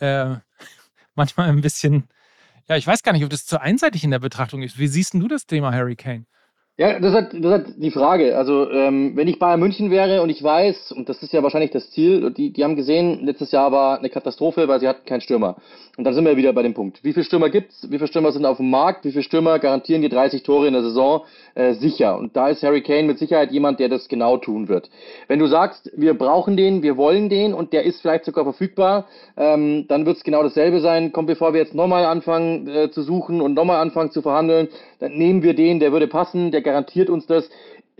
Äh, 0.00 0.36
manchmal 1.14 1.48
ein 1.48 1.60
bisschen, 1.60 2.08
ja, 2.68 2.76
ich 2.76 2.86
weiß 2.86 3.02
gar 3.02 3.12
nicht, 3.12 3.24
ob 3.24 3.30
das 3.30 3.46
zu 3.46 3.60
einseitig 3.60 4.04
in 4.04 4.10
der 4.10 4.18
Betrachtung 4.20 4.62
ist. 4.62 4.78
Wie 4.78 4.88
siehst 4.88 5.14
du 5.14 5.28
das 5.28 5.46
Thema 5.46 5.72
Harry 5.72 5.96
Kane? 5.96 6.26
Ja, 6.76 6.98
das 6.98 7.12
hat, 7.12 7.34
das 7.34 7.52
hat 7.52 7.66
die 7.76 7.90
Frage. 7.90 8.38
Also, 8.38 8.70
ähm, 8.70 9.12
wenn 9.14 9.28
ich 9.28 9.38
Bayern 9.38 9.60
München 9.60 9.90
wäre 9.90 10.22
und 10.22 10.30
ich 10.30 10.42
weiß, 10.42 10.92
und 10.92 11.10
das 11.10 11.22
ist 11.22 11.30
ja 11.30 11.42
wahrscheinlich 11.42 11.72
das 11.72 11.90
Ziel, 11.90 12.30
die, 12.30 12.54
die 12.54 12.64
haben 12.64 12.74
gesehen, 12.74 13.26
letztes 13.26 13.52
Jahr 13.52 13.70
war 13.70 13.98
eine 13.98 14.08
Katastrophe, 14.08 14.66
weil 14.66 14.80
sie 14.80 14.88
hatten 14.88 15.04
keinen 15.04 15.20
Stürmer. 15.20 15.56
Und 15.98 16.04
dann 16.04 16.14
sind 16.14 16.24
wir 16.24 16.38
wieder 16.38 16.54
bei 16.54 16.62
dem 16.62 16.72
Punkt. 16.72 17.04
Wie 17.04 17.12
viele 17.12 17.24
Stürmer 17.24 17.50
gibt's? 17.50 17.86
Wie 17.90 17.98
viele 17.98 18.06
Stürmer 18.06 18.32
sind 18.32 18.46
auf 18.46 18.56
dem 18.56 18.70
Markt? 18.70 19.04
Wie 19.04 19.10
viele 19.10 19.24
Stürmer 19.24 19.58
garantieren 19.58 20.00
die 20.00 20.08
30 20.08 20.42
Tore 20.42 20.68
in 20.68 20.72
der 20.72 20.82
Saison 20.82 21.24
äh, 21.54 21.74
sicher? 21.74 22.16
Und 22.16 22.34
da 22.34 22.48
ist 22.48 22.62
Harry 22.62 22.80
Kane 22.80 23.02
mit 23.02 23.18
Sicherheit 23.18 23.52
jemand, 23.52 23.78
der 23.78 23.90
das 23.90 24.08
genau 24.08 24.38
tun 24.38 24.68
wird. 24.68 24.88
Wenn 25.28 25.38
du 25.38 25.48
sagst, 25.48 25.90
wir 25.94 26.14
brauchen 26.14 26.56
den, 26.56 26.82
wir 26.82 26.96
wollen 26.96 27.28
den 27.28 27.52
und 27.52 27.74
der 27.74 27.82
ist 27.82 28.00
vielleicht 28.00 28.24
sogar 28.24 28.44
verfügbar, 28.44 29.04
ähm, 29.36 29.84
dann 29.88 30.06
wird's 30.06 30.24
genau 30.24 30.42
dasselbe 30.42 30.80
sein. 30.80 31.12
Komm, 31.12 31.26
bevor 31.26 31.52
wir 31.52 31.60
jetzt 31.60 31.74
nochmal 31.74 32.06
anfangen 32.06 32.66
äh, 32.68 32.90
zu 32.90 33.02
suchen 33.02 33.42
und 33.42 33.52
nochmal 33.52 33.82
anfangen 33.82 34.12
zu 34.12 34.22
verhandeln, 34.22 34.68
dann 35.00 35.16
nehmen 35.16 35.42
wir 35.42 35.54
den, 35.54 35.80
der 35.80 35.92
würde 35.92 36.06
passen, 36.06 36.50
der 36.50 36.62
garantiert 36.62 37.10
uns 37.10 37.26
das, 37.26 37.50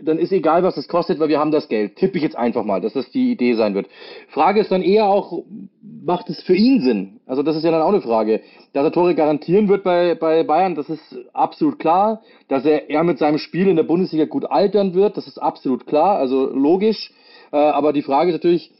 dann 0.03 0.17
ist 0.17 0.31
egal, 0.31 0.63
was 0.63 0.77
es 0.77 0.87
kostet, 0.87 1.19
weil 1.19 1.29
wir 1.29 1.39
haben 1.39 1.51
das 1.51 1.67
Geld. 1.67 1.95
Tippe 1.95 2.17
ich 2.17 2.23
jetzt 2.23 2.35
einfach 2.35 2.63
mal, 2.63 2.81
dass 2.81 2.93
das 2.93 3.09
die 3.11 3.31
Idee 3.31 3.53
sein 3.53 3.75
wird. 3.75 3.87
Frage 4.29 4.59
ist 4.59 4.71
dann 4.71 4.81
eher 4.81 5.05
auch, 5.05 5.43
macht 5.81 6.29
es 6.29 6.41
für 6.41 6.55
ihn 6.55 6.81
Sinn? 6.81 7.19
Also 7.25 7.43
das 7.43 7.55
ist 7.55 7.63
ja 7.63 7.71
dann 7.71 7.81
auch 7.81 7.89
eine 7.89 8.01
Frage. 8.01 8.41
Dass 8.73 8.83
er 8.83 8.91
Tore 8.91 9.15
garantieren 9.15 9.67
wird 9.67 9.83
bei, 9.83 10.15
bei 10.15 10.43
Bayern, 10.43 10.75
das 10.75 10.89
ist 10.89 11.15
absolut 11.33 11.79
klar. 11.79 12.21
Dass 12.47 12.65
er, 12.65 12.89
er 12.89 13.03
mit 13.03 13.19
seinem 13.19 13.37
Spiel 13.37 13.67
in 13.67 13.75
der 13.75 13.83
Bundesliga 13.83 14.25
gut 14.25 14.45
altern 14.45 14.93
wird, 14.93 15.17
das 15.17 15.27
ist 15.27 15.37
absolut 15.37 15.85
klar, 15.85 16.17
also 16.17 16.47
logisch. 16.47 17.13
Äh, 17.51 17.57
aber 17.57 17.93
die 17.93 18.01
Frage 18.01 18.31
ist 18.31 18.35
natürlich, 18.35 18.71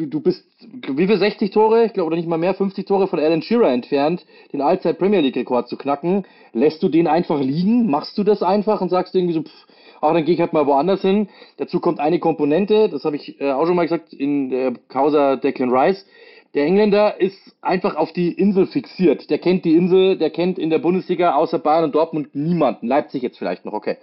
du, 0.00 0.06
du 0.06 0.20
bist, 0.20 0.44
wie 0.88 1.06
viel 1.06 1.18
60 1.18 1.50
Tore, 1.50 1.84
ich 1.84 1.92
glaube, 1.92 2.08
oder 2.08 2.16
nicht 2.16 2.28
mal 2.28 2.38
mehr, 2.38 2.54
50 2.54 2.86
Tore 2.86 3.06
von 3.06 3.18
Alan 3.18 3.42
Shearer 3.42 3.70
entfernt, 3.70 4.24
den 4.52 4.60
Allzeit 4.60 4.98
Premier 4.98 5.20
League 5.20 5.36
Rekord 5.36 5.68
zu 5.68 5.76
knacken. 5.76 6.24
Lässt 6.52 6.82
du 6.82 6.88
den 6.88 7.06
einfach 7.06 7.40
liegen? 7.40 7.90
Machst 7.90 8.16
du 8.18 8.24
das 8.24 8.42
einfach 8.42 8.80
und 8.80 8.88
sagst 8.88 9.14
irgendwie 9.14 9.34
so, 9.34 9.42
pff, 9.42 9.66
auch 10.00 10.14
dann 10.14 10.24
gehe 10.24 10.34
ich 10.34 10.40
halt 10.40 10.52
mal 10.52 10.66
woanders 10.66 11.02
hin. 11.02 11.28
Dazu 11.58 11.80
kommt 11.80 12.00
eine 12.00 12.18
Komponente, 12.18 12.88
das 12.88 13.04
habe 13.04 13.16
ich 13.16 13.40
äh, 13.40 13.50
auch 13.52 13.66
schon 13.66 13.76
mal 13.76 13.82
gesagt, 13.82 14.12
in 14.12 14.50
der 14.50 14.72
Causa 14.88 15.36
Declan 15.36 15.70
Rice. 15.70 16.06
Der 16.54 16.64
Engländer 16.64 17.20
ist 17.20 17.38
einfach 17.62 17.94
auf 17.94 18.12
die 18.12 18.32
Insel 18.32 18.66
fixiert. 18.66 19.30
Der 19.30 19.38
kennt 19.38 19.64
die 19.64 19.76
Insel, 19.76 20.18
der 20.18 20.30
kennt 20.30 20.58
in 20.58 20.68
der 20.68 20.80
Bundesliga 20.80 21.36
außer 21.36 21.60
Bayern 21.60 21.84
und 21.84 21.94
Dortmund 21.94 22.34
niemanden. 22.34 22.88
Leipzig 22.88 23.22
jetzt 23.22 23.38
vielleicht 23.38 23.64
noch, 23.64 23.72
okay. 23.72 23.98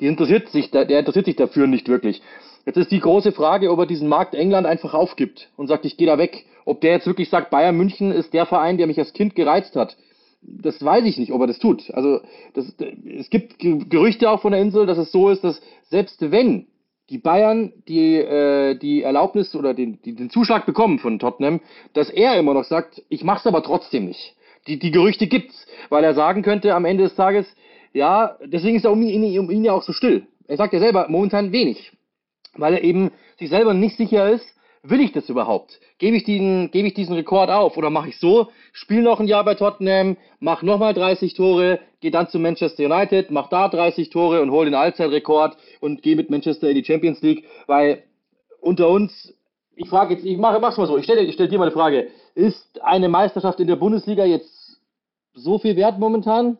Die 0.00 0.06
interessiert 0.06 0.50
sich, 0.50 0.70
der 0.70 0.90
interessiert 0.90 1.24
sich 1.24 1.36
dafür 1.36 1.66
nicht 1.66 1.88
wirklich. 1.88 2.20
Jetzt 2.66 2.76
ist 2.78 2.90
die 2.90 3.00
große 3.00 3.30
Frage, 3.30 3.70
ob 3.70 3.78
er 3.78 3.86
diesen 3.86 4.08
Markt 4.08 4.34
England 4.34 4.66
einfach 4.66 4.92
aufgibt 4.92 5.50
und 5.56 5.68
sagt, 5.68 5.84
ich 5.84 5.96
gehe 5.96 6.08
da 6.08 6.18
weg. 6.18 6.44
Ob 6.64 6.80
der 6.80 6.92
jetzt 6.94 7.06
wirklich 7.06 7.30
sagt, 7.30 7.50
Bayern 7.50 7.76
München 7.76 8.10
ist 8.10 8.34
der 8.34 8.44
Verein, 8.44 8.76
der 8.76 8.88
mich 8.88 8.98
als 8.98 9.12
Kind 9.12 9.36
gereizt 9.36 9.76
hat. 9.76 9.96
Das 10.42 10.84
weiß 10.84 11.04
ich 11.04 11.16
nicht, 11.16 11.30
ob 11.30 11.40
er 11.40 11.46
das 11.46 11.60
tut. 11.60 11.90
Also 11.94 12.20
das, 12.54 12.74
es 13.06 13.30
gibt 13.30 13.60
Gerüchte 13.60 14.28
auch 14.28 14.42
von 14.42 14.50
der 14.50 14.60
Insel, 14.60 14.84
dass 14.84 14.98
es 14.98 15.12
so 15.12 15.30
ist, 15.30 15.44
dass 15.44 15.62
selbst 15.84 16.32
wenn 16.32 16.66
die 17.08 17.18
Bayern 17.18 17.72
die, 17.86 18.16
äh, 18.16 18.74
die 18.74 19.02
Erlaubnis 19.02 19.54
oder 19.54 19.72
den, 19.72 20.02
die, 20.02 20.16
den 20.16 20.28
Zuschlag 20.28 20.66
bekommen 20.66 20.98
von 20.98 21.20
Tottenham, 21.20 21.60
dass 21.92 22.10
er 22.10 22.36
immer 22.36 22.52
noch 22.52 22.64
sagt, 22.64 23.00
ich 23.08 23.22
mach's 23.22 23.46
aber 23.46 23.62
trotzdem 23.62 24.06
nicht. 24.06 24.34
Die, 24.66 24.80
die 24.80 24.90
Gerüchte 24.90 25.28
gibt's, 25.28 25.66
weil 25.88 26.02
er 26.02 26.14
sagen 26.14 26.42
könnte 26.42 26.74
am 26.74 26.84
Ende 26.84 27.04
des 27.04 27.14
Tages, 27.14 27.46
ja, 27.92 28.36
deswegen 28.44 28.76
ist 28.76 28.84
er 28.84 28.90
um 28.90 29.02
ihn, 29.02 29.38
um 29.38 29.50
ihn 29.52 29.64
ja 29.64 29.72
auch 29.72 29.84
so 29.84 29.92
still. 29.92 30.26
Er 30.48 30.56
sagt 30.56 30.72
ja 30.72 30.80
selber 30.80 31.06
momentan 31.08 31.52
wenig, 31.52 31.92
weil 32.56 32.74
er 32.74 32.84
eben 32.84 33.10
sich 33.38 33.50
selber 33.50 33.74
nicht 33.74 33.96
sicher 33.96 34.30
ist, 34.30 34.46
will 34.82 35.00
ich 35.00 35.12
das 35.12 35.28
überhaupt? 35.28 35.80
Gebe 35.98 36.16
ich 36.16 36.24
diesen, 36.24 36.70
gebe 36.70 36.88
ich 36.88 36.94
diesen 36.94 37.14
Rekord 37.14 37.50
auf 37.50 37.76
oder 37.76 37.90
mache 37.90 38.08
ich 38.08 38.18
so? 38.18 38.48
Spiel 38.72 39.02
noch 39.02 39.20
ein 39.20 39.26
Jahr 39.26 39.44
bei 39.44 39.54
Tottenham, 39.54 40.16
mach 40.40 40.62
nochmal 40.62 40.94
30 40.94 41.34
Tore, 41.34 41.80
geh 42.00 42.10
dann 42.10 42.28
zu 42.28 42.38
Manchester 42.38 42.84
United, 42.84 43.30
mach 43.30 43.48
da 43.48 43.68
30 43.68 44.10
Tore 44.10 44.42
und 44.42 44.50
hol 44.50 44.64
den 44.64 44.74
Allzeitrekord 44.74 45.56
und 45.80 46.02
geh 46.02 46.14
mit 46.14 46.30
Manchester 46.30 46.68
in 46.68 46.76
die 46.76 46.84
Champions 46.84 47.20
League, 47.22 47.44
weil 47.66 48.04
unter 48.60 48.88
uns, 48.88 49.34
ich 49.74 49.88
frage 49.88 50.14
jetzt, 50.14 50.24
ich 50.24 50.38
mache, 50.38 50.60
mach's 50.60 50.76
mal 50.76 50.86
so, 50.86 50.98
ich 50.98 51.04
stelle, 51.04 51.22
ich 51.22 51.34
stelle 51.34 51.48
dir 51.48 51.58
mal 51.58 51.64
eine 51.64 51.72
Frage. 51.72 52.08
Ist 52.34 52.82
eine 52.82 53.08
Meisterschaft 53.08 53.60
in 53.60 53.66
der 53.66 53.76
Bundesliga 53.76 54.24
jetzt 54.24 54.80
so 55.34 55.58
viel 55.58 55.76
wert 55.76 55.98
momentan? 55.98 56.58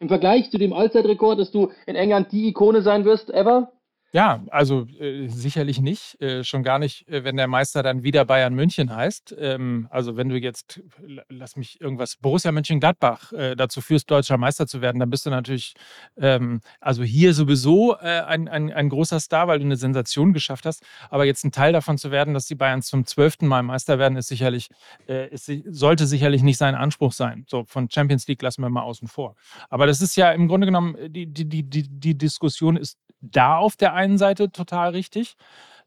Im 0.00 0.08
Vergleich 0.08 0.50
zu 0.50 0.58
dem 0.58 0.72
Allzeitrekord, 0.72 1.40
dass 1.40 1.50
du 1.50 1.72
in 1.86 1.96
England 1.96 2.30
die 2.30 2.48
Ikone 2.48 2.82
sein 2.82 3.04
wirst, 3.04 3.30
ever? 3.30 3.72
Ja, 4.10 4.42
also 4.50 4.86
äh, 4.98 5.28
sicherlich 5.28 5.82
nicht. 5.82 6.18
Äh, 6.22 6.42
schon 6.42 6.62
gar 6.62 6.78
nicht, 6.78 7.06
äh, 7.08 7.24
wenn 7.24 7.36
der 7.36 7.46
Meister 7.46 7.82
dann 7.82 8.02
wieder 8.02 8.24
Bayern 8.24 8.54
München 8.54 8.94
heißt. 8.94 9.36
Ähm, 9.38 9.86
also 9.90 10.16
wenn 10.16 10.30
du 10.30 10.38
jetzt, 10.38 10.80
lass 11.28 11.56
mich 11.56 11.78
irgendwas, 11.78 12.16
Borussia 12.16 12.50
Mönchengladbach 12.50 13.32
äh, 13.34 13.54
dazu 13.54 13.82
führst, 13.82 14.10
deutscher 14.10 14.38
Meister 14.38 14.66
zu 14.66 14.80
werden, 14.80 14.98
dann 14.98 15.10
bist 15.10 15.26
du 15.26 15.30
natürlich, 15.30 15.74
ähm, 16.16 16.62
also 16.80 17.02
hier 17.02 17.34
sowieso 17.34 17.96
äh, 17.96 18.22
ein, 18.22 18.48
ein, 18.48 18.72
ein 18.72 18.88
großer 18.88 19.20
Star, 19.20 19.46
weil 19.46 19.58
du 19.58 19.66
eine 19.66 19.76
Sensation 19.76 20.32
geschafft 20.32 20.64
hast. 20.64 20.82
Aber 21.10 21.26
jetzt 21.26 21.44
ein 21.44 21.52
Teil 21.52 21.74
davon 21.74 21.98
zu 21.98 22.10
werden, 22.10 22.32
dass 22.32 22.46
die 22.46 22.54
Bayern 22.54 22.80
zum 22.80 23.04
zwölften 23.04 23.46
Mal 23.46 23.62
Meister 23.62 23.98
werden, 23.98 24.16
ist 24.16 24.28
sicherlich, 24.28 24.70
ist, 25.06 25.50
sollte 25.66 26.06
sicherlich 26.06 26.42
nicht 26.42 26.56
sein 26.56 26.74
Anspruch 26.74 27.12
sein. 27.12 27.44
So 27.48 27.64
von 27.64 27.90
Champions 27.90 28.26
League 28.26 28.40
lassen 28.40 28.62
wir 28.62 28.70
mal 28.70 28.82
außen 28.82 29.08
vor. 29.08 29.36
Aber 29.68 29.86
das 29.86 30.00
ist 30.00 30.16
ja 30.16 30.32
im 30.32 30.48
Grunde 30.48 30.66
genommen, 30.66 30.96
die, 31.08 31.26
die, 31.26 31.44
die, 31.44 31.82
die 31.88 32.16
Diskussion 32.16 32.76
ist 32.76 32.98
da 33.20 33.56
auf 33.56 33.76
der 33.76 33.94
einen 33.94 34.18
Seite 34.18 34.50
total 34.50 34.90
richtig. 34.90 35.36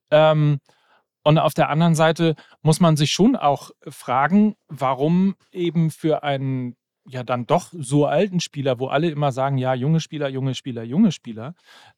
Ähm, 0.10 0.60
und 1.24 1.38
auf 1.38 1.54
der 1.54 1.70
anderen 1.70 1.96
Seite 1.96 2.36
muss 2.62 2.80
man 2.80 2.98
sich 2.98 3.12
schon 3.12 3.36
auch 3.36 3.72
fragen, 3.88 4.56
warum 4.68 5.36
eben 5.52 5.92
für 5.92 6.24
einen 6.24 6.76
ja 7.08 7.24
dann 7.24 7.46
doch 7.46 7.70
so 7.72 8.06
alten 8.06 8.40
Spieler, 8.40 8.80
wo 8.80 8.88
alle 8.88 9.10
immer 9.10 9.32
sagen, 9.32 9.58
ja, 9.58 9.74
junge 9.74 10.00
Spieler, 10.00 10.30
junge 10.30 10.56
Spieler, 10.56 10.84
junge 10.84 11.12
Spieler, 11.12 11.56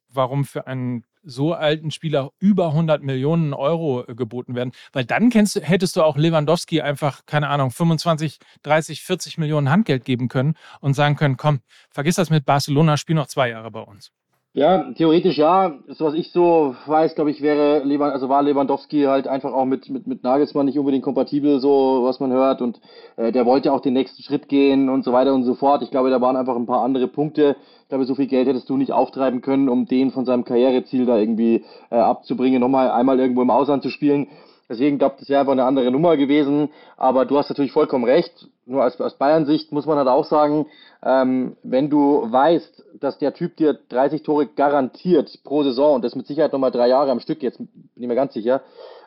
warum 0.09 0.45
für 0.45 0.67
einen 0.67 1.05
so 1.23 1.53
alten 1.53 1.91
Spieler 1.91 2.31
über 2.39 2.67
100 2.67 3.01
Millionen 3.01 3.53
Euro 3.53 4.05
äh, 4.05 4.15
geboten 4.15 4.55
werden. 4.55 4.73
Weil 4.91 5.05
dann 5.05 5.29
kennst, 5.29 5.55
hättest 5.55 5.95
du 5.95 6.03
auch 6.03 6.17
Lewandowski 6.17 6.81
einfach, 6.81 7.25
keine 7.25 7.49
Ahnung, 7.49 7.71
25, 7.71 8.39
30, 8.63 9.01
40 9.01 9.37
Millionen 9.37 9.69
Handgeld 9.69 10.05
geben 10.05 10.27
können 10.27 10.55
und 10.81 10.93
sagen 10.93 11.15
können, 11.15 11.37
komm, 11.37 11.61
vergiss 11.89 12.15
das 12.15 12.29
mit 12.29 12.45
Barcelona, 12.45 12.97
spiel 12.97 13.15
noch 13.15 13.27
zwei 13.27 13.49
Jahre 13.49 13.71
bei 13.71 13.81
uns. 13.81 14.11
Ja, 14.55 14.93
theoretisch 14.93 15.39
ja. 15.39 15.79
So 15.87 16.05
was 16.05 16.13
ich 16.13 16.31
so 16.31 16.75
weiß, 16.85 17.15
glaube 17.15 17.31
ich, 17.31 17.41
wäre 17.41 17.81
also 18.11 18.29
war 18.29 18.43
Lewandowski 18.43 19.05
halt 19.05 19.27
einfach 19.27 19.51
auch 19.51 19.65
mit, 19.65 19.89
mit, 19.89 20.05
mit 20.05 20.23
Nagelsmann 20.23 20.67
nicht 20.67 20.77
unbedingt 20.77 21.03
kompatibel, 21.03 21.59
so 21.59 22.03
was 22.03 22.19
man 22.19 22.31
hört. 22.31 22.61
Und 22.61 22.79
äh, 23.15 23.31
der 23.31 23.47
wollte 23.47 23.73
auch 23.73 23.81
den 23.81 23.93
nächsten 23.93 24.21
Schritt 24.21 24.49
gehen 24.49 24.89
und 24.89 25.03
so 25.03 25.11
weiter 25.11 25.33
und 25.33 25.43
so 25.43 25.55
fort. 25.55 25.81
Ich 25.81 25.89
glaube, 25.89 26.11
da 26.11 26.21
waren 26.21 26.35
einfach 26.35 26.55
ein 26.55 26.67
paar 26.67 26.83
andere 26.83 27.07
Punkte. 27.07 27.55
Ich 27.81 27.89
glaube, 27.89 28.05
so 28.05 28.13
viel 28.13 28.27
Geld 28.27 28.47
hättest 28.47 28.69
du 28.69 28.77
nicht 28.77 28.91
auftreiben 28.91 29.41
können, 29.41 29.69
um 29.69 29.87
den 29.87 30.11
von 30.11 30.23
seinem 30.23 30.45
Karriereziel 30.45 31.07
da 31.07 31.17
irgendwie 31.17 31.65
äh, 31.89 31.95
abzubringen, 31.95 32.61
nochmal 32.61 32.91
einmal 32.91 33.19
irgendwo 33.19 33.41
im 33.41 33.49
Ausland 33.49 33.81
zu 33.81 33.89
spielen. 33.89 34.27
Deswegen 34.73 34.97
glaube 34.97 35.15
das 35.19 35.29
wäre 35.29 35.41
einfach 35.41 35.53
eine 35.53 35.65
andere 35.65 35.91
Nummer 35.91 36.17
gewesen. 36.17 36.69
Aber 36.97 37.25
du 37.25 37.38
hast 37.38 37.49
natürlich 37.49 37.71
vollkommen 37.71 38.03
recht. 38.05 38.47
Nur 38.65 38.81
als, 38.81 38.99
aus 38.99 39.17
Bayern-Sicht 39.17 39.71
muss 39.71 39.86
man 39.86 39.97
halt 39.97 40.07
auch 40.07 40.25
sagen, 40.25 40.65
ähm, 41.03 41.57
wenn 41.63 41.89
du 41.89 42.25
weißt, 42.31 42.83
dass 42.99 43.17
der 43.17 43.33
Typ 43.33 43.57
dir 43.57 43.77
30 43.89 44.23
Tore 44.23 44.47
garantiert 44.47 45.39
pro 45.43 45.63
Saison 45.63 45.95
und 45.95 46.03
das 46.03 46.15
mit 46.15 46.27
Sicherheit 46.27 46.53
nochmal 46.53 46.71
drei 46.71 46.88
Jahre 46.88 47.12
am 47.12 47.19
Stück, 47.19 47.43
jetzt 47.43 47.57
bin 47.57 47.67
ich 47.95 48.07
mir 48.07 48.15
ganz 48.15 48.33
sicher, 48.33 48.62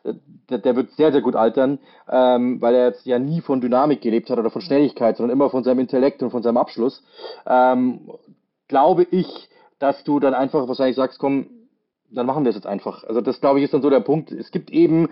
äh, 0.04 0.14
der, 0.50 0.58
der 0.58 0.76
wird 0.76 0.92
sehr, 0.92 1.10
sehr 1.10 1.22
gut 1.22 1.34
altern, 1.34 1.78
ähm, 2.08 2.60
weil 2.60 2.74
er 2.74 2.88
jetzt 2.88 3.06
ja 3.06 3.18
nie 3.18 3.40
von 3.40 3.60
Dynamik 3.60 4.02
gelebt 4.02 4.30
hat 4.30 4.38
oder 4.38 4.50
von 4.50 4.62
Schnelligkeit, 4.62 5.16
sondern 5.16 5.34
immer 5.34 5.50
von 5.50 5.64
seinem 5.64 5.80
Intellekt 5.80 6.22
und 6.22 6.30
von 6.30 6.42
seinem 6.42 6.58
Abschluss. 6.58 7.02
Ähm, 7.46 8.10
glaube 8.68 9.06
ich, 9.10 9.48
dass 9.78 10.04
du 10.04 10.20
dann 10.20 10.34
einfach 10.34 10.68
wahrscheinlich 10.68 10.96
sagst, 10.96 11.18
komm, 11.18 11.46
dann 12.10 12.26
machen 12.26 12.44
wir 12.44 12.50
es 12.50 12.56
jetzt 12.56 12.66
einfach. 12.66 13.04
Also 13.04 13.20
das 13.20 13.40
glaube 13.40 13.58
ich 13.58 13.64
ist 13.64 13.74
dann 13.74 13.82
so 13.82 13.90
der 13.90 14.00
Punkt. 14.00 14.30
Es 14.32 14.50
gibt 14.50 14.70
eben, 14.70 15.08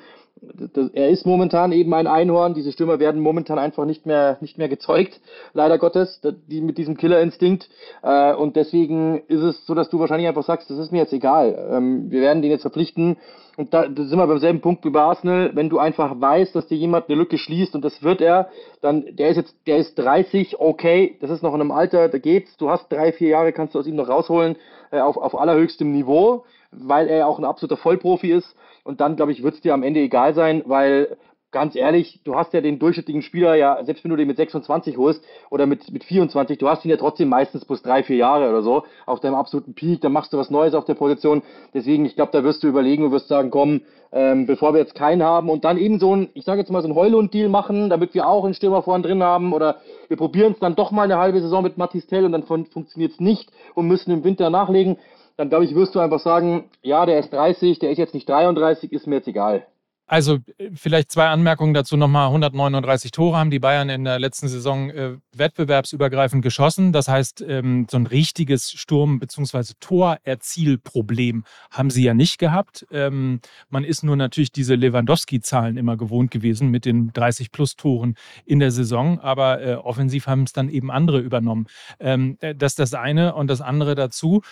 er 0.92 1.11
ist 1.11 1.27
momentan 1.27 1.73
eben 1.73 1.94
ein 1.94 2.07
Einhorn. 2.07 2.55
Diese 2.55 2.73
Stürmer 2.73 2.99
werden 2.99 3.20
momentan 3.20 3.59
einfach 3.59 3.85
nicht 3.85 4.05
mehr 4.05 4.37
nicht 4.40 4.59
mehr 4.59 4.68
gezeugt, 4.68 5.20
leider 5.53 5.79
Gottes, 5.79 6.20
die 6.49 6.61
mit 6.61 6.77
diesem 6.77 6.97
Killerinstinkt. 6.97 7.68
Äh, 8.03 8.35
und 8.35 8.57
deswegen 8.57 9.23
ist 9.29 9.42
es 9.42 9.64
so, 9.66 9.75
dass 9.75 9.90
du 9.90 9.99
wahrscheinlich 9.99 10.29
einfach 10.29 10.44
sagst, 10.44 10.70
das 10.70 10.79
ist 10.79 10.92
mir 10.92 10.99
jetzt 10.99 11.12
egal. 11.12 11.68
Ähm, 11.70 12.11
wir 12.11 12.20
werden 12.20 12.42
den 12.42 12.51
jetzt 12.51 12.62
verpflichten. 12.62 13.16
Und 13.57 13.73
da, 13.73 13.85
sind 13.85 14.18
wir 14.18 14.27
beim 14.27 14.38
selben 14.38 14.61
Punkt 14.61 14.85
wie 14.85 14.90
bei 14.90 15.01
Arsenal. 15.01 15.53
Wenn 15.55 15.68
du 15.68 15.79
einfach 15.79 16.20
weißt, 16.20 16.55
dass 16.57 16.66
dir 16.66 16.77
jemand 16.77 17.09
eine 17.09 17.16
Lücke 17.16 17.38
schließt 17.38 17.75
und 17.77 17.85
das 17.85 18.03
wird 18.03 18.20
er, 18.20 18.49
dann 18.81 19.14
der 19.16 19.29
ist 19.29 19.37
jetzt, 19.37 19.55
der 19.66 19.79
ist 19.79 19.94
30, 19.97 20.59
okay, 20.59 21.16
das 21.20 21.31
ist 21.31 21.42
noch 21.42 21.55
in 21.55 21.61
einem 21.61 21.70
Alter, 21.70 22.09
da 22.09 22.18
geht's. 22.18 22.57
Du 22.57 22.68
hast 22.68 22.90
drei, 22.90 23.12
vier 23.12 23.29
Jahre, 23.29 23.53
kannst 23.53 23.75
du 23.75 23.79
aus 23.79 23.87
ihm 23.87 23.94
noch 23.94 24.09
rausholen 24.09 24.57
äh, 24.90 24.99
auf, 24.99 25.16
auf 25.16 25.38
allerhöchstem 25.38 25.92
Niveau 25.92 26.44
weil 26.79 27.09
er 27.09 27.27
auch 27.27 27.39
ein 27.39 27.45
absoluter 27.45 27.77
Vollprofi 27.77 28.33
ist. 28.33 28.57
Und 28.85 29.01
dann, 29.01 29.17
glaube 29.17 29.33
ich, 29.33 29.43
wird 29.43 29.55
es 29.55 29.61
dir 29.61 29.75
am 29.75 29.83
Ende 29.83 30.01
egal 30.01 30.35
sein, 30.35 30.63
weil 30.67 31.17
ganz 31.55 31.77
ehrlich, 31.77 32.21
du 32.25 32.35
hast 32.35 32.53
ja 32.53 32.61
den 32.61 32.81
durchschnittlichen 32.81 33.23
Spieler 33.23 33.55
ja, 33.55 33.83
selbst 33.85 34.03
wenn 34.03 34.11
du 34.11 34.17
den 34.17 34.27
mit 34.27 34.37
26 34.37 34.99
holst 34.99 35.25
oder 35.51 35.67
mit, 35.67 35.91
mit 35.91 36.03
24, 36.03 36.59
du 36.59 36.69
hast 36.69 36.85
ihn 36.85 36.91
ja 36.91 36.97
trotzdem 36.97 37.29
meistens 37.29 37.65
plus 37.65 37.81
drei, 37.81 38.03
vier 38.03 38.17
Jahre 38.17 38.51
oder 38.51 38.63
so 38.63 38.83
auf 39.07 39.21
deinem 39.21 39.37
absoluten 39.37 39.73
Peak, 39.73 40.01
dann 40.01 40.13
machst 40.13 40.33
du 40.33 40.37
was 40.37 40.51
Neues 40.51 40.75
auf 40.75 40.85
der 40.85 40.95
Position. 40.95 41.43
Deswegen, 41.73 42.05
ich 42.07 42.17
glaube, 42.17 42.33
da 42.33 42.43
wirst 42.43 42.65
du 42.65 42.67
überlegen 42.67 43.05
und 43.05 43.13
wirst 43.13 43.29
sagen, 43.29 43.51
komm, 43.51 43.83
ähm, 44.11 44.47
bevor 44.47 44.75
wir 44.75 44.81
jetzt 44.81 44.97
keinen 44.97 45.23
haben 45.23 45.49
und 45.49 45.65
dann 45.65 45.79
eben 45.79 46.01
so 46.01 46.15
ein, 46.15 46.29
ich 46.35 46.45
sage 46.45 46.61
jetzt 46.61 46.73
mal 46.73 46.83
so 46.83 46.89
ein 46.89 46.95
Heulund-Deal 46.97 47.49
machen, 47.49 47.89
damit 47.89 48.15
wir 48.15 48.27
auch 48.29 48.45
einen 48.45 48.55
Stürmer 48.55 48.83
vorne 48.83 49.05
drin 49.05 49.23
haben 49.23 49.53
oder 49.53 49.77
wir 50.09 50.17
probieren 50.17 50.53
es 50.55 50.59
dann 50.59 50.75
doch 50.75 50.91
mal 50.91 51.05
eine 51.05 51.19
halbe 51.19 51.41
Saison 51.41 51.63
mit 51.63 51.79
Matistel 51.79 52.25
und 52.25 52.33
dann 52.33 52.43
funktioniert 52.43 53.13
es 53.13 53.21
nicht 53.21 53.51
und 53.75 53.87
müssen 53.87 54.11
im 54.11 54.25
Winter 54.25 54.51
nachlegen 54.51 54.99
dann 55.37 55.49
glaube 55.49 55.64
ich, 55.64 55.75
wirst 55.75 55.94
du 55.94 56.01
einfach 56.01 56.20
sagen, 56.20 56.70
ja, 56.83 57.07
der 57.07 57.18
ist 57.18 57.33
30, 57.33 57.79
der 57.79 57.90
ist 57.90 57.99
jetzt 57.99 58.14
nicht 58.14 58.29
33, 58.29 58.92
ist 58.92 59.07
mir 59.07 59.16
jetzt 59.16 59.29
egal. 59.29 59.66
Also 60.14 60.38
äh, 60.59 60.70
vielleicht 60.77 61.11
zwei 61.11 61.27
Anmerkungen 61.27 61.74
dazu 61.74 61.96
nochmal. 61.96 62.29
139 62.29 63.11
Tore 63.11 63.37
haben 63.37 63.50
die 63.50 63.59
Bayern 63.59 63.88
in 63.88 64.05
der 64.05 64.20
letzten 64.20 64.46
Saison 64.46 64.88
äh, 64.90 65.16
wettbewerbsübergreifend 65.33 66.40
geschossen. 66.40 66.92
Das 66.92 67.09
heißt, 67.09 67.44
ähm, 67.48 67.88
so 67.90 67.96
ein 67.96 68.07
richtiges 68.07 68.70
Sturm- 68.70 69.18
bzw. 69.18 69.72
Torerzielproblem 69.81 71.42
haben 71.72 71.90
sie 71.90 72.05
ja 72.05 72.14
nicht 72.14 72.38
gehabt. 72.38 72.87
Ähm, 72.92 73.40
man 73.70 73.83
ist 73.83 74.05
nur 74.05 74.14
natürlich 74.14 74.53
diese 74.53 74.77
Lewandowski-Zahlen 74.77 75.77
immer 75.77 75.96
gewohnt 75.96 76.31
gewesen 76.31 76.70
mit 76.70 76.85
den 76.85 77.12
30 77.12 77.50
plus 77.50 77.74
Toren 77.74 78.14
in 78.44 78.61
der 78.61 78.70
Saison. 78.70 79.18
Aber 79.18 79.61
äh, 79.62 79.74
offensiv 79.74 80.29
haben 80.29 80.44
es 80.44 80.53
dann 80.53 80.68
eben 80.68 80.92
andere 80.92 81.18
übernommen. 81.18 81.66
Ähm, 81.98 82.37
äh, 82.40 82.55
das 82.55 82.74
ist 82.74 82.79
das 82.79 82.94
eine. 82.94 83.35
Und 83.35 83.48
das 83.48 83.61
andere 83.61 83.96
dazu. 83.96 84.42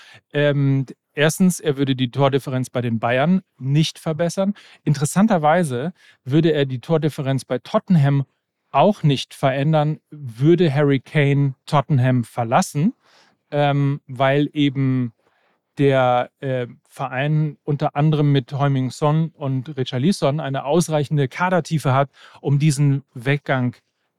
Erstens, 1.14 1.60
er 1.60 1.76
würde 1.76 1.94
die 1.94 2.10
Tordifferenz 2.10 2.70
bei 2.70 2.80
den 2.80 2.98
Bayern 2.98 3.42
nicht 3.58 3.98
verbessern. 3.98 4.54
Interessanterweise 4.84 5.92
würde 6.24 6.52
er 6.52 6.64
die 6.64 6.80
Tordifferenz 6.80 7.44
bei 7.44 7.58
Tottenham 7.58 8.24
auch 8.70 9.02
nicht 9.02 9.34
verändern, 9.34 10.00
würde 10.10 10.72
Harry 10.72 11.00
Kane 11.00 11.54
Tottenham 11.66 12.24
verlassen, 12.24 12.94
ähm, 13.50 14.00
weil 14.06 14.48
eben 14.54 15.12
der 15.78 16.30
äh, 16.40 16.66
Verein 16.88 17.58
unter 17.64 17.96
anderem 17.96 18.32
mit 18.32 18.52
Heuming 18.52 18.90
Son 18.90 19.30
und 19.34 19.76
Richarlison 19.76 20.40
eine 20.40 20.64
ausreichende 20.64 21.28
Kadertiefe 21.28 21.92
hat, 21.92 22.10
um 22.40 22.58
diesen 22.58 23.04
Weggang 23.14 23.76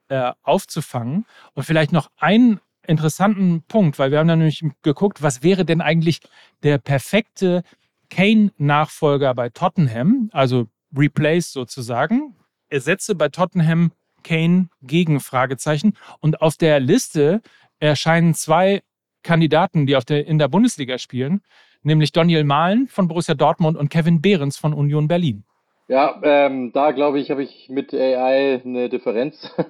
äh, 0.10 0.32
aufzufangen. 0.42 1.26
Und 1.54 1.64
vielleicht 1.64 1.92
noch 1.92 2.10
ein 2.18 2.60
interessanten 2.88 3.64
Punkt, 3.68 4.00
weil 4.00 4.12
wir 4.12 4.20
haben 4.20 4.28
dann 4.28 4.40
nämlich 4.40 4.64
geguckt, 4.82 5.22
was 5.22 5.44
wäre 5.44 5.66
denn 5.66 5.82
eigentlich 5.82 6.20
der 6.64 6.78
perfekte 6.78 7.64
Kane-Nachfolger 8.10 9.34
bei 9.34 9.50
Tottenham, 9.50 10.30
also 10.34 10.68
Replace 10.96 11.52
sozusagen, 11.52 12.36
ersetze 12.70 13.16
bei 13.16 13.30
Tottenham 13.30 13.92
Kane 14.24 14.70
gegen 14.82 15.20
Fragezeichen. 15.20 15.98
Und 16.20 16.42
auf 16.42 16.58
der 16.58 16.80
Liste 16.80 17.42
erscheinen 17.80 18.34
zwei 18.34 18.82
Kandidaten, 19.24 19.86
die 19.86 19.96
auf 19.96 20.06
der, 20.06 20.28
in 20.28 20.38
der 20.38 20.48
Bundesliga 20.48 20.98
spielen, 20.98 21.42
nämlich 21.82 22.12
Daniel 22.12 22.44
Mahlen 22.44 22.88
von 22.88 23.08
Borussia 23.08 23.36
Dortmund 23.36 23.78
und 23.78 23.90
Kevin 23.90 24.22
Behrens 24.22 24.58
von 24.58 24.74
Union 24.74 25.08
Berlin. 25.08 25.44
Ja, 25.90 26.18
ähm, 26.24 26.72
da 26.72 26.92
glaube 26.92 27.20
ich, 27.20 27.30
habe 27.30 27.44
ich 27.44 27.68
mit 27.70 27.94
AI 27.94 28.62
eine 28.64 28.90
Differenz. 28.90 29.52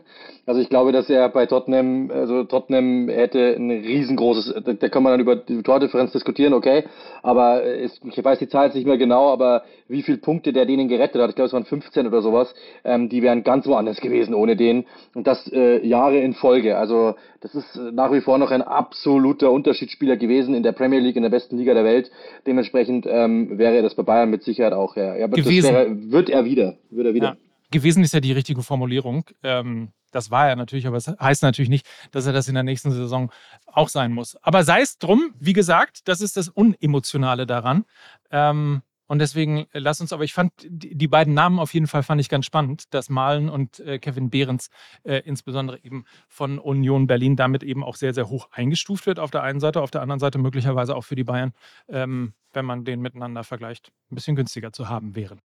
Also 0.46 0.60
ich 0.60 0.68
glaube, 0.68 0.92
dass 0.92 1.10
er 1.10 1.30
bei 1.30 1.46
Tottenham, 1.46 2.12
also 2.12 2.44
Tottenham 2.44 3.08
hätte 3.08 3.56
ein 3.56 3.72
riesengroßes, 3.72 4.54
da, 4.66 4.74
da 4.74 4.90
kann 4.90 5.02
man 5.02 5.14
dann 5.14 5.22
über 5.22 5.38
die 5.38 5.64
Tordifferenz 5.64 6.12
diskutieren, 6.12 6.54
okay, 6.54 6.84
aber 7.22 7.64
es, 7.64 7.98
ich 8.04 8.22
weiß 8.22 8.40
die 8.40 8.50
Zahl 8.50 8.66
jetzt 8.66 8.76
nicht 8.76 8.86
mehr 8.86 8.98
genau, 8.98 9.32
aber 9.32 9.64
wie 9.88 10.02
viele 10.02 10.18
Punkte 10.18 10.52
der 10.52 10.66
denen 10.66 10.90
gerettet 10.90 11.22
hat, 11.22 11.30
ich 11.30 11.38
glaube 11.38 11.48
es 11.48 11.54
waren 11.54 11.64
15 11.64 12.08
oder 12.08 12.22
sowas, 12.22 12.54
ähm, 12.84 13.08
die 13.08 13.22
wären 13.22 13.46
ganz 13.46 13.66
woanders 13.68 14.02
gewesen 14.02 14.34
ohne 14.34 14.58
den 14.58 14.84
und 15.16 15.28
das 15.28 15.50
äh, 15.54 15.86
Jahre 15.88 16.20
in 16.20 16.34
Folge. 16.34 16.78
Also 16.78 17.16
das 17.40 17.56
ist 17.56 17.76
nach 17.76 18.12
wie 18.12 18.22
vor 18.22 18.38
noch 18.38 18.52
ein 18.52 18.62
absoluter 18.62 19.52
Unterschiedsspieler 19.52 20.16
gewesen 20.16 20.56
in 20.56 20.64
der 20.64 20.72
Premier 20.72 21.00
League, 21.00 21.18
in 21.18 21.24
der 21.24 21.30
besten 21.30 21.58
Liga 21.58 21.74
der 21.74 21.84
Welt. 21.84 22.10
Dementsprechend 22.48 23.06
ähm, 23.06 23.58
wäre 23.58 23.82
das 23.82 23.96
bei 23.96 24.04
Bayern 24.04 24.30
mit 24.30 24.44
Sicherheit 24.44 24.72
auch, 24.74 24.96
ja. 24.96 25.16
ja 25.16 25.28
gewesen. 25.28 26.12
Wird 26.14 26.30
er 26.30 26.46
wieder, 26.46 26.78
wird 26.90 27.08
er 27.08 27.14
wieder. 27.14 27.28
Ja. 27.30 27.38
Gewesen 27.72 28.04
ist 28.04 28.14
ja 28.14 28.20
die 28.20 28.32
richtige 28.32 28.62
Formulierung. 28.62 29.26
Ähm 29.44 29.90
das 30.14 30.32
war 30.32 30.48
er 30.48 30.56
natürlich, 30.56 30.88
aber 30.88 30.98
es 30.98 31.06
das 31.06 31.20
heißt 31.20 31.44
natürlich 31.44 31.70
nicht, 31.70 31.88
dass 32.12 32.26
er 32.26 32.34
das 32.34 32.48
in 32.48 32.54
der 32.54 32.64
nächsten 32.64 32.92
Saison 32.92 33.32
auch 33.66 33.90
sein 33.90 34.14
muss. 34.14 34.38
Aber 34.44 34.64
sei 34.64 34.82
es 34.82 34.98
drum, 34.98 35.34
wie 35.40 35.54
gesagt, 35.54 36.08
das 36.08 36.22
ist 36.22 36.38
das 36.38 36.50
Unemotionale 36.50 37.46
daran. 37.46 37.86
Ähm, 38.32 38.84
und 39.08 39.20
deswegen 39.20 39.66
äh, 39.74 39.80
lass 39.80 40.00
uns, 40.02 40.14
aber 40.14 40.24
ich 40.24 40.34
fand 40.34 40.54
die 40.66 41.08
beiden 41.08 41.34
Namen 41.34 41.60
auf 41.60 41.74
jeden 41.74 41.88
Fall 41.88 42.04
fand 42.04 42.22
ich 42.22 42.30
ganz 42.30 42.46
spannend, 42.46 42.94
dass 42.94 43.10
Malen 43.10 43.50
und 43.50 43.80
äh, 43.82 44.00
Kevin 44.00 44.30
Behrens 44.30 44.70
äh, 45.04 45.18
insbesondere 45.26 45.80
eben 45.84 46.06
von 46.28 46.58
Union 46.58 47.06
Berlin 47.06 47.36
damit 47.36 47.64
eben 47.64 47.84
auch 47.84 47.96
sehr, 47.96 48.14
sehr 48.14 48.30
hoch 48.30 48.48
eingestuft 48.52 49.06
wird 49.06 49.20
auf 49.20 49.32
der 49.32 49.44
einen 49.44 49.60
Seite, 49.60 49.82
auf 49.82 49.92
der 49.92 50.02
anderen 50.02 50.20
Seite 50.20 50.40
möglicherweise 50.40 50.96
auch 50.96 51.04
für 51.04 51.16
die 51.16 51.26
Bayern, 51.26 51.54
ähm, 51.90 52.34
wenn 52.54 52.66
man 52.66 52.86
den 52.86 53.02
miteinander 53.02 53.44
vergleicht, 53.44 53.92
ein 54.10 54.16
bisschen 54.16 54.36
günstiger 54.36 54.72
zu 54.72 54.88
haben 54.88 55.16
wären. 55.16 55.42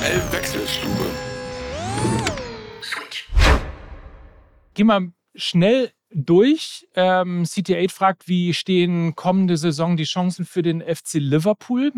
Die 0.00 0.06
MML-Wechselstube. 0.06 1.10
Geh 4.74 4.84
mal 4.84 5.12
schnell 5.34 5.92
durch. 6.10 6.88
Ähm, 6.94 7.44
CT8 7.44 7.90
fragt, 7.90 8.28
wie 8.28 8.54
stehen 8.54 9.14
kommende 9.14 9.56
Saison 9.56 9.96
die 9.96 10.04
Chancen 10.04 10.44
für 10.44 10.62
den 10.62 10.80
FC 10.80 11.14
Liverpool? 11.14 11.92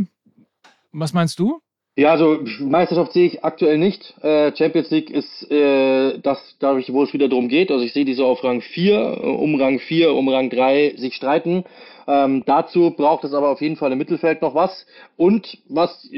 Was 0.90 1.12
meinst 1.12 1.38
du? 1.38 1.62
Ja, 1.94 2.12
also 2.12 2.38
Meisterschaft 2.60 3.12
sehe 3.12 3.26
ich 3.26 3.44
aktuell 3.44 3.76
nicht. 3.76 4.14
Äh, 4.22 4.56
Champions 4.56 4.90
League 4.90 5.10
ist 5.10 5.50
äh, 5.50 6.18
das, 6.20 6.56
dadurch, 6.58 6.90
wo 6.90 7.02
es 7.02 7.12
wieder 7.12 7.28
darum 7.28 7.48
geht. 7.48 7.70
Also 7.70 7.84
ich 7.84 7.92
sehe 7.92 8.06
diese 8.06 8.24
auf 8.24 8.42
Rang 8.42 8.62
4, 8.62 8.94
äh, 8.94 9.26
um 9.26 9.60
Rang 9.60 9.78
4, 9.78 10.14
um 10.14 10.26
Rang 10.30 10.48
3 10.48 10.94
sich 10.96 11.14
streiten. 11.14 11.64
Ähm, 12.08 12.44
dazu 12.46 12.92
braucht 12.92 13.24
es 13.24 13.34
aber 13.34 13.50
auf 13.50 13.60
jeden 13.60 13.76
Fall 13.76 13.92
im 13.92 13.98
Mittelfeld 13.98 14.40
noch 14.40 14.54
was. 14.54 14.86
Und 15.18 15.58
was, 15.68 16.08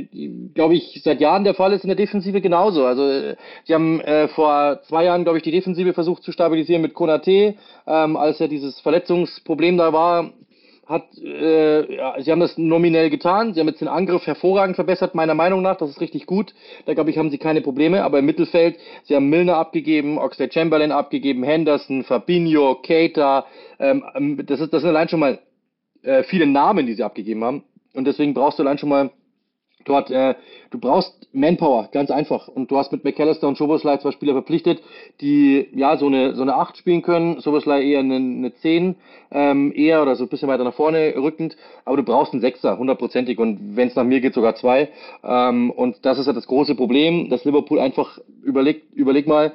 glaube 0.54 0.76
ich, 0.76 1.00
seit 1.02 1.20
Jahren 1.20 1.42
der 1.42 1.54
Fall 1.54 1.72
ist 1.72 1.82
in 1.82 1.88
der 1.88 1.96
Defensive 1.96 2.40
genauso. 2.40 2.84
Also 2.86 3.10
äh, 3.10 3.36
sie 3.64 3.74
haben 3.74 4.00
äh, 4.00 4.28
vor 4.28 4.80
zwei 4.86 5.02
Jahren, 5.04 5.24
glaube 5.24 5.38
ich, 5.38 5.44
die 5.44 5.50
Defensive 5.50 5.92
versucht 5.92 6.22
zu 6.22 6.30
stabilisieren 6.30 6.82
mit 6.82 6.94
Konate, 6.94 7.56
ähm, 7.88 8.16
als 8.16 8.38
ja 8.38 8.46
dieses 8.46 8.78
Verletzungsproblem 8.78 9.76
da 9.76 9.92
war 9.92 10.30
hat, 10.86 11.04
äh, 11.18 11.96
ja, 11.96 12.20
sie 12.20 12.30
haben 12.30 12.40
das 12.40 12.58
nominell 12.58 13.10
getan. 13.10 13.54
Sie 13.54 13.60
haben 13.60 13.68
jetzt 13.68 13.80
den 13.80 13.88
Angriff 13.88 14.26
hervorragend 14.26 14.76
verbessert, 14.76 15.14
meiner 15.14 15.34
Meinung 15.34 15.62
nach. 15.62 15.76
Das 15.76 15.90
ist 15.90 16.00
richtig 16.00 16.26
gut. 16.26 16.54
Da 16.86 16.94
glaube 16.94 17.10
ich, 17.10 17.18
haben 17.18 17.30
sie 17.30 17.38
keine 17.38 17.60
Probleme. 17.60 18.04
Aber 18.04 18.18
im 18.18 18.26
Mittelfeld, 18.26 18.76
sie 19.04 19.16
haben 19.16 19.28
Milner 19.28 19.56
abgegeben, 19.56 20.18
Oxlade 20.18 20.52
Chamberlain 20.52 20.92
abgegeben, 20.92 21.42
Henderson, 21.42 22.04
Fabinho, 22.04 22.76
Keita. 22.76 23.46
Ähm, 23.78 24.04
ähm, 24.14 24.46
das, 24.46 24.60
ist, 24.60 24.72
das 24.72 24.82
sind 24.82 24.90
allein 24.90 25.08
schon 25.08 25.20
mal 25.20 25.38
äh, 26.02 26.22
viele 26.24 26.46
Namen, 26.46 26.86
die 26.86 26.94
sie 26.94 27.02
abgegeben 27.02 27.44
haben. 27.44 27.64
Und 27.94 28.06
deswegen 28.06 28.34
brauchst 28.34 28.58
du 28.58 28.62
allein 28.62 28.78
schon 28.78 28.88
mal 28.88 29.10
dort, 29.84 30.10
äh, 30.10 30.34
du 30.70 30.78
brauchst 30.78 31.28
Manpower, 31.32 31.88
ganz 31.92 32.10
einfach. 32.10 32.48
Und 32.48 32.70
du 32.70 32.76
hast 32.76 32.92
mit 32.92 33.04
McAllister 33.04 33.48
und 33.48 33.58
Schoboslai 33.58 33.96
zwei 33.98 34.12
Spieler 34.12 34.32
verpflichtet, 34.32 34.82
die 35.20 35.68
ja 35.74 35.96
so 35.96 36.06
eine 36.06 36.34
so 36.34 36.42
eine 36.42 36.54
8 36.54 36.76
spielen 36.76 37.02
können, 37.02 37.40
Schoboslai 37.40 37.82
eher 37.82 38.00
eine, 38.00 38.16
eine 38.16 38.54
10, 38.54 38.96
ähm, 39.32 39.72
eher 39.74 40.02
oder 40.02 40.16
so 40.16 40.24
ein 40.24 40.28
bisschen 40.28 40.48
weiter 40.48 40.64
nach 40.64 40.74
vorne 40.74 41.14
rückend, 41.16 41.56
aber 41.84 41.96
du 41.96 42.02
brauchst 42.04 42.32
einen 42.32 42.40
Sechser, 42.40 42.78
hundertprozentig 42.78 43.38
und 43.38 43.76
wenn 43.76 43.88
es 43.88 43.96
nach 43.96 44.04
mir 44.04 44.20
geht, 44.20 44.34
sogar 44.34 44.54
zwei. 44.54 44.88
Ähm, 45.24 45.70
und 45.70 46.04
das 46.06 46.18
ist 46.18 46.26
ja 46.26 46.32
das 46.32 46.46
große 46.46 46.74
Problem, 46.74 47.28
dass 47.28 47.44
Liverpool 47.44 47.80
einfach 47.80 48.18
überlegt, 48.42 48.94
überleg 48.94 49.26
mal, 49.26 49.52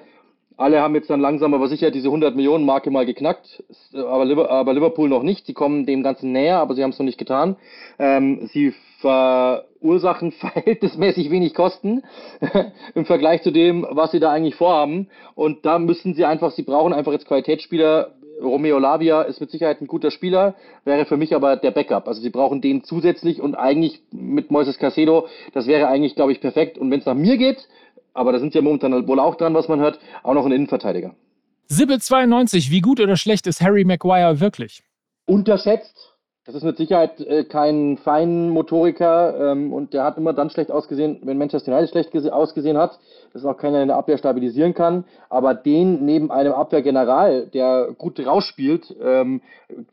alle 0.60 0.82
haben 0.82 0.94
jetzt 0.94 1.10
dann 1.10 1.22
langsam 1.22 1.54
aber 1.54 1.70
sicher 1.70 1.90
diese 1.90 2.10
100 2.10 2.36
Millionen 2.36 2.66
Marke 2.66 2.92
mal 2.92 3.06
geknackt, 3.06 3.64
aber, 3.94 4.26
Liverpool 4.74 5.08
noch 5.08 5.24
nicht. 5.24 5.46
Sie 5.46 5.54
kommen 5.54 5.86
dem 5.86 6.04
Ganzen 6.04 6.34
näher, 6.34 6.60
aber 6.60 6.76
sie 6.76 6.84
haben 6.84 6.90
es 6.90 7.00
noch 7.00 7.06
nicht 7.06 7.18
getan. 7.18 7.56
Ähm, 7.98 8.50
sie 8.52 8.74
verursachen 9.00 10.32
verhältnismäßig 10.40 11.32
wenig 11.32 11.54
Kosten 11.54 12.04
im 12.94 13.06
Vergleich 13.06 13.42
zu 13.42 13.52
dem, 13.52 13.88
was 13.90 14.12
sie 14.12 14.20
da 14.20 14.32
eigentlich 14.32 14.56
vorhaben. 14.56 15.08
Und 15.34 15.66
da 15.66 15.80
müssen 15.80 16.14
sie 16.14 16.26
einfach, 16.26 16.52
sie 16.52 16.64
brauchen 16.64 16.92
einfach 16.92 17.14
jetzt 17.14 17.28
Qualitätsspieler. 17.28 18.16
Romeo 18.42 18.80
Lavia 18.80 19.22
ist 19.22 19.40
mit 19.42 19.52
Sicherheit 19.52 19.82
ein 19.82 19.88
guter 19.88 20.12
Spieler, 20.12 20.56
wäre 20.86 21.06
für 21.06 21.18
mich 21.18 21.36
aber 21.36 21.58
der 21.58 21.72
Backup. 21.72 22.08
Also 22.08 22.22
sie 22.22 22.30
brauchen 22.30 22.62
den 22.62 22.84
zusätzlich 22.84 23.42
und 23.42 23.56
eigentlich 23.56 24.02
mit 24.12 24.50
Moises 24.52 24.78
Casedo, 24.78 25.28
das 25.54 25.68
wäre 25.68 25.88
eigentlich, 25.88 26.16
glaube 26.16 26.32
ich, 26.32 26.40
perfekt. 26.40 26.78
Und 26.78 26.90
wenn 26.90 27.00
es 27.00 27.06
nach 27.06 27.16
mir 27.16 27.38
geht, 27.38 27.68
aber 28.20 28.34
da 28.34 28.40
sind 28.40 28.52
sie 28.52 28.58
ja 28.58 28.62
momentan 28.62 29.08
wohl 29.08 29.20
auch 29.20 29.36
dran, 29.36 29.54
was 29.54 29.70
man 29.70 29.80
hört, 29.80 29.98
auch 30.24 30.34
noch 30.34 30.46
ein 30.46 30.52
Innenverteidiger. 30.52 31.16
Sibyl 31.68 32.00
92, 32.00 32.70
wie 32.70 32.82
gut 32.82 33.00
oder 33.00 33.16
schlecht 33.16 33.48
ist 33.48 33.62
Harry 33.62 33.86
Maguire 33.86 34.42
wirklich? 34.42 34.84
Unterschätzt. 35.26 35.96
Das 36.46 36.56
ist 36.56 36.64
mit 36.64 36.78
Sicherheit 36.78 37.22
äh, 37.22 37.44
kein 37.46 37.98
Feinmotoriker 37.98 39.52
ähm, 39.52 39.72
und 39.72 39.94
der 39.94 40.04
hat 40.04 40.18
immer 40.18 40.34
dann 40.34 40.50
schlecht 40.50 40.72
ausgesehen, 40.72 41.20
wenn 41.24 41.38
Manchester 41.38 41.72
United 41.72 41.92
schlecht 41.92 42.32
ausgesehen 42.32 42.78
hat. 42.78 43.00
Das 43.32 43.44
ist 43.44 43.48
auch 43.48 43.58
keiner, 43.58 43.74
der 43.74 43.82
in 43.84 43.88
der 43.90 43.98
Abwehr 43.98 44.18
stabilisieren 44.18 44.74
kann. 44.74 45.06
Aber 45.30 45.54
den 45.54 46.04
neben 46.04 46.32
einem 46.32 46.54
Abwehrgeneral, 46.54 47.46
der 47.54 47.90
gut 47.98 48.20
rausspielt, 48.20 48.96
ähm, 49.02 49.42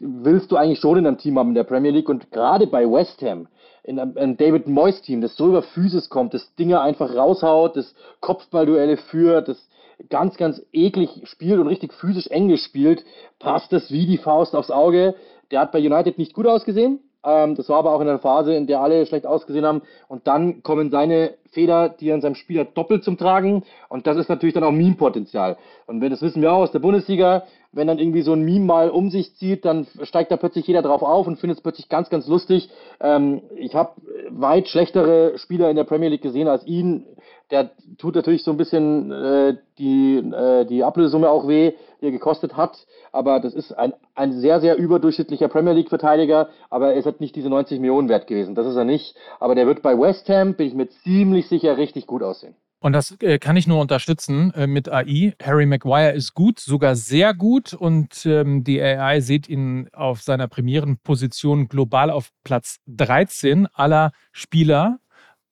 willst 0.00 0.50
du 0.50 0.56
eigentlich 0.56 0.80
schon 0.80 0.98
in 0.98 1.06
einem 1.06 1.18
Team 1.18 1.38
haben 1.38 1.50
in 1.50 1.54
der 1.54 1.64
Premier 1.64 1.90
League 1.92 2.08
und 2.08 2.32
gerade 2.32 2.66
bei 2.66 2.90
West 2.90 3.22
Ham 3.22 3.48
in 3.86 4.00
einem 4.00 4.36
David 4.36 4.66
Moyes 4.66 5.00
Team, 5.02 5.20
das 5.20 5.36
so 5.36 5.46
über 5.46 5.62
Physis 5.62 6.08
kommt, 6.08 6.34
das 6.34 6.54
Dinge 6.56 6.80
einfach 6.80 7.14
raushaut, 7.14 7.76
das 7.76 7.94
Kopfballduelle 8.20 8.96
führt, 8.96 9.48
das 9.48 9.68
ganz, 10.10 10.36
ganz 10.36 10.60
eklig 10.72 11.22
spielt 11.24 11.60
und 11.60 11.68
richtig 11.68 11.94
physisch 11.94 12.26
eng 12.26 12.48
gespielt, 12.48 13.04
passt 13.38 13.72
das 13.72 13.90
wie 13.90 14.06
die 14.06 14.18
Faust 14.18 14.54
aufs 14.54 14.70
Auge. 14.70 15.14
Der 15.50 15.60
hat 15.60 15.72
bei 15.72 15.78
United 15.78 16.18
nicht 16.18 16.34
gut 16.34 16.46
ausgesehen. 16.46 16.98
Ähm, 17.26 17.56
das 17.56 17.68
war 17.68 17.78
aber 17.78 17.92
auch 17.92 18.00
in 18.00 18.08
einer 18.08 18.20
Phase, 18.20 18.54
in 18.54 18.66
der 18.66 18.80
alle 18.80 19.04
schlecht 19.04 19.26
ausgesehen 19.26 19.66
haben. 19.66 19.82
Und 20.08 20.26
dann 20.26 20.62
kommen 20.62 20.90
seine 20.90 21.34
Feder, 21.50 21.88
die 21.88 22.12
an 22.12 22.20
seinem 22.20 22.36
Spieler 22.36 22.64
doppelt 22.64 23.02
zum 23.02 23.18
Tragen. 23.18 23.64
Und 23.88 24.06
das 24.06 24.16
ist 24.16 24.28
natürlich 24.28 24.54
dann 24.54 24.64
auch 24.64 24.70
Meme-Potenzial. 24.70 25.56
Und 25.86 26.00
wenn 26.00 26.10
das 26.10 26.22
wissen 26.22 26.40
wir 26.40 26.52
auch 26.52 26.62
aus 26.62 26.72
der 26.72 26.78
Bundesliga, 26.78 27.42
wenn 27.72 27.88
dann 27.88 27.98
irgendwie 27.98 28.22
so 28.22 28.32
ein 28.32 28.42
Meme 28.42 28.64
mal 28.64 28.90
um 28.90 29.10
sich 29.10 29.34
zieht, 29.34 29.64
dann 29.64 29.86
steigt 30.02 30.30
da 30.30 30.36
plötzlich 30.36 30.66
jeder 30.66 30.82
drauf 30.82 31.02
auf 31.02 31.26
und 31.26 31.38
findet 31.38 31.58
es 31.58 31.62
plötzlich 31.62 31.88
ganz, 31.88 32.08
ganz 32.08 32.28
lustig. 32.28 32.70
Ähm, 33.00 33.42
ich 33.56 33.74
habe 33.74 33.90
weit 34.30 34.68
schlechtere 34.68 35.36
Spieler 35.38 35.68
in 35.68 35.76
der 35.76 35.84
Premier 35.84 36.08
League 36.08 36.22
gesehen 36.22 36.48
als 36.48 36.64
ihn. 36.66 37.04
Der 37.50 37.70
tut 37.98 38.16
natürlich 38.16 38.42
so 38.42 38.50
ein 38.50 38.56
bisschen 38.56 39.12
äh, 39.12 39.56
die, 39.78 40.16
äh, 40.16 40.64
die 40.64 40.82
Ablösesumme 40.82 41.30
auch 41.30 41.46
weh, 41.46 41.72
die 42.00 42.06
er 42.06 42.10
gekostet 42.10 42.56
hat. 42.56 42.86
Aber 43.12 43.38
das 43.38 43.54
ist 43.54 43.72
ein, 43.72 43.92
ein 44.14 44.32
sehr, 44.32 44.60
sehr 44.60 44.76
überdurchschnittlicher 44.76 45.48
Premier 45.48 45.72
League-Verteidiger. 45.72 46.48
Aber 46.70 46.92
er 46.92 46.98
ist 46.98 47.04
halt 47.04 47.20
nicht 47.20 47.36
diese 47.36 47.48
90 47.48 47.78
Millionen 47.78 48.08
wert 48.08 48.26
gewesen. 48.26 48.54
Das 48.54 48.66
ist 48.66 48.76
er 48.76 48.84
nicht. 48.84 49.14
Aber 49.38 49.54
der 49.54 49.66
wird 49.66 49.82
bei 49.82 49.96
West 49.96 50.28
Ham, 50.28 50.54
bin 50.54 50.66
ich 50.66 50.74
mir 50.74 50.88
ziemlich 50.88 51.48
sicher, 51.48 51.76
richtig 51.76 52.06
gut 52.06 52.22
aussehen. 52.22 52.56
Und 52.78 52.92
das 52.92 53.16
äh, 53.20 53.38
kann 53.38 53.56
ich 53.56 53.66
nur 53.66 53.80
unterstützen 53.80 54.52
äh, 54.54 54.66
mit 54.66 54.88
AI. 54.88 55.34
Harry 55.42 55.66
Maguire 55.66 56.12
ist 56.12 56.34
gut, 56.34 56.60
sogar 56.60 56.94
sehr 56.94 57.32
gut. 57.32 57.72
Und 57.72 58.26
ähm, 58.26 58.64
die 58.64 58.80
AI 58.80 59.20
sieht 59.20 59.48
ihn 59.48 59.88
auf 59.92 60.22
seiner 60.22 60.46
Premierenposition 60.46 61.68
global 61.68 62.10
auf 62.10 62.30
Platz 62.44 62.78
13 62.86 63.66
aller 63.72 64.12
Spieler 64.32 64.98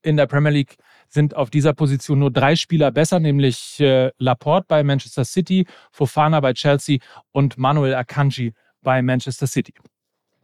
in 0.02 0.16
der 0.16 0.26
Premier 0.26 0.52
League 0.52 0.76
sind 1.14 1.34
auf 1.34 1.48
dieser 1.48 1.72
Position 1.72 2.18
nur 2.18 2.30
drei 2.30 2.56
Spieler 2.56 2.90
besser, 2.90 3.20
nämlich 3.20 3.80
äh, 3.80 4.10
Laporte 4.18 4.66
bei 4.68 4.82
Manchester 4.82 5.24
City, 5.24 5.66
Fofana 5.92 6.40
bei 6.40 6.52
Chelsea 6.52 6.98
und 7.32 7.56
Manuel 7.56 7.94
Akanji 7.94 8.52
bei 8.82 9.00
Manchester 9.00 9.46
City. 9.46 9.72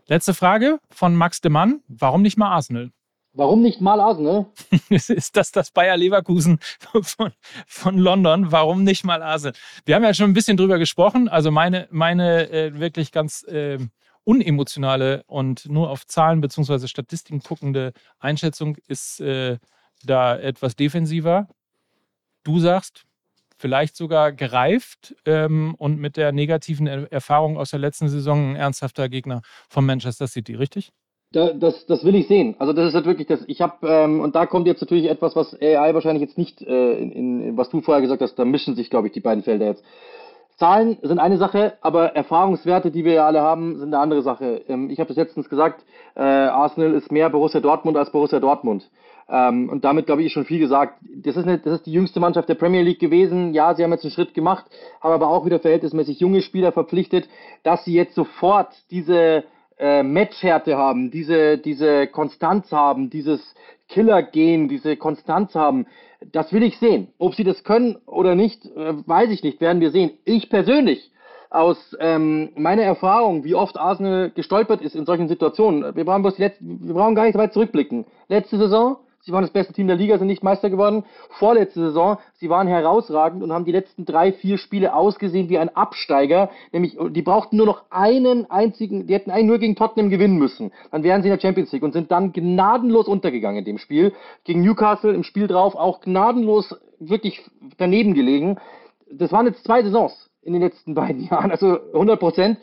Letzte 0.06 0.32
Frage 0.32 0.78
von 0.88 1.14
Max 1.14 1.40
de 1.40 1.50
Mann. 1.50 1.82
Warum 1.88 2.22
nicht 2.22 2.38
mal 2.38 2.50
Arsenal? 2.50 2.90
Warum 3.32 3.62
nicht 3.62 3.80
mal 3.80 4.00
Arsenal? 4.00 4.46
ist 4.88 5.36
das 5.36 5.52
das 5.52 5.70
Bayer 5.70 5.96
Leverkusen 5.96 6.58
von, 7.02 7.32
von 7.66 7.98
London? 7.98 8.50
Warum 8.50 8.82
nicht 8.82 9.04
mal 9.04 9.22
Arsenal? 9.22 9.54
Wir 9.84 9.94
haben 9.94 10.02
ja 10.02 10.14
schon 10.14 10.30
ein 10.30 10.34
bisschen 10.34 10.56
drüber 10.56 10.78
gesprochen. 10.78 11.28
Also 11.28 11.50
meine, 11.50 11.86
meine 11.90 12.50
äh, 12.50 12.80
wirklich 12.80 13.12
ganz 13.12 13.44
äh, 13.44 13.78
unemotionale 14.24 15.22
und 15.26 15.68
nur 15.68 15.90
auf 15.90 16.06
Zahlen 16.06 16.40
bzw. 16.40 16.88
Statistiken 16.88 17.40
guckende 17.40 17.92
Einschätzung 18.18 18.76
ist 18.88 19.20
äh, 19.20 19.58
da 20.04 20.38
etwas 20.38 20.76
defensiver. 20.76 21.48
Du 22.44 22.58
sagst, 22.58 23.04
vielleicht 23.60 23.96
sogar 23.96 24.32
gereift 24.32 25.14
ähm, 25.26 25.74
und 25.78 25.98
mit 25.98 26.16
der 26.16 26.32
negativen 26.32 26.86
Erfahrung 26.86 27.58
aus 27.58 27.70
der 27.70 27.78
letzten 27.78 28.08
Saison 28.08 28.52
ein 28.52 28.56
ernsthafter 28.56 29.08
Gegner 29.08 29.42
von 29.68 29.84
Manchester 29.84 30.26
City, 30.26 30.54
richtig? 30.54 30.92
Da, 31.32 31.52
das, 31.52 31.86
das 31.86 32.04
will 32.04 32.16
ich 32.16 32.26
sehen. 32.26 32.56
Also 32.58 32.72
das 32.72 32.88
ist 32.88 32.94
halt 32.94 33.06
wirklich 33.06 33.28
das. 33.28 33.44
Ich 33.46 33.60
habe 33.60 33.86
ähm, 33.86 34.20
und 34.20 34.34
da 34.34 34.46
kommt 34.46 34.66
jetzt 34.66 34.80
natürlich 34.80 35.08
etwas, 35.08 35.36
was 35.36 35.54
AI 35.60 35.94
wahrscheinlich 35.94 36.22
jetzt 36.22 36.38
nicht 36.38 36.60
äh, 36.62 36.94
in, 36.94 37.12
in 37.12 37.56
was 37.56 37.70
du 37.70 37.82
vorher 37.82 38.00
gesagt 38.00 38.20
hast. 38.20 38.34
Da 38.34 38.44
mischen 38.44 38.74
sich, 38.74 38.90
glaube 38.90 39.06
ich, 39.06 39.12
die 39.12 39.20
beiden 39.20 39.44
Felder 39.44 39.66
jetzt. 39.66 39.84
Zahlen 40.56 40.98
sind 41.02 41.20
eine 41.20 41.38
Sache, 41.38 41.74
aber 41.80 42.16
Erfahrungswerte, 42.16 42.90
die 42.90 43.04
wir 43.04 43.12
ja 43.12 43.26
alle 43.26 43.40
haben, 43.40 43.78
sind 43.78 43.94
eine 43.94 44.02
andere 44.02 44.22
Sache. 44.22 44.62
Ähm, 44.68 44.90
ich 44.90 44.98
habe 44.98 45.08
das 45.08 45.16
letztens 45.16 45.48
gesagt. 45.48 45.84
Äh, 46.16 46.22
Arsenal 46.22 46.94
ist 46.94 47.12
mehr 47.12 47.30
Borussia 47.30 47.60
Dortmund 47.60 47.96
als 47.96 48.10
Borussia 48.10 48.40
Dortmund. 48.40 48.90
Ähm, 49.30 49.68
und 49.68 49.84
damit, 49.84 50.06
glaube 50.06 50.22
ich, 50.22 50.32
schon 50.32 50.44
viel 50.44 50.58
gesagt. 50.58 50.98
Das 51.14 51.36
ist, 51.36 51.44
eine, 51.44 51.58
das 51.58 51.74
ist 51.74 51.86
die 51.86 51.92
jüngste 51.92 52.18
Mannschaft 52.18 52.48
der 52.48 52.56
Premier 52.56 52.82
League 52.82 52.98
gewesen. 52.98 53.54
Ja, 53.54 53.74
sie 53.74 53.84
haben 53.84 53.92
jetzt 53.92 54.04
einen 54.04 54.12
Schritt 54.12 54.34
gemacht, 54.34 54.66
haben 55.00 55.12
aber 55.12 55.28
auch 55.28 55.46
wieder 55.46 55.60
verhältnismäßig 55.60 56.18
junge 56.18 56.42
Spieler 56.42 56.72
verpflichtet, 56.72 57.28
dass 57.62 57.84
sie 57.84 57.94
jetzt 57.94 58.14
sofort 58.14 58.74
diese 58.90 59.44
äh, 59.78 60.02
Matchhärte 60.02 60.76
haben, 60.76 61.10
diese, 61.12 61.58
diese 61.58 62.08
Konstanz 62.08 62.72
haben, 62.72 63.08
dieses 63.08 63.54
Killer-Gen, 63.88 64.68
diese 64.68 64.96
Konstanz 64.96 65.54
haben. 65.54 65.86
Das 66.32 66.52
will 66.52 66.64
ich 66.64 66.78
sehen. 66.78 67.08
Ob 67.18 67.34
sie 67.34 67.44
das 67.44 67.62
können 67.62 67.96
oder 68.06 68.34
nicht, 68.34 68.66
äh, 68.66 68.94
weiß 69.06 69.30
ich 69.30 69.44
nicht, 69.44 69.60
werden 69.60 69.80
wir 69.80 69.92
sehen. 69.92 70.10
Ich 70.24 70.50
persönlich 70.50 71.12
aus 71.50 71.96
ähm, 72.00 72.50
meiner 72.56 72.82
Erfahrung, 72.82 73.44
wie 73.44 73.54
oft 73.54 73.76
Arsenal 73.76 74.30
gestolpert 74.30 74.82
ist 74.82 74.94
in 74.96 75.06
solchen 75.06 75.28
Situationen. 75.28 75.94
Wir 75.94 76.04
brauchen, 76.04 76.22
bloß 76.22 76.38
letzt, 76.38 76.58
wir 76.60 76.94
brauchen 76.94 77.14
gar 77.14 77.26
nicht 77.26 77.38
weit 77.38 77.52
zurückblicken. 77.52 78.06
Letzte 78.28 78.58
Saison 78.58 78.98
Sie 79.22 79.32
waren 79.32 79.42
das 79.42 79.52
beste 79.52 79.74
Team 79.74 79.86
der 79.86 79.96
Liga, 79.96 80.16
sind 80.16 80.28
nicht 80.28 80.42
Meister 80.42 80.70
geworden. 80.70 81.04
Vorletzte 81.38 81.80
Saison, 81.80 82.16
sie 82.34 82.48
waren 82.48 82.66
herausragend 82.66 83.42
und 83.42 83.52
haben 83.52 83.66
die 83.66 83.72
letzten 83.72 84.06
drei, 84.06 84.32
vier 84.32 84.56
Spiele 84.56 84.94
ausgesehen 84.94 85.50
wie 85.50 85.58
ein 85.58 85.74
Absteiger. 85.76 86.48
Nämlich, 86.72 86.96
die 87.10 87.20
brauchten 87.20 87.58
nur 87.58 87.66
noch 87.66 87.84
einen 87.90 88.50
einzigen, 88.50 89.06
die 89.06 89.14
hätten 89.14 89.30
einen 89.30 89.46
nur 89.46 89.58
gegen 89.58 89.76
Tottenham 89.76 90.08
gewinnen 90.08 90.38
müssen. 90.38 90.72
Dann 90.90 91.02
wären 91.02 91.22
sie 91.22 91.28
in 91.28 91.34
der 91.34 91.40
Champions 91.40 91.70
League 91.70 91.82
und 91.82 91.92
sind 91.92 92.10
dann 92.10 92.32
gnadenlos 92.32 93.08
untergegangen 93.08 93.58
in 93.58 93.64
dem 93.66 93.78
Spiel. 93.78 94.14
Gegen 94.44 94.62
Newcastle 94.62 95.12
im 95.12 95.22
Spiel 95.22 95.46
drauf 95.46 95.74
auch 95.74 96.00
gnadenlos 96.00 96.74
wirklich 96.98 97.44
daneben 97.76 98.14
gelegen. 98.14 98.58
Das 99.12 99.32
waren 99.32 99.46
jetzt 99.46 99.64
zwei 99.64 99.82
Saisons 99.82 100.30
in 100.42 100.54
den 100.54 100.62
letzten 100.62 100.94
beiden 100.94 101.24
Jahren, 101.28 101.50
also 101.50 101.78
100 101.92 102.18
Prozent 102.18 102.58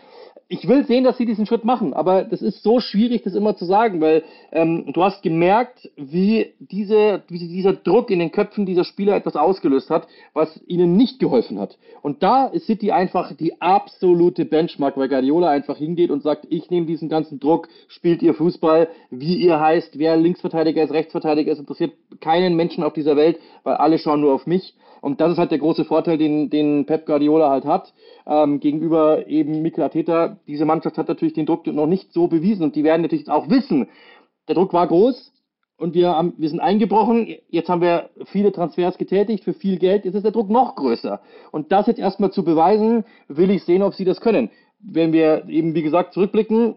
ich 0.50 0.68
will 0.68 0.86
sehen, 0.86 1.04
dass 1.04 1.18
sie 1.18 1.26
diesen 1.26 1.45
Schritt 1.45 1.66
machen, 1.66 1.93
aber 1.93 2.24
das 2.24 2.41
ist 2.41 2.64
so 2.64 2.80
schwierig, 2.80 3.24
das 3.24 3.36
immer 3.36 3.58
zu 3.58 3.66
sagen, 3.66 4.00
weil 4.00 4.24
ähm, 4.52 4.86
du 4.93 5.04
hast 5.04 5.22
gemerkt, 5.22 5.89
wie, 5.98 6.54
diese, 6.60 7.24
wie 7.28 7.39
dieser 7.39 7.74
Druck 7.74 8.10
in 8.10 8.20
den 8.20 8.32
Köpfen 8.32 8.66
dieser 8.66 8.86
Spieler 8.86 9.16
etwas 9.16 9.36
ausgelöst 9.36 9.89
hat, 9.89 10.08
was 10.34 10.62
ihnen 10.66 10.95
nicht 10.95 11.20
geholfen 11.20 11.60
hat. 11.60 11.78
Und 12.02 12.24
da 12.24 12.45
ist 12.45 12.66
City 12.66 12.91
einfach 12.91 13.34
die 13.36 13.62
absolute 13.62 14.45
Benchmark, 14.45 14.95
weil 14.95 15.10
Guardiola 15.10 15.50
einfach 15.50 15.78
hingeht 15.78 16.12
und 16.12 16.24
sagt, 16.24 16.48
ich 16.50 16.70
nehme 16.70 16.86
diesen 16.86 17.10
ganzen 17.10 17.39
Druck, 17.39 17.68
spielt 17.89 18.22
ihr 18.22 18.34
Fußball, 18.34 18.88
wie 19.10 19.36
ihr 19.36 19.60
heißt, 19.60 20.00
wer 20.00 20.16
Linksverteidiger 20.16 20.82
ist, 20.82 20.91
Rechtsverteidiger 20.91 21.52
ist, 21.52 21.60
interessiert 21.60 21.91
keinen 22.22 22.56
Menschen 22.56 22.84
auf 22.84 22.93
dieser 22.93 23.18
Welt, 23.18 23.38
weil 23.64 23.76
alle 23.76 24.00
schauen 24.00 24.22
nur 24.22 24.34
auf 24.34 24.48
mich. 24.48 24.76
Und 25.02 25.22
das 25.22 25.34
ist 25.34 25.38
halt 25.38 25.52
der 25.52 25.60
große 25.60 25.86
Vorteil, 25.86 26.18
den, 26.18 26.50
den 26.50 26.86
Pep 26.86 27.06
Guardiola 27.06 27.50
halt 27.50 27.66
hat, 27.66 27.93
ähm, 28.26 28.60
gegenüber 28.60 29.28
eben 29.28 29.62
Mikel 29.62 29.84
Arteta. 29.84 30.38
Diese 30.48 30.66
Mannschaft 30.66 30.98
hat 30.98 31.08
natürlich 31.08 31.34
den 31.34 31.45
Druck 31.45 31.68
noch 31.68 31.88
nicht 31.88 32.14
so 32.14 32.28
bewiesen 32.28 32.64
und 32.64 32.76
die 32.76 32.84
werden 32.84 33.02
natürlich 33.02 33.30
auch 33.30 33.50
wissen, 33.50 33.88
der 34.48 34.56
Druck 34.56 34.74
war 34.74 34.88
groß 34.88 35.34
und 35.78 35.93
wir, 35.93 36.10
haben, 36.10 36.34
wir 36.38 36.50
sind 36.50 36.60
eingebrochen. 36.60 37.36
Jetzt 37.50 37.70
haben 37.70 37.82
wir 37.82 38.10
viele 38.26 38.52
Transfers 38.52 38.98
getätigt 38.98 39.43
für 39.43 39.54
viel 39.54 39.78
Geld. 39.78 40.06
Jetzt 40.06 40.16
ist 40.16 40.24
der 40.24 40.32
Druck 40.32 40.50
noch 40.50 40.76
größer. 40.76 41.22
Und 41.52 41.72
das 41.72 41.88
jetzt 41.88 42.00
erstmal 42.00 42.32
zu 42.32 42.43
beweisen, 42.43 43.06
will 43.28 43.52
ich 43.52 43.64
sehen, 43.64 43.84
ob 43.84 43.93
sie 43.93 44.06
das 44.06 44.20
können. 44.20 44.50
Wenn 44.80 45.14
wir 45.14 45.48
eben, 45.48 45.76
wie 45.76 45.84
gesagt, 45.84 46.14
zurückblicken, 46.14 46.76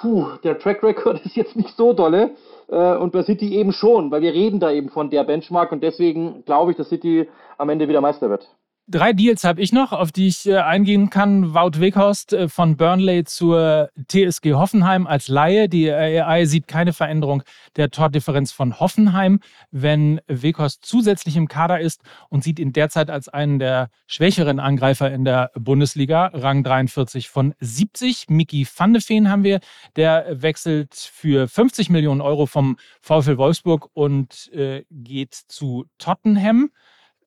puh, 0.00 0.26
der 0.44 0.58
Track 0.58 0.82
Record 0.82 1.20
ist 1.24 1.36
jetzt 1.36 1.56
nicht 1.56 1.76
so 1.76 1.92
dolle 1.92 2.30
äh, 2.68 2.96
und 2.96 3.12
bei 3.12 3.22
City 3.22 3.54
eben 3.54 3.72
schon, 3.72 4.10
weil 4.10 4.22
wir 4.22 4.32
reden 4.32 4.60
da 4.60 4.70
eben 4.70 4.88
von 4.88 5.10
der 5.10 5.24
Benchmark 5.24 5.72
und 5.72 5.82
deswegen 5.82 6.44
glaube 6.44 6.72
ich, 6.72 6.76
dass 6.76 6.88
City 6.88 7.28
am 7.56 7.68
Ende 7.68 7.88
wieder 7.88 8.00
Meister 8.00 8.30
wird. 8.30 8.48
Drei 8.90 9.12
Deals 9.12 9.44
habe 9.44 9.60
ich 9.60 9.74
noch, 9.74 9.92
auf 9.92 10.12
die 10.12 10.28
ich 10.28 10.46
äh, 10.46 10.56
eingehen 10.56 11.10
kann. 11.10 11.52
Wout 11.52 11.78
Weghorst 11.78 12.32
äh, 12.32 12.48
von 12.48 12.78
Burnley 12.78 13.24
zur 13.24 13.90
TSG 14.08 14.54
Hoffenheim 14.54 15.06
als 15.06 15.28
Laie. 15.28 15.68
Die 15.68 15.92
AI 15.92 16.46
sieht 16.46 16.66
keine 16.68 16.94
Veränderung 16.94 17.42
der 17.76 17.90
Tordifferenz 17.90 18.50
von 18.50 18.80
Hoffenheim, 18.80 19.40
wenn 19.70 20.22
Weghorst 20.26 20.86
zusätzlich 20.86 21.36
im 21.36 21.48
Kader 21.48 21.80
ist 21.80 22.00
und 22.30 22.42
sieht 22.42 22.58
ihn 22.58 22.72
derzeit 22.72 23.10
als 23.10 23.28
einen 23.28 23.58
der 23.58 23.90
schwächeren 24.06 24.58
Angreifer 24.58 25.12
in 25.12 25.26
der 25.26 25.50
Bundesliga. 25.54 26.30
Rang 26.32 26.64
43 26.64 27.28
von 27.28 27.52
70. 27.60 28.30
Miki 28.30 28.66
van 28.74 28.94
de 28.94 29.02
Veen 29.06 29.28
haben 29.28 29.44
wir. 29.44 29.60
Der 29.96 30.40
wechselt 30.40 30.94
für 30.94 31.46
50 31.46 31.90
Millionen 31.90 32.22
Euro 32.22 32.46
vom 32.46 32.78
VfL 33.02 33.36
Wolfsburg 33.36 33.90
und 33.92 34.50
äh, 34.54 34.86
geht 34.90 35.34
zu 35.34 35.84
Tottenham 35.98 36.70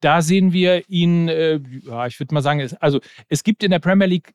da 0.01 0.21
sehen 0.21 0.51
wir 0.51 0.89
ihn, 0.89 1.29
äh, 1.29 1.59
ja, 1.83 2.07
ich 2.07 2.19
würde 2.19 2.33
mal 2.33 2.41
sagen, 2.41 2.59
es, 2.59 2.73
also 2.75 2.99
es 3.29 3.43
gibt 3.43 3.63
in 3.63 3.71
der 3.71 3.79
Premier 3.79 4.07
League 4.07 4.33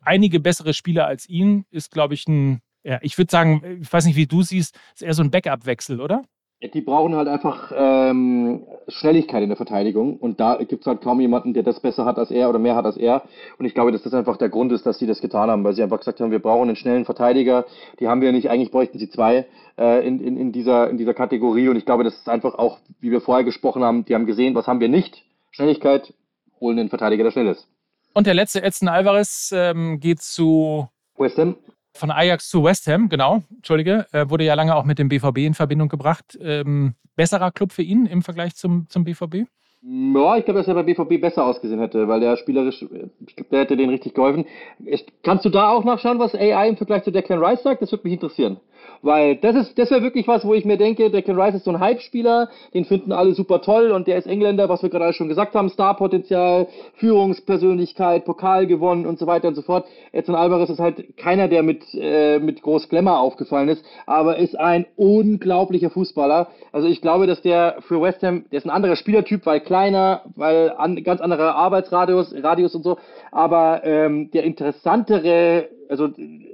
einige 0.00 0.40
bessere 0.40 0.74
Spieler 0.74 1.06
als 1.06 1.28
ihn. 1.28 1.64
Ist, 1.70 1.90
glaube 1.90 2.14
ich, 2.14 2.26
ein, 2.26 2.60
ja, 2.82 2.98
ich 3.02 3.16
würde 3.18 3.30
sagen, 3.30 3.80
ich 3.80 3.92
weiß 3.92 4.06
nicht, 4.06 4.16
wie 4.16 4.26
du 4.26 4.42
siehst, 4.42 4.78
ist 4.94 5.02
eher 5.02 5.14
so 5.14 5.22
ein 5.22 5.30
Backup-Wechsel, 5.30 6.00
oder? 6.00 6.22
Die 6.62 6.80
brauchen 6.80 7.14
halt 7.14 7.28
einfach 7.28 7.70
ähm, 7.76 8.66
Schnelligkeit 8.88 9.42
in 9.42 9.50
der 9.50 9.58
Verteidigung 9.58 10.16
und 10.16 10.40
da 10.40 10.56
gibt 10.56 10.80
es 10.80 10.86
halt 10.86 11.02
kaum 11.02 11.20
jemanden, 11.20 11.52
der 11.52 11.62
das 11.62 11.80
besser 11.80 12.06
hat 12.06 12.18
als 12.18 12.30
er 12.30 12.48
oder 12.48 12.58
mehr 12.58 12.74
hat 12.74 12.86
als 12.86 12.96
er. 12.96 13.24
Und 13.58 13.66
ich 13.66 13.74
glaube, 13.74 13.92
dass 13.92 14.02
das 14.02 14.14
einfach 14.14 14.38
der 14.38 14.48
Grund 14.48 14.72
ist, 14.72 14.86
dass 14.86 14.98
sie 14.98 15.06
das 15.06 15.20
getan 15.20 15.50
haben, 15.50 15.64
weil 15.64 15.74
sie 15.74 15.82
einfach 15.82 15.98
gesagt 15.98 16.18
haben, 16.18 16.30
wir 16.30 16.38
brauchen 16.38 16.68
einen 16.68 16.76
schnellen 16.76 17.04
Verteidiger. 17.04 17.66
Die 18.00 18.08
haben 18.08 18.22
wir 18.22 18.32
nicht, 18.32 18.48
eigentlich 18.48 18.70
bräuchten 18.70 18.98
sie 18.98 19.10
zwei 19.10 19.44
äh, 19.76 20.06
in, 20.06 20.18
in, 20.20 20.38
in, 20.38 20.52
dieser, 20.52 20.88
in 20.88 20.96
dieser 20.96 21.12
Kategorie. 21.12 21.68
Und 21.68 21.76
ich 21.76 21.84
glaube, 21.84 22.04
das 22.04 22.14
ist 22.14 22.28
einfach 22.28 22.54
auch, 22.54 22.78
wie 23.00 23.10
wir 23.10 23.20
vorher 23.20 23.44
gesprochen 23.44 23.84
haben, 23.84 24.06
die 24.06 24.14
haben 24.14 24.24
gesehen, 24.24 24.54
was 24.54 24.66
haben 24.66 24.80
wir 24.80 24.88
nicht? 24.88 25.24
Schnelligkeit, 25.50 26.14
holen 26.58 26.78
den 26.78 26.88
Verteidiger, 26.88 27.24
der 27.24 27.32
schnell 27.32 27.48
ist. 27.48 27.68
Und 28.14 28.26
der 28.26 28.34
letzte, 28.34 28.62
Edson 28.62 28.88
Alvarez, 28.88 29.52
ähm, 29.54 30.00
geht 30.00 30.22
zu 30.22 30.88
West 31.18 31.36
Ham. 31.36 31.56
Von 31.96 32.10
Ajax 32.10 32.50
zu 32.50 32.62
West 32.62 32.86
Ham, 32.88 33.08
genau, 33.08 33.42
Entschuldige, 33.54 34.06
äh, 34.12 34.28
wurde 34.28 34.44
ja 34.44 34.54
lange 34.54 34.76
auch 34.76 34.84
mit 34.84 34.98
dem 34.98 35.08
BVB 35.08 35.38
in 35.38 35.54
Verbindung 35.54 35.88
gebracht. 35.88 36.38
Ähm, 36.40 36.94
besserer 37.16 37.50
Club 37.50 37.72
für 37.72 37.82
ihn 37.82 38.06
im 38.06 38.22
Vergleich 38.22 38.54
zum, 38.54 38.86
zum 38.88 39.04
BVB? 39.04 39.46
Ja, 39.82 40.36
ich 40.36 40.44
glaube, 40.44 40.58
dass 40.58 40.68
er 40.68 40.74
bei 40.74 40.82
BVB 40.82 41.20
besser 41.20 41.46
ausgesehen 41.46 41.80
hätte, 41.80 42.08
weil 42.08 42.20
der 42.20 42.36
spielerisch, 42.36 42.84
ich 43.26 43.36
glaube, 43.36 43.50
der 43.50 43.60
hätte 43.60 43.76
denen 43.76 43.90
richtig 43.90 44.14
geholfen. 44.14 44.44
Ich, 44.84 45.06
kannst 45.22 45.44
du 45.44 45.48
da 45.48 45.70
auch 45.70 45.84
nachschauen, 45.84 46.18
was 46.18 46.34
AI 46.34 46.68
im 46.68 46.76
Vergleich 46.76 47.04
zu 47.04 47.12
Declan 47.12 47.42
Rice 47.42 47.62
sagt? 47.62 47.82
Das 47.82 47.92
würde 47.92 48.04
mich 48.04 48.14
interessieren. 48.14 48.58
Weil 49.02 49.36
das 49.36 49.54
ist, 49.56 49.78
das 49.78 49.90
wäre 49.90 50.02
wirklich 50.02 50.26
was, 50.26 50.44
wo 50.44 50.54
ich 50.54 50.64
mir 50.64 50.76
denke, 50.76 51.10
Declan 51.10 51.40
Rice 51.40 51.56
ist 51.56 51.64
so 51.64 51.70
ein 51.70 51.80
Hype-Spieler, 51.80 52.48
den 52.74 52.84
finden 52.84 53.12
alle 53.12 53.34
super 53.34 53.62
toll 53.62 53.90
und 53.90 54.06
der 54.06 54.18
ist 54.18 54.26
Engländer, 54.26 54.68
was 54.68 54.82
wir 54.82 54.90
gerade 54.90 55.12
schon 55.12 55.28
gesagt 55.28 55.54
haben, 55.54 55.68
Starpotenzial, 55.68 56.66
Führungspersönlichkeit, 56.94 58.24
Pokal 58.24 58.66
gewonnen 58.66 59.06
und 59.06 59.18
so 59.18 59.26
weiter 59.26 59.48
und 59.48 59.54
so 59.54 59.62
fort. 59.62 59.86
Edson 60.12 60.34
Alvarez 60.34 60.70
ist 60.70 60.80
halt 60.80 61.16
keiner, 61.16 61.48
der 61.48 61.62
mit, 61.62 61.84
äh, 61.94 62.38
mit 62.38 62.62
groß 62.62 62.88
Glamour 62.88 63.20
aufgefallen 63.20 63.68
ist, 63.68 63.84
aber 64.06 64.38
ist 64.38 64.58
ein 64.58 64.86
unglaublicher 64.96 65.90
Fußballer. 65.90 66.48
Also 66.72 66.88
ich 66.88 67.00
glaube, 67.00 67.26
dass 67.26 67.42
der 67.42 67.76
für 67.80 68.00
West 68.00 68.22
Ham, 68.22 68.44
der 68.50 68.58
ist 68.58 68.64
ein 68.64 68.70
anderer 68.70 68.96
Spielertyp, 68.96 69.46
weil 69.46 69.60
kleiner, 69.60 70.22
weil 70.34 70.72
an, 70.76 71.02
ganz 71.04 71.20
anderer 71.20 71.54
Arbeitsradius, 71.54 72.34
Radius 72.42 72.74
und 72.74 72.82
so, 72.82 72.96
aber 73.30 73.82
ähm, 73.84 74.30
der 74.30 74.44
interessantere, 74.44 75.68
also, 75.88 76.08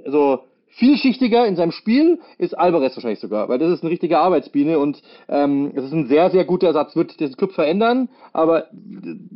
also 0.05 0.39
vielschichtiger 0.75 1.45
in 1.45 1.55
seinem 1.55 1.71
Spiel 1.71 2.19
ist 2.37 2.57
Alvarez 2.57 2.95
wahrscheinlich 2.95 3.19
sogar, 3.19 3.49
weil 3.49 3.59
das 3.59 3.71
ist 3.71 3.83
eine 3.83 3.91
richtige 3.91 4.19
Arbeitsbiene 4.19 4.79
und 4.79 5.01
ähm, 5.29 5.71
es 5.75 5.85
ist 5.85 5.93
ein 5.93 6.07
sehr, 6.07 6.31
sehr 6.31 6.45
guter 6.45 6.67
Ersatz, 6.67 6.95
wird 6.95 7.19
den 7.19 7.35
Club 7.35 7.53
verändern, 7.53 8.09
aber 8.31 8.67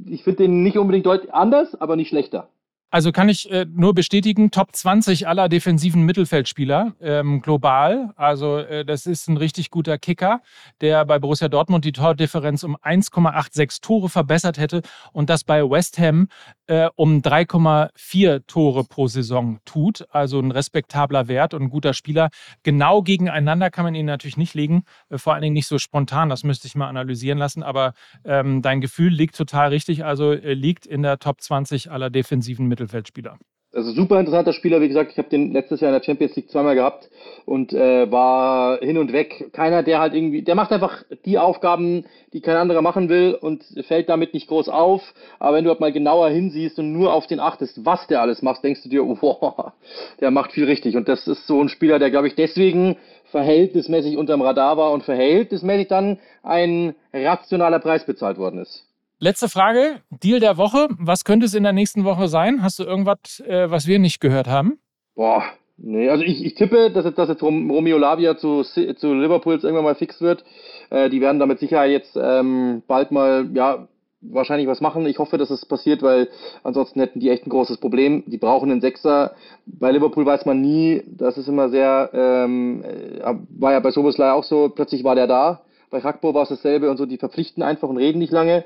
ich 0.05 0.23
finde 0.23 0.43
den 0.43 0.63
nicht 0.63 0.77
unbedingt 0.77 1.05
deutlich 1.05 1.33
anders, 1.33 1.79
aber 1.79 1.95
nicht 1.95 2.09
schlechter. 2.09 2.49
Also 2.89 3.11
kann 3.11 3.27
ich 3.27 3.51
äh, 3.51 3.65
nur 3.69 3.93
bestätigen, 3.93 4.49
Top 4.49 4.73
20 4.73 5.27
aller 5.27 5.49
defensiven 5.49 6.03
Mittelfeldspieler 6.03 6.93
ähm, 7.01 7.41
global. 7.41 8.11
Also 8.15 8.59
äh, 8.59 8.85
das 8.85 9.05
ist 9.05 9.27
ein 9.27 9.35
richtig 9.35 9.71
guter 9.71 9.97
Kicker, 9.97 10.41
der 10.79 11.03
bei 11.03 11.19
Borussia 11.19 11.49
Dortmund 11.49 11.83
die 11.83 11.91
Tordifferenz 11.91 12.63
um 12.63 12.77
1,86 12.77 13.81
Tore 13.81 14.07
verbessert 14.07 14.57
hätte 14.57 14.83
und 15.11 15.29
das 15.29 15.43
bei 15.43 15.69
West 15.69 15.99
Ham 15.99 16.29
äh, 16.67 16.89
um 16.95 17.21
3,4 17.21 18.45
Tore 18.47 18.83
pro 18.83 19.07
Saison 19.07 19.59
tut. 19.65 20.05
Also 20.11 20.39
ein 20.39 20.51
respektabler 20.51 21.27
Wert 21.27 21.53
und 21.53 21.63
ein 21.63 21.69
guter 21.69 21.93
Spieler. 21.93 22.29
Genau 22.63 23.01
gegeneinander 23.01 23.69
kann 23.69 23.85
man 23.85 23.95
ihn 23.95 24.05
natürlich 24.05 24.37
nicht 24.37 24.53
legen, 24.53 24.83
äh, 25.09 25.17
vor 25.17 25.33
allen 25.33 25.41
Dingen 25.41 25.53
nicht 25.53 25.67
so 25.67 25.77
spontan. 25.79 26.29
Das 26.29 26.43
müsste 26.43 26.67
ich 26.67 26.75
mal 26.75 26.87
analysieren 26.87 27.37
lassen. 27.37 27.63
Aber 27.63 27.93
ähm, 28.23 28.61
dein 28.61 28.81
Gefühl 28.81 29.11
liegt 29.11 29.35
total 29.35 29.69
richtig. 29.69 30.05
Also 30.05 30.31
äh, 30.31 30.53
liegt 30.53 30.85
in 30.85 31.01
der 31.01 31.19
Top 31.19 31.41
20 31.41 31.91
aller 31.91 32.09
defensiven 32.09 32.67
Mittelfeldspieler. 32.67 33.37
Also 33.77 33.91
super 33.91 34.19
interessanter 34.19 34.53
Spieler, 34.53 34.81
wie 34.81 34.87
gesagt, 34.87 35.11
ich 35.11 35.19
habe 35.19 35.29
den 35.29 35.51
letztes 35.51 35.81
Jahr 35.81 35.91
in 35.91 35.99
der 35.99 36.03
Champions 36.03 36.35
League 36.35 36.49
zweimal 36.49 36.73
gehabt 36.73 37.11
und 37.45 37.73
äh, 37.73 38.11
war 38.11 38.79
hin 38.79 38.97
und 38.97 39.13
weg. 39.13 39.51
Keiner, 39.53 39.83
der 39.83 39.99
halt 39.99 40.15
irgendwie, 40.15 40.41
der 40.41 40.55
macht 40.55 40.71
einfach 40.71 41.03
die 41.25 41.37
Aufgaben, 41.37 42.05
die 42.33 42.41
kein 42.41 42.55
anderer 42.55 42.81
machen 42.81 43.07
will 43.07 43.37
und 43.39 43.63
fällt 43.87 44.09
damit 44.09 44.33
nicht 44.33 44.47
groß 44.47 44.67
auf. 44.69 45.03
Aber 45.37 45.55
wenn 45.55 45.63
du 45.63 45.69
halt 45.69 45.79
mal 45.79 45.91
genauer 45.91 46.29
hinsiehst 46.29 46.79
und 46.79 46.91
nur 46.91 47.13
auf 47.13 47.27
den 47.27 47.39
achtest, 47.39 47.85
was 47.85 48.07
der 48.07 48.23
alles 48.23 48.41
macht, 48.41 48.63
denkst 48.63 48.81
du 48.81 48.89
dir, 48.89 49.07
wow, 49.21 49.73
der 50.21 50.31
macht 50.31 50.53
viel 50.53 50.65
richtig. 50.65 50.97
Und 50.97 51.07
das 51.07 51.27
ist 51.27 51.45
so 51.45 51.61
ein 51.61 51.69
Spieler, 51.69 51.99
der, 51.99 52.09
glaube 52.09 52.29
ich, 52.29 52.33
deswegen 52.33 52.97
verhältnismäßig 53.25 54.17
unterm 54.17 54.41
Radar 54.41 54.77
war 54.77 54.91
und 54.91 55.03
verhältnismäßig 55.03 55.87
dann 55.87 56.17
ein 56.41 56.95
rationaler 57.13 57.77
Preis 57.77 58.07
bezahlt 58.07 58.39
worden 58.39 58.59
ist. 58.59 58.86
Letzte 59.19 59.49
Frage, 59.49 60.01
Deal 60.11 60.39
der 60.39 60.57
Woche. 60.57 60.89
Was 60.99 61.23
könnte 61.23 61.47
es 61.47 61.55
in 61.55 61.63
der 61.63 61.73
nächsten 61.73 62.03
Woche 62.03 62.27
sein? 62.27 62.61
Hast 62.61 62.77
du 62.77 62.83
irgendwas, 62.83 63.39
äh, 63.47 63.69
was 63.71 63.87
wir 63.87 63.97
nicht 63.97 64.19
gehört 64.19 64.45
haben? 64.45 64.79
Boah, 65.15 65.43
nee, 65.77 66.07
also 66.07 66.23
ich, 66.23 66.45
ich 66.45 66.53
tippe, 66.53 66.91
dass 66.91 67.03
jetzt, 67.03 67.17
dass 67.17 67.27
jetzt 67.27 67.41
Romeo 67.41 67.97
Lavia 67.97 68.37
zu, 68.37 68.61
zu 68.61 69.13
Liverpool 69.15 69.55
irgendwann 69.55 69.85
mal 69.85 69.95
fix 69.95 70.21
wird. 70.21 70.45
Äh, 70.91 71.09
die 71.09 71.19
werden 71.19 71.39
damit 71.39 71.57
sicher 71.57 71.83
jetzt 71.85 72.15
ähm, 72.15 72.83
bald 72.85 73.09
mal, 73.09 73.49
ja, 73.55 73.87
wahrscheinlich 74.21 74.67
was 74.67 74.81
machen. 74.81 75.07
Ich 75.07 75.17
hoffe, 75.17 75.39
dass 75.39 75.49
es 75.49 75.65
passiert, 75.65 76.03
weil 76.03 76.29
ansonsten 76.61 76.99
hätten 76.99 77.19
die 77.19 77.31
echt 77.31 77.47
ein 77.47 77.49
großes 77.49 77.77
Problem. 77.77 78.23
Die 78.27 78.37
brauchen 78.37 78.69
einen 78.69 78.81
Sechser. 78.81 79.33
Bei 79.65 79.91
Liverpool 79.91 80.27
weiß 80.27 80.45
man 80.45 80.61
nie. 80.61 81.01
Das 81.07 81.39
ist 81.39 81.47
immer 81.47 81.69
sehr, 81.69 82.11
ähm, 82.13 82.83
äh, 82.83 83.33
war 83.57 83.71
ja 83.71 83.79
bei 83.79 83.89
Soboslai 83.89 84.31
auch 84.31 84.43
so. 84.43 84.69
Plötzlich 84.69 85.03
war 85.03 85.15
der 85.15 85.25
da. 85.25 85.63
Bei 85.89 85.99
Rakpo 85.99 86.33
war 86.33 86.43
es 86.43 86.49
dasselbe 86.49 86.89
und 86.89 86.97
so. 86.97 87.05
Die 87.05 87.17
verpflichten 87.17 87.63
einfach 87.63 87.87
und 87.87 87.97
reden 87.97 88.19
nicht 88.19 88.31
lange. 88.31 88.65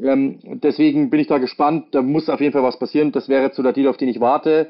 Ähm, 0.00 0.38
deswegen 0.42 1.10
bin 1.10 1.20
ich 1.20 1.26
da 1.26 1.38
gespannt. 1.38 1.86
Da 1.92 2.02
muss 2.02 2.28
auf 2.28 2.40
jeden 2.40 2.52
Fall 2.52 2.62
was 2.62 2.78
passieren. 2.78 3.12
Das 3.12 3.28
wäre 3.28 3.50
so 3.52 3.62
der 3.62 3.72
Deal, 3.72 3.88
auf 3.88 3.96
den 3.96 4.08
ich 4.08 4.20
warte. 4.20 4.68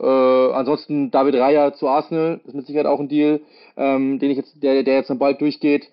Äh, 0.00 0.06
ansonsten 0.06 1.10
David 1.10 1.34
Raya 1.36 1.74
zu 1.74 1.88
Arsenal, 1.88 2.40
ist 2.46 2.54
mit 2.54 2.66
Sicherheit 2.66 2.86
auch 2.86 3.00
ein 3.00 3.08
Deal, 3.08 3.40
ähm, 3.76 4.18
den 4.18 4.30
ich 4.30 4.38
jetzt, 4.38 4.62
der, 4.62 4.82
der 4.82 4.94
jetzt 4.94 5.10
dann 5.10 5.18
bald 5.18 5.40
durchgeht. 5.40 5.88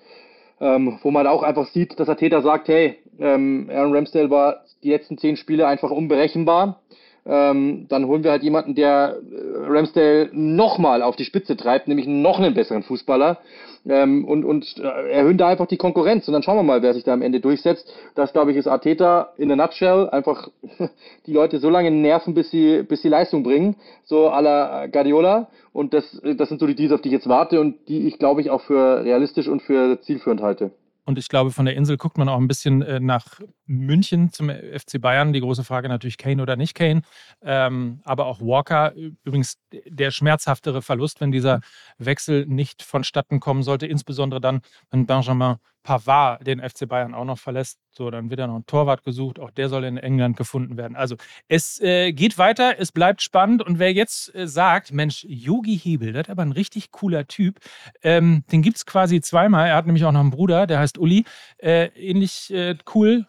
Ähm, 0.61 0.99
wo 1.03 1.11
man 1.11 1.25
auch 1.27 1.43
einfach 1.43 1.67
sieht, 1.67 1.99
dass 1.99 2.09
Ateta 2.09 2.41
sagt, 2.41 2.67
hey, 2.67 2.97
ähm, 3.19 3.69
Aaron 3.71 3.95
Ramsdale 3.95 4.29
war 4.29 4.63
die 4.83 4.89
letzten 4.89 5.17
zehn 5.17 5.37
Spiele 5.37 5.67
einfach 5.67 5.91
unberechenbar. 5.91 6.81
Ähm, 7.25 7.85
dann 7.89 8.07
holen 8.07 8.23
wir 8.23 8.31
halt 8.31 8.43
jemanden, 8.43 8.75
der 8.75 9.17
äh, 9.31 9.67
Ramsdale 9.67 10.29
nochmal 10.33 11.01
auf 11.01 11.15
die 11.15 11.25
Spitze 11.25 11.55
treibt, 11.55 11.87
nämlich 11.87 12.07
noch 12.07 12.39
einen 12.39 12.53
besseren 12.53 12.83
Fußballer 12.83 13.39
ähm, 13.87 14.25
und, 14.25 14.45
und 14.45 14.77
äh, 14.77 15.11
erhöhen 15.11 15.37
da 15.37 15.47
einfach 15.47 15.67
die 15.67 15.77
Konkurrenz 15.77 16.27
und 16.27 16.33
dann 16.33 16.43
schauen 16.43 16.57
wir 16.57 16.63
mal, 16.63 16.81
wer 16.81 16.93
sich 16.93 17.03
da 17.03 17.13
am 17.13 17.21
Ende 17.21 17.39
durchsetzt. 17.39 17.91
Das, 18.15 18.33
glaube 18.33 18.51
ich, 18.51 18.57
ist 18.57 18.67
Arteta 18.67 19.33
in 19.37 19.47
der 19.47 19.57
Nutshell. 19.57 20.09
Einfach 20.09 20.49
die 21.25 21.33
Leute 21.33 21.59
so 21.59 21.69
lange 21.69 21.91
nerven, 21.91 22.33
bis 22.33 22.51
sie, 22.51 22.83
bis 22.83 23.01
sie 23.01 23.09
Leistung 23.09 23.43
bringen, 23.43 23.75
so 24.03 24.29
à 24.29 24.41
la 24.41 24.87
Guardiola. 24.87 25.49
Und 25.73 25.93
das, 25.93 26.21
das 26.37 26.49
sind 26.49 26.59
so 26.59 26.67
die 26.67 26.75
Deals, 26.75 26.91
auf 26.91 27.01
die 27.01 27.09
ich 27.09 27.13
jetzt 27.13 27.29
warte 27.29 27.59
und 27.59 27.87
die 27.87 28.07
ich, 28.07 28.19
glaube 28.19 28.41
ich, 28.41 28.49
auch 28.49 28.61
für 28.61 29.03
realistisch 29.03 29.47
und 29.47 29.61
für 29.61 30.01
zielführend 30.01 30.41
halte. 30.41 30.71
Und 31.09 31.17
ich 31.17 31.27
glaube, 31.27 31.49
von 31.49 31.65
der 31.65 31.75
Insel 31.75 31.97
guckt 31.97 32.19
man 32.19 32.29
auch 32.29 32.37
ein 32.37 32.47
bisschen 32.47 32.83
äh, 32.83 32.99
nach 32.99 33.41
München 33.65 34.31
zum 34.31 34.51
FC 34.51 35.01
Bayern. 35.01 35.33
Die 35.33 35.39
große 35.39 35.63
Frage 35.63 35.89
natürlich 35.89 36.19
Kane 36.19 36.39
oder 36.39 36.55
nicht 36.55 36.75
Kane. 36.75 37.01
Ähm, 37.41 37.99
aber 38.03 38.27
auch 38.27 38.41
Walker, 38.41 38.93
übrigens 38.93 39.57
der 39.87 40.11
schmerzhaftere 40.11 40.83
Verlust, 40.83 41.19
wenn 41.19 41.31
dieser 41.31 41.61
Wechsel 41.97 42.45
nicht 42.45 42.83
vonstatten 42.83 43.39
kommen 43.39 43.63
sollte, 43.63 43.87
insbesondere 43.87 44.39
dann, 44.39 44.61
wenn 44.91 45.07
Benjamin 45.07 45.55
Pavard 45.83 46.45
den 46.45 46.59
FC 46.59 46.87
Bayern 46.87 47.13
auch 47.13 47.25
noch 47.25 47.37
verlässt. 47.37 47.79
So, 47.91 48.09
dann 48.09 48.29
wird 48.29 48.39
er 48.39 48.47
noch 48.47 48.55
ein 48.55 48.65
Torwart 48.65 49.03
gesucht. 49.03 49.39
Auch 49.39 49.51
der 49.51 49.69
soll 49.69 49.83
in 49.83 49.97
England 49.97 50.37
gefunden 50.37 50.77
werden. 50.77 50.95
Also 50.95 51.15
es 51.47 51.79
äh, 51.81 52.11
geht 52.13 52.37
weiter, 52.37 52.75
es 52.79 52.91
bleibt 52.91 53.21
spannend. 53.21 53.61
Und 53.61 53.79
wer 53.79 53.91
jetzt 53.93 54.33
äh, 54.35 54.47
sagt, 54.47 54.91
Mensch, 54.91 55.25
Yogi 55.27 55.77
Hebel, 55.77 56.13
das 56.13 56.23
ist 56.23 56.29
aber 56.29 56.43
ein 56.43 56.51
richtig 56.51 56.91
cooler 56.91 57.27
Typ, 57.27 57.59
ähm, 58.03 58.43
den 58.51 58.61
gibt 58.61 58.77
es 58.77 58.85
quasi 58.85 59.21
zweimal. 59.21 59.67
Er 59.67 59.75
hat 59.75 59.85
nämlich 59.85 60.05
auch 60.05 60.11
noch 60.11 60.19
einen 60.19 60.31
Bruder, 60.31 60.67
der 60.67 60.79
heißt 60.79 60.97
Uli. 60.97 61.25
Äh, 61.57 61.87
ähnlich 61.95 62.53
äh, 62.53 62.75
cool. 62.93 63.25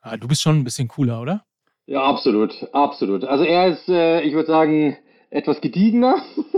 Ah, 0.00 0.16
du 0.16 0.28
bist 0.28 0.42
schon 0.42 0.58
ein 0.58 0.64
bisschen 0.64 0.88
cooler, 0.88 1.20
oder? 1.20 1.44
Ja, 1.86 2.02
absolut, 2.02 2.66
absolut. 2.72 3.24
Also 3.24 3.44
er 3.44 3.68
ist, 3.68 3.88
äh, 3.88 4.22
ich 4.22 4.34
würde 4.34 4.48
sagen, 4.48 4.96
etwas 5.30 5.60
gediegener. 5.60 6.22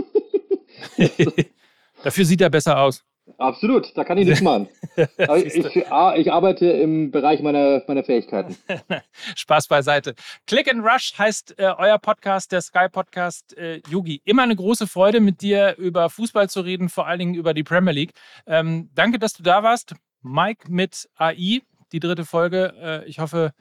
Dafür 2.03 2.25
sieht 2.25 2.41
er 2.41 2.49
besser 2.49 2.79
aus. 2.79 3.03
Absolut, 3.37 3.95
da 3.95 4.03
kann 4.03 4.17
ich 4.17 4.27
nichts 4.27 4.41
machen. 4.41 4.67
ich, 4.95 5.55
ich, 5.55 5.65
ich, 5.75 5.87
arbeite 5.91 6.65
im 6.65 7.11
Bereich 7.11 7.41
meiner, 7.41 7.83
meiner 7.87 8.03
Fähigkeiten. 8.03 8.57
Spaß 9.35 9.67
beiseite. 9.67 10.15
Click 10.45 10.71
and 10.71 10.83
Rush 10.83 11.13
heißt 11.17 11.59
äh, 11.59 11.73
euer 11.77 11.99
Podcast, 11.99 12.51
der 12.51 12.61
Sky 12.61 12.87
Podcast. 12.91 13.55
Äh, 13.57 13.81
Yugi, 13.89 14.21
immer 14.25 14.43
eine 14.43 14.55
große 14.55 14.87
Freude, 14.87 15.19
mit 15.19 15.41
dir 15.41 15.75
über 15.77 16.09
Fußball 16.09 16.49
zu 16.49 16.61
reden, 16.61 16.89
vor 16.89 17.07
allen 17.07 17.19
Dingen 17.19 17.33
über 17.35 17.53
die 17.53 17.63
Premier 17.63 17.93
League. 17.93 18.13
Ähm, 18.45 18.89
danke, 18.95 19.19
dass 19.19 19.33
du 19.33 19.43
da 19.43 19.61
warst. 19.61 19.93
Mike 20.21 20.71
mit 20.71 21.09
AI, 21.15 21.61
die 21.91 21.99
dritte 21.99 22.25
Folge. 22.25 22.73
Äh, 22.81 23.05
ich 23.05 23.19
hoffe, 23.19 23.53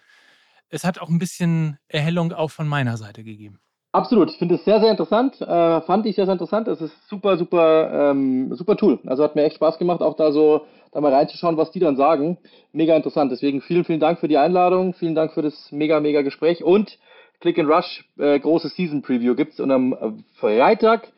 es 0.68 0.84
hat 0.84 0.98
auch 0.98 1.08
ein 1.08 1.18
bisschen 1.18 1.78
Erhellung 1.88 2.32
auch 2.32 2.50
von 2.50 2.66
meiner 2.66 2.96
Seite 2.96 3.24
gegeben. 3.24 3.60
Absolut, 3.96 4.30
ich 4.30 4.36
finde 4.36 4.56
es 4.56 4.64
sehr, 4.66 4.78
sehr 4.78 4.90
interessant. 4.90 5.40
Äh, 5.40 5.80
fand 5.80 6.04
ich 6.04 6.16
sehr, 6.16 6.26
sehr 6.26 6.34
interessant. 6.34 6.68
Es 6.68 6.82
ist 6.82 7.08
super, 7.08 7.38
super, 7.38 8.10
ähm, 8.10 8.54
super 8.54 8.76
Tool. 8.76 8.98
Also 9.06 9.24
hat 9.24 9.36
mir 9.36 9.44
echt 9.44 9.56
Spaß 9.56 9.78
gemacht, 9.78 10.02
auch 10.02 10.16
da 10.16 10.32
so 10.32 10.66
da 10.92 11.00
mal 11.00 11.14
reinzuschauen, 11.14 11.56
was 11.56 11.70
die 11.70 11.78
dann 11.80 11.96
sagen. 11.96 12.36
Mega 12.72 12.94
interessant. 12.94 13.32
Deswegen 13.32 13.62
vielen, 13.62 13.84
vielen 13.84 13.98
Dank 13.98 14.18
für 14.18 14.28
die 14.28 14.36
Einladung. 14.36 14.92
Vielen 14.92 15.14
Dank 15.14 15.32
für 15.32 15.40
das 15.40 15.72
mega, 15.72 15.98
mega 16.00 16.20
Gespräch. 16.20 16.62
Und 16.62 16.98
Click 17.40 17.58
and 17.58 17.70
Rush, 17.70 18.04
äh, 18.18 18.38
große 18.38 18.68
Season 18.68 19.00
Preview 19.00 19.34
gibt 19.34 19.54
es. 19.54 19.60
Und 19.60 19.70
am 19.70 20.24
Freitag 20.34 21.10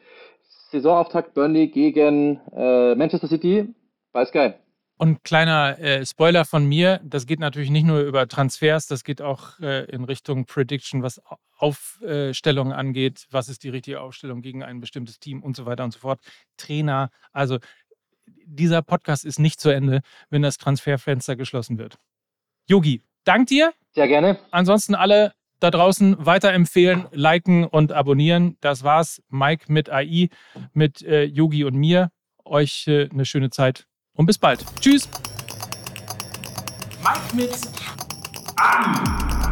Saisonauftakt 0.70 1.34
Burnley 1.34 1.66
gegen 1.66 2.40
äh, 2.54 2.94
Manchester 2.94 3.26
City 3.26 3.74
bei 4.12 4.24
Sky. 4.24 4.52
Und 4.98 5.22
kleiner 5.22 5.78
äh, 5.78 6.04
Spoiler 6.04 6.44
von 6.44 6.66
mir, 6.66 7.00
das 7.04 7.26
geht 7.26 7.38
natürlich 7.38 7.70
nicht 7.70 7.86
nur 7.86 8.00
über 8.00 8.26
Transfers, 8.26 8.88
das 8.88 9.04
geht 9.04 9.22
auch 9.22 9.60
äh, 9.60 9.84
in 9.84 10.02
Richtung 10.02 10.44
Prediction, 10.44 11.04
was 11.04 11.22
Aufstellungen 11.56 12.72
angeht, 12.72 13.26
was 13.30 13.48
ist 13.48 13.62
die 13.62 13.68
richtige 13.68 14.00
Aufstellung 14.00 14.42
gegen 14.42 14.64
ein 14.64 14.80
bestimmtes 14.80 15.20
Team 15.20 15.42
und 15.42 15.54
so 15.54 15.66
weiter 15.66 15.84
und 15.84 15.92
so 15.92 16.00
fort. 16.00 16.20
Trainer, 16.56 17.10
also 17.32 17.58
dieser 18.26 18.82
Podcast 18.82 19.24
ist 19.24 19.38
nicht 19.38 19.60
zu 19.60 19.70
Ende, 19.70 20.00
wenn 20.30 20.42
das 20.42 20.58
Transferfenster 20.58 21.36
geschlossen 21.36 21.78
wird. 21.78 21.98
Yogi, 22.66 23.02
dank 23.22 23.46
dir. 23.46 23.72
Sehr 23.92 24.08
gerne. 24.08 24.38
Ansonsten 24.50 24.96
alle 24.96 25.32
da 25.60 25.70
draußen 25.70 26.16
weiterempfehlen, 26.18 27.06
liken 27.12 27.64
und 27.64 27.92
abonnieren. 27.92 28.56
Das 28.60 28.82
war's. 28.82 29.22
Mike 29.28 29.72
mit 29.72 29.90
AI, 29.90 30.28
mit 30.72 31.02
äh, 31.02 31.22
Yogi 31.24 31.64
und 31.64 31.74
mir. 31.74 32.10
Euch 32.44 32.86
äh, 32.88 33.08
eine 33.10 33.24
schöne 33.24 33.50
Zeit 33.50 33.86
und 34.18 34.26
bis 34.26 34.36
bald. 34.36 34.62
Tschüss. 34.80 35.08
Mike 37.02 37.34
mit 37.34 37.56
Adi. 38.56 39.47